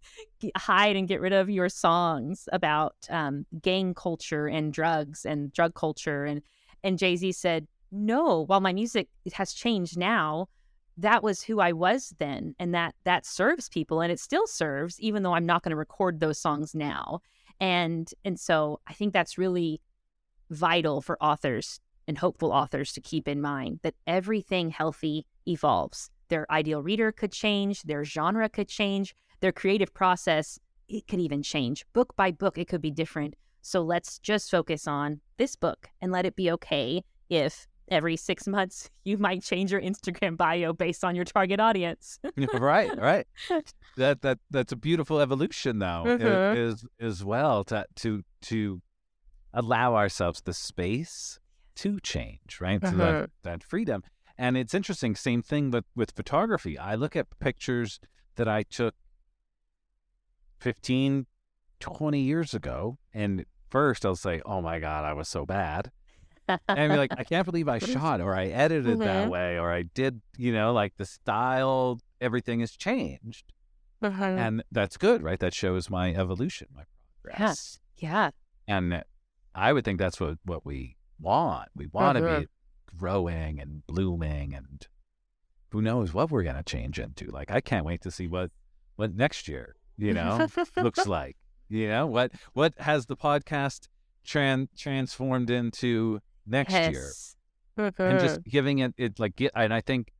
hide 0.55 0.95
and 0.95 1.07
get 1.07 1.21
rid 1.21 1.33
of 1.33 1.49
your 1.49 1.69
songs 1.69 2.47
about 2.51 2.95
um, 3.09 3.45
gang 3.61 3.93
culture 3.93 4.47
and 4.47 4.73
drugs 4.73 5.25
and 5.25 5.51
drug 5.53 5.73
culture 5.75 6.25
and 6.25 6.41
and 6.83 6.97
jay-z 6.99 7.31
said 7.31 7.67
no 7.91 8.45
while 8.45 8.61
my 8.61 8.73
music 8.73 9.07
has 9.33 9.53
changed 9.53 9.97
now 9.97 10.47
that 10.97 11.23
was 11.23 11.41
who 11.41 11.59
I 11.59 11.73
was 11.73 12.13
then 12.19 12.55
and 12.57 12.73
that 12.73 12.95
that 13.03 13.25
serves 13.25 13.69
people 13.69 14.01
and 14.01 14.11
it 14.11 14.19
still 14.19 14.47
serves 14.47 14.99
even 14.99 15.23
though 15.23 15.33
I'm 15.33 15.45
not 15.45 15.63
going 15.63 15.71
to 15.71 15.75
record 15.75 16.19
those 16.19 16.39
songs 16.39 16.73
now. 16.73 17.19
And 17.59 18.09
and 18.23 18.39
so 18.39 18.79
I 18.87 18.93
think 18.93 19.13
that's 19.13 19.37
really 19.37 19.81
vital 20.49 21.01
for 21.01 21.21
authors 21.21 21.79
and 22.07 22.17
hopeful 22.17 22.51
authors 22.51 22.93
to 22.93 23.01
keep 23.01 23.27
in 23.27 23.41
mind 23.41 23.79
that 23.83 23.95
everything 24.07 24.69
healthy 24.69 25.25
evolves. 25.47 26.09
Their 26.29 26.49
ideal 26.51 26.81
reader 26.81 27.11
could 27.11 27.31
change, 27.31 27.83
their 27.83 28.03
genre 28.03 28.49
could 28.49 28.67
change, 28.67 29.15
their 29.41 29.51
creative 29.51 29.93
process 29.93 30.59
it 30.87 31.07
could 31.07 31.19
even 31.19 31.41
change. 31.41 31.85
Book 31.93 32.15
by 32.15 32.31
book 32.31 32.57
it 32.57 32.67
could 32.67 32.81
be 32.81 32.91
different. 32.91 33.35
So 33.61 33.81
let's 33.81 34.19
just 34.19 34.51
focus 34.51 34.87
on 34.87 35.21
this 35.37 35.55
book 35.55 35.89
and 36.01 36.11
let 36.11 36.25
it 36.25 36.35
be 36.35 36.51
okay 36.51 37.03
if 37.29 37.67
every 37.89 38.15
six 38.15 38.47
months 38.55 38.89
you 39.03 39.17
might 39.17 39.43
change 39.43 39.71
your 39.71 39.81
Instagram 39.81 40.37
bio 40.37 40.73
based 40.73 41.03
on 41.03 41.15
your 41.15 41.25
target 41.25 41.59
audience. 41.59 42.19
right, 42.53 42.91
right. 42.97 43.27
That 43.97 44.21
that 44.21 44.39
that's 44.51 44.71
a 44.71 44.75
beautiful 44.75 45.19
evolution, 45.19 45.79
though, 45.79 46.03
Mhm. 46.05 46.55
is 46.55 46.85
as 46.99 47.23
well 47.23 47.63
to 47.65 47.85
to 47.95 48.23
to 48.43 48.81
allow 49.53 49.95
ourselves 49.95 50.41
the 50.41 50.53
space 50.53 51.39
to 51.75 51.99
change, 52.01 52.59
right? 52.59 52.85
So 52.85 52.95
that 52.97 53.29
that 53.43 53.63
freedom. 53.63 54.03
And 54.37 54.57
it's 54.57 54.73
interesting. 54.73 55.15
Same 55.15 55.41
thing 55.41 55.71
with 55.71 55.85
with 55.95 56.11
photography. 56.11 56.77
I 56.77 56.95
look 56.95 57.15
at 57.15 57.27
pictures 57.39 57.99
that 58.35 58.47
I 58.47 58.63
took 58.63 58.93
15, 60.59 61.25
20 61.79 62.19
years 62.19 62.53
ago, 62.53 62.97
and 63.13 63.45
first 63.69 64.05
I'll 64.05 64.15
say, 64.15 64.41
"Oh 64.45 64.61
my 64.61 64.79
god, 64.79 65.05
I 65.05 65.13
was 65.13 65.27
so 65.27 65.45
bad." 65.45 65.91
and 66.47 66.59
I'd 66.69 66.89
be 66.89 66.97
like, 66.97 67.11
I 67.17 67.23
can't 67.31 67.45
believe 67.45 67.67
I 67.67 67.79
shot 67.79 68.21
or 68.21 68.35
I 68.35 68.45
edited 68.45 68.99
that 68.99 69.25
Mhm. 69.25 69.29
way 69.31 69.57
or 69.59 69.71
I 69.71 69.81
did, 69.81 70.21
you 70.37 70.53
know, 70.53 70.73
like 70.73 70.95
the 70.97 71.05
style, 71.05 71.99
everything 72.21 72.59
has 72.59 72.71
changed. 72.75 73.51
Uh-huh. 74.03 74.23
And 74.23 74.63
that's 74.71 74.95
good, 74.95 75.23
right? 75.23 75.39
That 75.39 75.55
shows 75.55 75.89
my 75.89 76.13
evolution, 76.13 76.67
my 76.75 76.83
progress. 77.23 77.79
yeah. 77.97 78.29
And 78.67 79.03
I 79.55 79.73
would 79.73 79.85
think 79.85 79.97
that's 79.97 80.19
what, 80.19 80.37
what 80.45 80.63
we 80.67 80.97
want. 81.19 81.69
We 81.75 81.87
want 81.87 82.17
to 82.19 82.23
Mhm. 82.23 82.41
be 82.41 82.47
growing 82.97 83.59
and 83.59 83.85
blooming 83.87 84.53
and 84.53 84.87
who 85.71 85.81
knows 85.81 86.13
what 86.13 86.31
we're 86.31 86.43
going 86.43 86.55
to 86.55 86.63
change 86.63 86.99
into. 86.99 87.25
Like, 87.31 87.51
I 87.51 87.59
can't 87.61 87.85
wait 87.85 88.01
to 88.03 88.11
see 88.11 88.27
what, 88.27 88.51
what 88.95 89.13
next 89.15 89.47
year, 89.47 89.75
you 89.97 90.13
know, 90.13 90.47
looks 90.77 91.05
like. 91.19 91.35
You 91.67 91.87
know, 91.89 92.05
what, 92.07 92.31
what 92.53 92.73
has 92.79 93.07
the 93.07 93.17
podcast 93.17 93.87
tran- 94.25 94.67
transformed 94.77 95.49
into 95.49 96.19
next 96.45 96.71
year? 96.73 96.91
Yes. 96.91 97.35
and 97.77 97.87
Uh-huh. 97.99 98.19
just 98.19 98.43
giving 98.43 98.79
it 98.79 98.93
it 98.97 99.19
like 99.19 99.41
and 99.53 99.73
I 99.73 99.81
think 99.81 100.13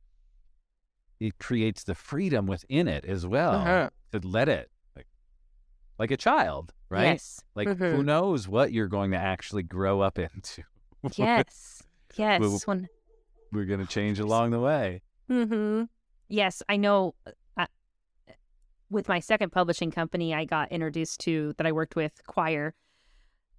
it 1.20 1.38
creates 1.38 1.84
the 1.84 1.94
freedom 1.94 2.46
within 2.46 2.86
it 2.88 3.04
as 3.06 3.26
well 3.26 3.52
Uh-huh. 3.54 3.90
to 4.12 4.28
let 4.28 4.48
it 4.50 4.70
like 4.94 5.06
like 5.98 6.10
a 6.10 6.16
child, 6.18 6.74
right? 6.90 7.12
Yes. 7.12 7.42
Like 7.54 7.78
who 7.78 8.02
knows 8.02 8.46
what 8.48 8.72
you're 8.72 8.88
going 8.88 9.12
to 9.12 9.16
actually 9.16 9.62
grow 9.62 10.00
up 10.02 10.18
into. 10.26 10.64
Yes. 11.14 11.82
Yes. 12.16 12.40
Well- 12.40 12.60
When 12.64 12.88
We're 13.52 13.64
going 13.64 13.80
to 13.80 13.86
change 13.86 14.18
along 14.18 14.50
the 14.50 14.60
way. 14.60 15.02
Mm-hmm. 15.30 15.84
Yes, 16.28 16.62
I 16.68 16.76
know. 16.76 17.14
Uh, 17.56 17.66
with 18.90 19.08
my 19.08 19.20
second 19.20 19.50
publishing 19.50 19.90
company, 19.90 20.34
I 20.34 20.44
got 20.44 20.70
introduced 20.72 21.20
to 21.20 21.54
that 21.56 21.66
I 21.66 21.72
worked 21.72 21.96
with 21.96 22.20
Quoir. 22.26 22.74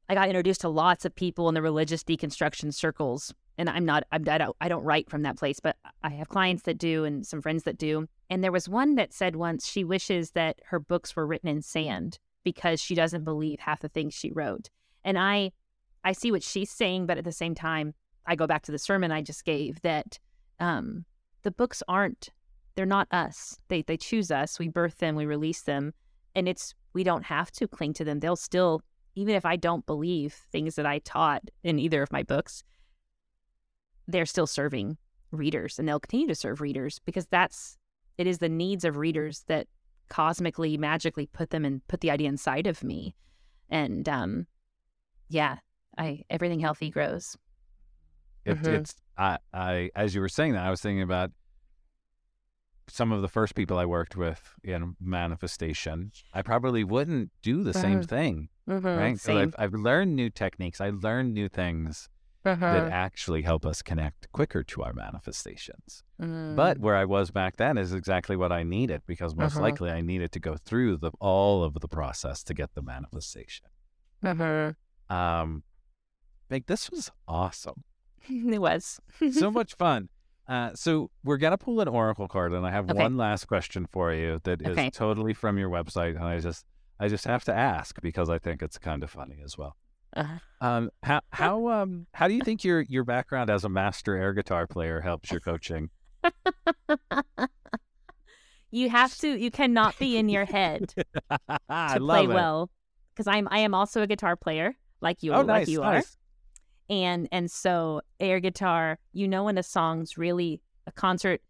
I 0.09 0.13
got 0.13 0.29
introduced 0.29 0.61
to 0.61 0.69
lots 0.69 1.03
of 1.03 1.15
people 1.15 1.49
in 1.49 1.55
the 1.55 1.61
religious 1.61 2.03
deconstruction 2.03 2.73
circles, 2.73 3.33
and 3.57 3.69
I'm 3.69 3.85
not. 3.85 4.03
I'm, 4.11 4.23
I 4.29 4.37
don't. 4.37 4.55
I 4.61 4.69
don't 4.69 4.83
write 4.83 5.09
from 5.09 5.23
that 5.23 5.37
place, 5.37 5.59
but 5.59 5.75
I 6.01 6.09
have 6.11 6.29
clients 6.29 6.63
that 6.63 6.77
do, 6.77 7.03
and 7.03 7.25
some 7.25 7.41
friends 7.41 7.63
that 7.63 7.77
do. 7.77 8.07
And 8.29 8.41
there 8.43 8.51
was 8.51 8.69
one 8.69 8.95
that 8.95 9.13
said 9.13 9.35
once 9.35 9.67
she 9.67 9.83
wishes 9.83 10.31
that 10.31 10.59
her 10.67 10.79
books 10.79 11.15
were 11.15 11.27
written 11.27 11.49
in 11.49 11.61
sand 11.61 12.19
because 12.43 12.81
she 12.81 12.95
doesn't 12.95 13.25
believe 13.25 13.59
half 13.59 13.81
the 13.81 13.89
things 13.89 14.13
she 14.13 14.31
wrote. 14.31 14.69
And 15.03 15.17
I, 15.17 15.51
I 16.03 16.13
see 16.13 16.31
what 16.31 16.43
she's 16.43 16.71
saying, 16.71 17.05
but 17.05 17.17
at 17.17 17.25
the 17.25 17.31
same 17.33 17.55
time, 17.55 17.93
I 18.27 18.35
go 18.35 18.47
back 18.47 18.63
to 18.63 18.71
the 18.71 18.79
sermon 18.79 19.11
I 19.11 19.21
just 19.21 19.45
gave 19.45 19.81
that 19.81 20.19
um, 20.59 21.05
the 21.43 21.51
books 21.51 21.81
aren't 21.87 22.29
they're 22.75 22.85
not 22.85 23.07
us. 23.11 23.57
They 23.69 23.81
they 23.81 23.97
choose 23.97 24.29
us. 24.29 24.59
We 24.59 24.67
birth 24.67 24.99
them 24.99 25.15
we 25.15 25.25
release 25.25 25.63
them 25.63 25.93
and 26.35 26.47
it's 26.47 26.75
we 26.93 27.03
don't 27.03 27.23
have 27.23 27.51
to 27.53 27.67
cling 27.67 27.93
to 27.93 28.03
them. 28.03 28.19
They'll 28.19 28.35
still 28.35 28.81
even 29.17 29.33
if 29.33 29.45
i 29.45 29.55
don't 29.55 29.85
believe 29.85 30.33
things 30.51 30.75
that 30.75 30.85
i 30.85 30.99
taught 30.99 31.41
in 31.63 31.79
either 31.79 32.01
of 32.03 32.11
my 32.11 32.23
books 32.23 32.63
they're 34.07 34.25
still 34.25 34.47
serving 34.47 34.95
readers 35.31 35.77
and 35.77 35.87
they'll 35.87 35.99
continue 35.99 36.27
to 36.27 36.35
serve 36.35 36.61
readers 36.61 37.01
because 37.03 37.25
that's 37.27 37.77
it 38.17 38.27
is 38.27 38.37
the 38.37 38.49
needs 38.49 38.85
of 38.85 38.97
readers 38.97 39.43
that 39.47 39.67
cosmically 40.09 40.77
magically 40.77 41.25
put 41.25 41.49
them 41.49 41.65
and 41.65 41.85
put 41.87 41.99
the 41.99 42.09
idea 42.09 42.29
inside 42.29 42.65
of 42.65 42.83
me. 42.83 43.13
And 43.69 44.07
um 44.07 44.47
yeah 45.29 45.57
i 45.97 46.21
everything 46.29 46.59
healthy 46.61 46.89
grows 46.89 47.35
It, 48.47 48.57
Mhm. 48.59 48.67
It's 48.79 48.95
I, 49.17 49.37
I 49.53 49.89
as 49.95 50.15
you 50.15 50.21
were 50.21 50.29
saying 50.29 50.53
that 50.53 50.63
I 50.63 50.69
was 50.69 50.81
thinking 50.81 51.01
about 51.01 51.31
some 52.89 53.11
of 53.11 53.21
the 53.21 53.27
first 53.27 53.53
people 53.55 53.77
I 53.77 53.85
worked 53.85 54.15
with 54.15 54.53
in 54.63 54.95
manifestation. 55.01 56.11
I 56.33 56.41
probably 56.41 56.83
wouldn't 56.85 57.31
do 57.41 57.61
the 57.63 57.73
same 57.73 57.99
Mhm. 58.01 58.07
thing, 58.07 58.49
Mhm. 58.67 58.97
right? 58.97 59.19
same. 59.19 59.37
I've, 59.37 59.55
I've 59.59 59.73
learned 59.73 60.15
new 60.15 60.29
techniques. 60.29 60.79
I 60.79 60.91
learned 60.91 61.33
new 61.33 61.49
things 61.49 62.07
Uh-huh. 62.45 62.59
that 62.73 62.89
actually 62.93 63.41
help 63.41 63.65
us 63.65 63.81
connect 63.81 64.31
quicker 64.31 64.63
to 64.63 64.81
our 64.83 64.93
manifestations. 64.93 66.03
Mm. 66.21 66.55
But 66.55 66.77
where 66.77 66.95
I 66.95 67.03
was 67.03 67.29
back 67.29 67.57
then 67.57 67.77
is 67.77 67.91
exactly 67.91 68.37
what 68.37 68.53
I 68.53 68.63
needed 68.63 69.01
because 69.05 69.35
most 69.35 69.55
Uh-huh. 69.55 69.63
likely 69.63 69.91
I 69.91 69.99
needed 69.99 70.31
to 70.31 70.39
go 70.39 70.55
through 70.55 70.97
the 70.97 71.11
all 71.19 71.65
of 71.65 71.73
the 71.81 71.89
process 71.89 72.41
to 72.45 72.53
get 72.53 72.73
the 72.73 72.81
manifestation. 72.81 73.67
Uh-huh. 74.23 74.71
Um, 75.13 75.63
like 76.49 76.67
this 76.67 76.89
was 76.89 77.11
awesome, 77.27 77.83
it 78.29 78.59
was 78.59 78.99
so 79.31 79.51
much 79.59 79.75
fun. 79.75 80.09
Uh, 80.47 80.71
so 80.75 81.09
we're 81.23 81.37
gonna 81.37 81.57
pull 81.57 81.81
an 81.81 81.87
oracle 81.87 82.27
card, 82.27 82.53
and 82.53 82.65
I 82.65 82.71
have 82.71 82.89
Okay. 82.89 82.97
one 82.97 83.17
last 83.17 83.45
question 83.45 83.85
for 83.91 84.13
you 84.13 84.39
that 84.43 84.61
is 84.61 84.69
Okay. 84.71 84.89
totally 84.91 85.33
from 85.33 85.57
your 85.57 85.69
website, 85.69 86.15
and 86.15 86.23
I 86.23 86.39
just 86.39 86.65
I 86.99 87.07
just 87.09 87.25
have 87.25 87.43
to 87.45 87.53
ask 87.53 87.99
because 88.01 88.29
I 88.29 88.37
think 88.39 88.61
it's 88.61 88.77
kind 88.77 89.03
of 89.03 89.09
funny 89.09 89.39
as 89.43 89.57
well. 89.57 89.75
Uh, 90.15 90.37
Um, 90.61 90.89
how 91.03 91.21
how 91.31 91.67
um 91.67 92.07
how 92.13 92.27
do 92.27 92.33
you 92.33 92.41
think 92.41 92.63
your 92.63 92.81
your 92.81 93.03
background 93.03 93.49
as 93.49 93.63
a 93.65 93.69
master 93.69 94.15
air 94.15 94.33
guitar 94.33 94.67
player 94.67 95.01
helps 95.01 95.31
your 95.31 95.41
coaching? 95.41 95.89
you 98.71 98.89
have 98.89 99.15
to 99.19 99.37
you 99.37 99.51
cannot 99.51 99.97
be 99.99 100.17
in 100.17 100.29
your 100.29 100.45
head 100.45 100.93
to 101.49 101.99
play 101.99 102.23
it. 102.23 102.27
well 102.27 102.69
because 103.13 103.27
i'm 103.27 103.47
i 103.51 103.59
am 103.59 103.73
also 103.73 104.01
a 104.01 104.07
guitar 104.07 104.35
player 104.35 104.75
like 105.01 105.23
you 105.23 105.33
Oh, 105.33 105.39
like 105.41 105.47
nice, 105.47 105.67
you 105.69 105.83
are 105.83 105.95
nice. 105.95 106.16
And 106.89 107.27
and 107.31 107.49
so 107.51 108.01
air 108.19 108.39
guitar 108.39 108.97
you 109.13 109.27
know 109.27 109.43
when 109.45 109.57
a 109.57 109.63
song's 109.63 110.17
really 110.17 110.61
a 110.85 110.91
concert 110.91 111.41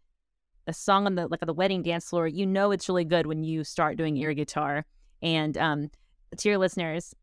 a 0.66 0.72
song 0.72 1.06
on 1.06 1.14
the 1.14 1.26
like 1.28 1.40
on 1.42 1.46
the 1.46 1.54
wedding 1.54 1.82
dance 1.82 2.08
floor 2.10 2.26
you 2.26 2.44
know 2.46 2.70
it's 2.70 2.88
really 2.88 3.04
good 3.04 3.26
when 3.26 3.42
you 3.44 3.64
start 3.64 3.96
doing 3.96 4.22
air 4.22 4.34
guitar 4.34 4.84
and 5.22 5.56
um 5.56 5.90
to 6.36 6.48
your 6.48 6.58
listeners 6.58 7.14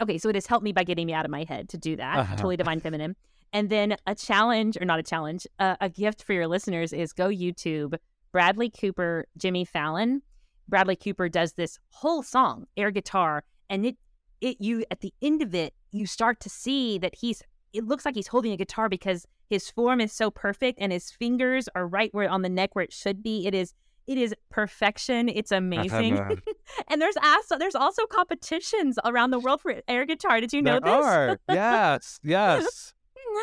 okay 0.00 0.18
so 0.18 0.28
it 0.28 0.34
has 0.34 0.46
helped 0.46 0.64
me 0.64 0.72
by 0.72 0.84
getting 0.84 1.06
me 1.06 1.12
out 1.14 1.24
of 1.24 1.30
my 1.30 1.44
head 1.44 1.68
to 1.68 1.78
do 1.78 1.96
that 1.96 2.18
Uh-huh. 2.18 2.36
totally 2.36 2.56
divine 2.56 2.80
feminine 2.80 3.14
and 3.52 3.70
then 3.70 3.96
a 4.06 4.14
challenge 4.14 4.76
or 4.80 4.84
not 4.84 4.98
a 4.98 5.02
challenge 5.02 5.46
uh, 5.58 5.76
a 5.80 5.88
gift 5.88 6.24
for 6.24 6.32
your 6.32 6.46
listeners 6.48 6.92
is 6.92 7.12
go 7.12 7.28
youtube 7.28 7.94
bradley 8.32 8.68
cooper 8.70 9.26
jimmy 9.38 9.64
fallon 9.64 10.20
bradley 10.68 10.96
cooper 10.96 11.28
does 11.28 11.52
this 11.52 11.78
whole 11.90 12.22
song 12.22 12.66
air 12.76 12.90
guitar 12.90 13.44
and 13.70 13.86
it 13.86 13.96
it 14.40 14.56
you 14.60 14.84
at 14.90 15.00
the 15.00 15.14
end 15.22 15.40
of 15.42 15.54
it 15.54 15.72
you 15.92 16.06
start 16.06 16.40
to 16.40 16.48
see 16.50 16.98
that 16.98 17.14
he's 17.14 17.42
it 17.72 17.84
looks 17.86 18.04
like 18.04 18.14
he's 18.14 18.26
holding 18.28 18.52
a 18.52 18.56
guitar 18.56 18.88
because 18.88 19.26
his 19.48 19.70
form 19.70 20.00
is 20.00 20.12
so 20.12 20.30
perfect 20.30 20.78
and 20.80 20.92
his 20.92 21.10
fingers 21.10 21.68
are 21.74 21.86
right 21.86 22.12
where 22.12 22.28
on 22.28 22.42
the 22.42 22.48
neck 22.48 22.74
where 22.74 22.84
it 22.84 22.92
should 22.92 23.22
be 23.22 23.46
it 23.46 23.54
is 23.54 23.74
it 24.06 24.18
is 24.18 24.34
perfection 24.50 25.28
it's 25.28 25.52
amazing 25.52 26.18
and 26.88 27.00
there's 27.00 27.16
also 27.22 27.56
there's 27.58 27.74
also 27.74 28.04
competitions 28.06 28.98
around 29.04 29.30
the 29.30 29.38
world 29.38 29.60
for 29.60 29.74
air 29.88 30.04
guitar 30.04 30.40
did 30.40 30.52
you 30.52 30.60
know 30.62 30.80
there 30.80 30.96
this 30.96 31.06
are. 31.06 31.38
Yes, 31.48 32.20
yes. 32.24 32.94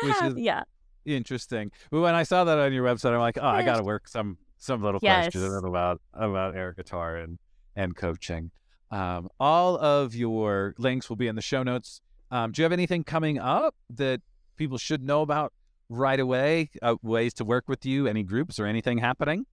which 0.02 0.22
is- 0.22 0.34
yeah 0.36 0.62
Interesting. 1.06 1.72
But 1.90 2.02
when 2.02 2.14
I 2.14 2.24
saw 2.24 2.44
that 2.44 2.58
on 2.58 2.74
your 2.74 2.84
website, 2.84 3.14
I'm 3.14 3.20
like, 3.20 3.38
oh, 3.40 3.46
I 3.46 3.62
got 3.62 3.78
to 3.78 3.82
work 3.92 4.06
some 4.06 4.36
some 4.58 4.82
little 4.82 5.00
Yes. 5.02 5.32
questions 5.32 5.64
about 5.64 6.00
about 6.12 6.54
air 6.54 6.74
guitar 6.74 7.16
and 7.16 7.38
and 7.74 7.96
coaching. 7.96 8.50
Um, 8.90 9.28
all 9.40 9.78
of 9.78 10.14
your 10.14 10.74
links 10.76 11.08
will 11.08 11.16
be 11.16 11.26
in 11.26 11.36
the 11.36 11.42
show 11.42 11.62
notes. 11.62 12.02
Um, 12.30 12.52
do 12.52 12.62
you 12.62 12.64
have 12.64 12.72
anything 12.72 13.04
coming 13.04 13.38
up 13.38 13.74
that 13.90 14.20
people 14.56 14.78
should 14.78 15.02
know 15.02 15.22
about 15.22 15.52
right 15.88 16.20
away? 16.20 16.70
Uh, 16.82 16.96
ways 17.02 17.34
to 17.34 17.44
work 17.44 17.68
with 17.68 17.84
you? 17.84 18.06
Any 18.06 18.22
groups 18.22 18.58
or 18.60 18.66
anything 18.66 18.98
happening? 18.98 19.46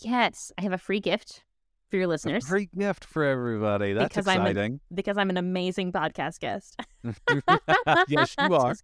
yes 0.00 0.52
i 0.58 0.62
have 0.62 0.72
a 0.72 0.78
free 0.78 1.00
gift 1.00 1.42
for 1.90 1.96
your 1.96 2.04
A 2.04 2.08
listeners 2.08 2.44
Great 2.44 2.72
gift 2.76 3.04
for 3.04 3.24
everybody. 3.24 3.94
That's 3.94 4.10
Because 4.14 4.28
I'm 4.28 4.42
a- 4.42 4.50
exciting. 4.50 4.80
because 4.94 5.16
i'm 5.16 5.30
an 5.30 5.36
amazing 5.38 5.90
podcast 5.92 6.38
guest 6.40 6.76
yes, 8.08 8.34
you 8.38 8.54
are. 8.54 8.74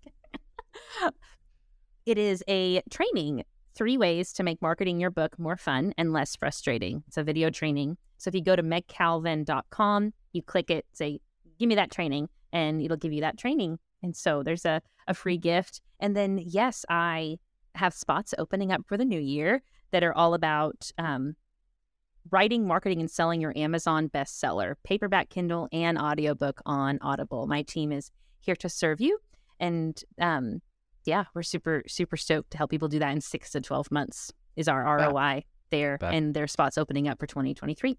It 2.06 2.18
is 2.18 2.42
a 2.48 2.82
training 2.90 3.44
three 3.74 3.96
ways 3.96 4.32
to 4.34 4.42
make 4.42 4.60
marketing 4.60 4.98
your 5.00 5.10
book 5.10 5.38
more 5.38 5.56
fun 5.56 5.92
and 5.98 6.12
less 6.12 6.36
frustrating. 6.36 7.02
It's 7.08 7.16
a 7.16 7.22
video 7.24 7.50
training. 7.50 7.96
So 8.18 8.28
if 8.28 8.34
you 8.34 8.42
go 8.42 8.56
to 8.56 8.62
megcalvin.com, 8.62 10.12
you 10.32 10.42
click 10.42 10.70
it, 10.70 10.84
say, 10.92 11.20
give 11.58 11.68
me 11.68 11.74
that 11.76 11.90
training, 11.90 12.28
and 12.54 12.80
it'll 12.80 12.96
give 12.96 13.12
you 13.12 13.20
that 13.20 13.36
training. 13.36 13.78
And 14.02 14.16
so 14.16 14.42
there's 14.42 14.64
a, 14.64 14.80
a 15.08 15.12
free 15.12 15.36
gift. 15.36 15.82
And 16.00 16.16
then, 16.16 16.38
yes, 16.38 16.84
I 16.88 17.38
have 17.74 17.92
spots 17.92 18.32
opening 18.38 18.72
up 18.72 18.82
for 18.86 18.96
the 18.96 19.04
new 19.04 19.20
year 19.20 19.62
that 19.90 20.04
are 20.04 20.14
all 20.14 20.32
about 20.34 20.90
um, 20.96 21.34
writing, 22.30 22.66
marketing, 22.66 23.00
and 23.00 23.10
selling 23.10 23.40
your 23.40 23.52
Amazon 23.56 24.08
bestseller, 24.08 24.74
paperback, 24.84 25.28
Kindle, 25.28 25.68
and 25.72 25.98
audiobook 25.98 26.60
on 26.64 26.98
Audible. 27.02 27.46
My 27.46 27.62
team 27.62 27.92
is 27.92 28.10
here 28.40 28.56
to 28.56 28.68
serve 28.68 29.00
you. 29.00 29.18
And 29.60 30.00
um, 30.20 30.62
yeah, 31.04 31.24
we're 31.34 31.42
super, 31.42 31.82
super 31.88 32.16
stoked 32.16 32.52
to 32.52 32.58
help 32.58 32.70
people 32.70 32.88
do 32.88 32.98
that 33.00 33.10
in 33.12 33.20
six 33.20 33.50
to 33.50 33.60
12 33.60 33.90
months 33.90 34.32
is 34.56 34.68
our 34.68 34.84
ROI 34.84 35.44
there. 35.70 35.98
that- 36.00 36.14
and 36.14 36.34
their 36.34 36.46
spots 36.46 36.78
opening 36.78 37.08
up 37.08 37.18
for 37.18 37.26
2023. 37.26 37.98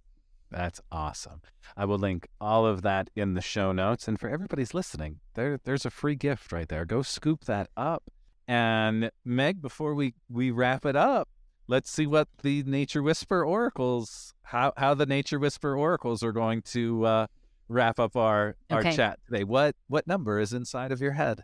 That's 0.52 0.80
awesome. 0.92 1.42
I 1.76 1.86
will 1.86 1.98
link 1.98 2.28
all 2.40 2.66
of 2.66 2.82
that 2.84 3.10
in 3.16 3.34
the 3.34 3.42
show 3.42 3.72
notes. 3.72 4.08
And 4.08 4.20
for 4.20 4.30
everybody's 4.30 4.74
listening, 4.74 5.20
there 5.34 5.60
there's 5.64 5.86
a 5.86 5.90
free 5.90 6.16
gift 6.16 6.52
right 6.52 6.68
there. 6.70 6.86
Go 6.86 7.02
scoop 7.02 7.46
that 7.46 7.70
up. 7.76 8.04
And 8.48 9.10
Meg, 9.26 9.62
before 9.62 9.96
we, 9.96 10.14
we 10.30 10.52
wrap 10.52 10.86
it 10.86 10.96
up, 10.96 11.28
let's 11.68 11.90
see 11.90 12.06
what 12.06 12.28
the 12.44 12.62
Nature 12.64 13.02
Whisper 13.02 13.44
oracles, 13.44 14.34
how, 14.44 14.72
how 14.78 14.94
the 14.94 15.08
Nature 15.08 15.40
Whisper 15.40 15.76
oracles 15.76 16.22
are 16.22 16.32
going 16.32 16.62
to 16.62 17.06
uh, 17.06 17.28
wrap 17.68 18.00
up 18.00 18.16
our, 18.16 18.56
our 18.70 18.80
Okay. 18.82 18.96
chat 18.96 19.20
today. 19.26 19.44
What 19.44 19.76
what 19.88 20.06
number 20.06 20.40
is 20.40 20.54
inside 20.54 20.92
of 20.92 21.02
your 21.02 21.14
head? 21.14 21.44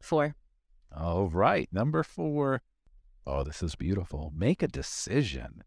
Four. 0.00 0.34
All 0.96 1.28
right, 1.28 1.68
number 1.70 2.02
four. 2.02 2.62
Oh, 3.24 3.44
this 3.44 3.62
is 3.62 3.76
beautiful. 3.76 4.32
Make 4.34 4.62
a 4.64 4.68
decision. 4.68 5.62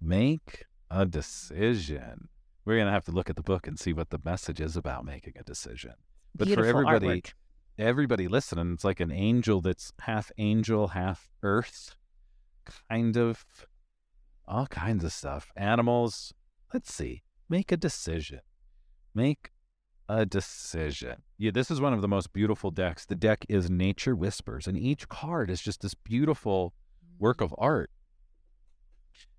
Make 0.00 0.64
a 0.90 1.06
decision. 1.06 2.28
We're 2.64 2.76
going 2.76 2.86
to 2.86 2.92
have 2.92 3.04
to 3.06 3.12
look 3.12 3.30
at 3.30 3.36
the 3.36 3.42
book 3.42 3.66
and 3.66 3.78
see 3.78 3.92
what 3.92 4.10
the 4.10 4.20
message 4.24 4.60
is 4.60 4.76
about 4.76 5.04
making 5.04 5.34
a 5.38 5.42
decision. 5.42 5.92
But 6.34 6.48
for 6.48 6.56
Beautiful 6.56 6.88
everybody, 6.88 7.22
artwork. 7.22 7.32
everybody 7.78 8.28
listening, 8.28 8.72
it's 8.74 8.84
like 8.84 9.00
an 9.00 9.10
angel 9.10 9.60
that's 9.60 9.92
half 10.00 10.30
angel, 10.38 10.88
half 10.88 11.30
earth, 11.42 11.96
kind 12.90 13.16
of 13.16 13.44
all 14.46 14.66
kinds 14.66 15.04
of 15.04 15.12
stuff. 15.12 15.50
Animals. 15.56 16.34
Let's 16.72 16.92
see. 16.92 17.22
Make 17.48 17.72
a 17.72 17.76
decision. 17.76 18.40
Make 19.14 19.50
a 20.08 20.26
decision. 20.26 21.22
Yeah, 21.38 21.50
this 21.52 21.70
is 21.70 21.80
one 21.80 21.92
of 21.92 22.02
the 22.02 22.08
most 22.08 22.32
beautiful 22.32 22.70
decks. 22.70 23.04
The 23.04 23.14
deck 23.14 23.44
is 23.48 23.70
Nature 23.70 24.14
Whispers, 24.14 24.66
and 24.66 24.76
each 24.76 25.08
card 25.08 25.50
is 25.50 25.60
just 25.60 25.80
this 25.80 25.94
beautiful 25.94 26.74
work 27.18 27.40
of 27.40 27.54
art. 27.58 27.90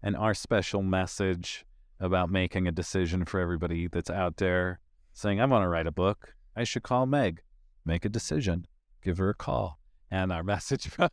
And 0.02 0.16
our 0.16 0.34
special 0.34 0.82
message 0.82 1.66
about 2.00 2.30
making 2.30 2.68
a 2.68 2.72
decision 2.72 3.26
for 3.26 3.40
everybody 3.40 3.88
that's 3.88 4.10
out 4.10 4.38
there 4.38 4.80
saying, 5.14 5.42
I 5.42 5.46
want 5.46 5.64
to 5.64 5.68
write 5.68 5.88
a 5.88 5.92
book. 5.92 6.36
I 6.56 6.64
should 6.64 6.84
call 6.84 7.06
Meg. 7.06 7.42
Make 7.86 8.06
a 8.06 8.10
decision. 8.10 8.66
Give 9.04 9.18
her 9.18 9.30
a 9.30 9.36
call. 9.36 9.80
And 10.10 10.32
our 10.32 10.44
message 10.56 10.88
from 10.88 11.10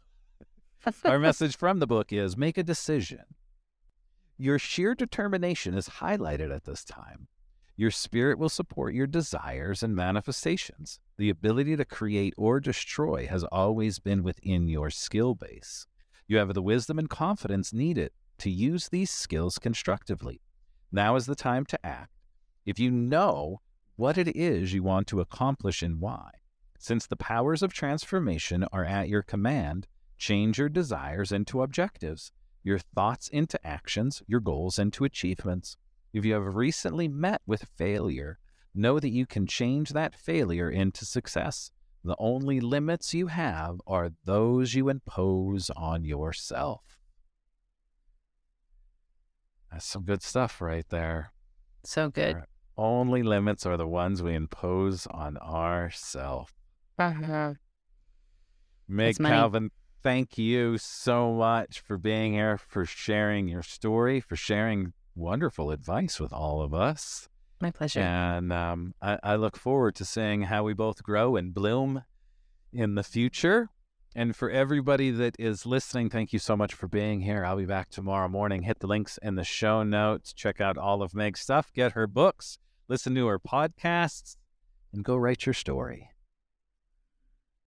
our 1.05 1.19
message 1.19 1.57
from 1.57 1.81
the 1.81 1.87
book 1.87 2.13
is 2.13 2.37
make 2.37 2.59
a 2.59 2.63
decision. 2.63 3.25
Your 4.39 4.59
sheer 4.59 4.95
determination 4.95 5.75
is 5.75 5.89
highlighted 5.89 6.55
at 6.55 6.65
this 6.65 6.85
time. 6.85 7.27
Your 7.77 7.91
spirit 7.91 8.39
will 8.39 8.49
support 8.49 8.95
your 8.95 9.07
desires 9.07 9.83
and 9.83 9.95
manifestations. 9.95 11.01
The 11.19 11.31
ability 11.31 11.77
to 11.77 11.85
create 11.85 12.35
or 12.37 12.61
destroy 12.61 13.27
has 13.27 13.45
always 13.45 13.99
been 13.99 14.23
within 14.23 14.69
your 14.69 14.91
skill 14.91 15.35
base. 15.35 15.87
You 16.29 16.39
have 16.39 16.55
the 16.55 16.63
wisdom 16.63 16.99
and 16.99 17.11
confidence 17.11 17.73
needed 17.73 18.13
to 18.39 18.51
use 18.51 18.89
these 18.89 19.11
skills 19.11 19.59
constructively. 19.59 20.41
Now 20.93 21.17
is 21.17 21.27
the 21.27 21.35
time 21.35 21.65
to 21.67 21.87
act. 21.87 22.13
If 22.65 22.79
you 22.79 22.91
know 22.91 23.61
what 23.97 24.19
it 24.19 24.37
is 24.37 24.73
you 24.73 24.83
want 24.83 25.07
to 25.09 25.21
accomplish 25.21 25.83
and 25.83 26.01
why, 26.01 26.31
since 26.79 27.07
the 27.07 27.17
powers 27.17 27.63
of 27.63 27.73
transformation 27.73 28.65
are 28.73 28.85
at 28.85 29.09
your 29.09 29.23
command, 29.23 29.87
change 30.19 30.59
your 30.59 30.69
desires 30.69 31.33
into 31.33 31.63
objectives, 31.63 32.33
your 32.63 32.79
thoughts 32.79 33.29
into 33.29 33.65
actions, 33.67 34.23
your 34.27 34.41
goals 34.41 34.79
into 34.79 35.05
achievements. 35.05 35.77
If 36.13 36.25
you 36.25 36.35
have 36.35 36.57
recently 36.57 37.09
met 37.09 37.43
with 37.47 37.69
failure, 37.77 38.39
know 38.75 38.99
that 39.01 39.11
you 39.11 39.27
can 39.27 39.47
change 39.47 39.91
that 39.91 40.15
failure 40.15 40.71
into 40.71 41.05
success. 41.05 41.71
The 42.05 42.17
only 42.19 42.61
limits 42.61 43.15
you 43.15 43.29
have 43.29 43.81
are 43.87 44.11
those 44.25 44.75
you 44.75 44.89
impose 44.89 45.71
on 45.71 46.05
yourself. 46.05 46.96
That's 49.71 49.87
some 49.87 50.05
good 50.05 50.23
stuff 50.23 50.61
right 50.61 50.89
there. 50.89 51.33
So 51.85 52.11
good. 52.11 52.37
Right. 52.37 52.45
Only 52.77 53.23
limits 53.23 53.65
are 53.65 53.77
the 53.77 53.87
ones 53.87 54.23
we 54.23 54.35
impose 54.35 55.07
on 55.07 55.37
ourselves. 55.39 56.53
Uh-huh. 56.99 57.55
Meg 58.89 59.17
Calvin, 59.19 59.71
thank 60.03 60.39
you 60.39 60.79
so 60.79 61.33
much 61.33 61.81
for 61.81 61.99
being 61.99 62.35
here, 62.35 62.59
for 62.59 62.85
sharing 62.85 63.49
your 63.49 63.63
story, 63.63 64.21
for 64.21 64.37
sharing 64.37 64.93
wonderful 65.15 65.71
advice 65.71 66.21
with 66.21 66.33
all 66.33 66.63
of 66.63 66.75
us. 66.75 67.29
My 67.61 67.71
pleasure. 67.71 68.01
And 68.01 68.53
um, 68.53 68.95
I, 69.01 69.19
I 69.23 69.37
look 69.37 69.57
forward 69.57 69.95
to 69.97 70.05
seeing 70.05 70.43
how 70.43 70.63
we 70.63 70.75
both 70.75 71.03
grow 71.03 71.37
and 71.37 71.55
bloom 71.55 72.05
in 72.73 72.95
the 72.95 73.03
future. 73.03 73.71
And 74.19 74.35
for 74.35 74.49
everybody 74.49 75.11
that 75.11 75.37
is 75.39 75.67
listening, 75.67 76.09
thank 76.09 76.33
you 76.33 76.39
so 76.39 76.57
much 76.57 76.73
for 76.73 76.89
being 76.89 77.21
here. 77.21 77.45
I'll 77.45 77.59
be 77.59 77.67
back 77.67 77.91
tomorrow 77.91 78.29
morning. 78.29 78.63
Hit 78.63 78.79
the 78.79 78.87
links 78.87 79.19
in 79.21 79.35
the 79.35 79.45
show 79.45 79.83
notes. 79.83 80.33
Check 80.33 80.59
out 80.59 80.79
all 80.79 81.03
of 81.03 81.15
Meg's 81.15 81.41
stuff. 81.41 81.71
Get 81.75 81.93
her 81.93 82.07
books. 82.07 82.57
Listen 82.89 83.15
to 83.15 83.27
her 83.27 83.39
podcasts. 83.39 84.37
And 84.91 85.05
go 85.05 85.17
write 85.17 85.45
your 85.45 85.53
story. 85.53 86.09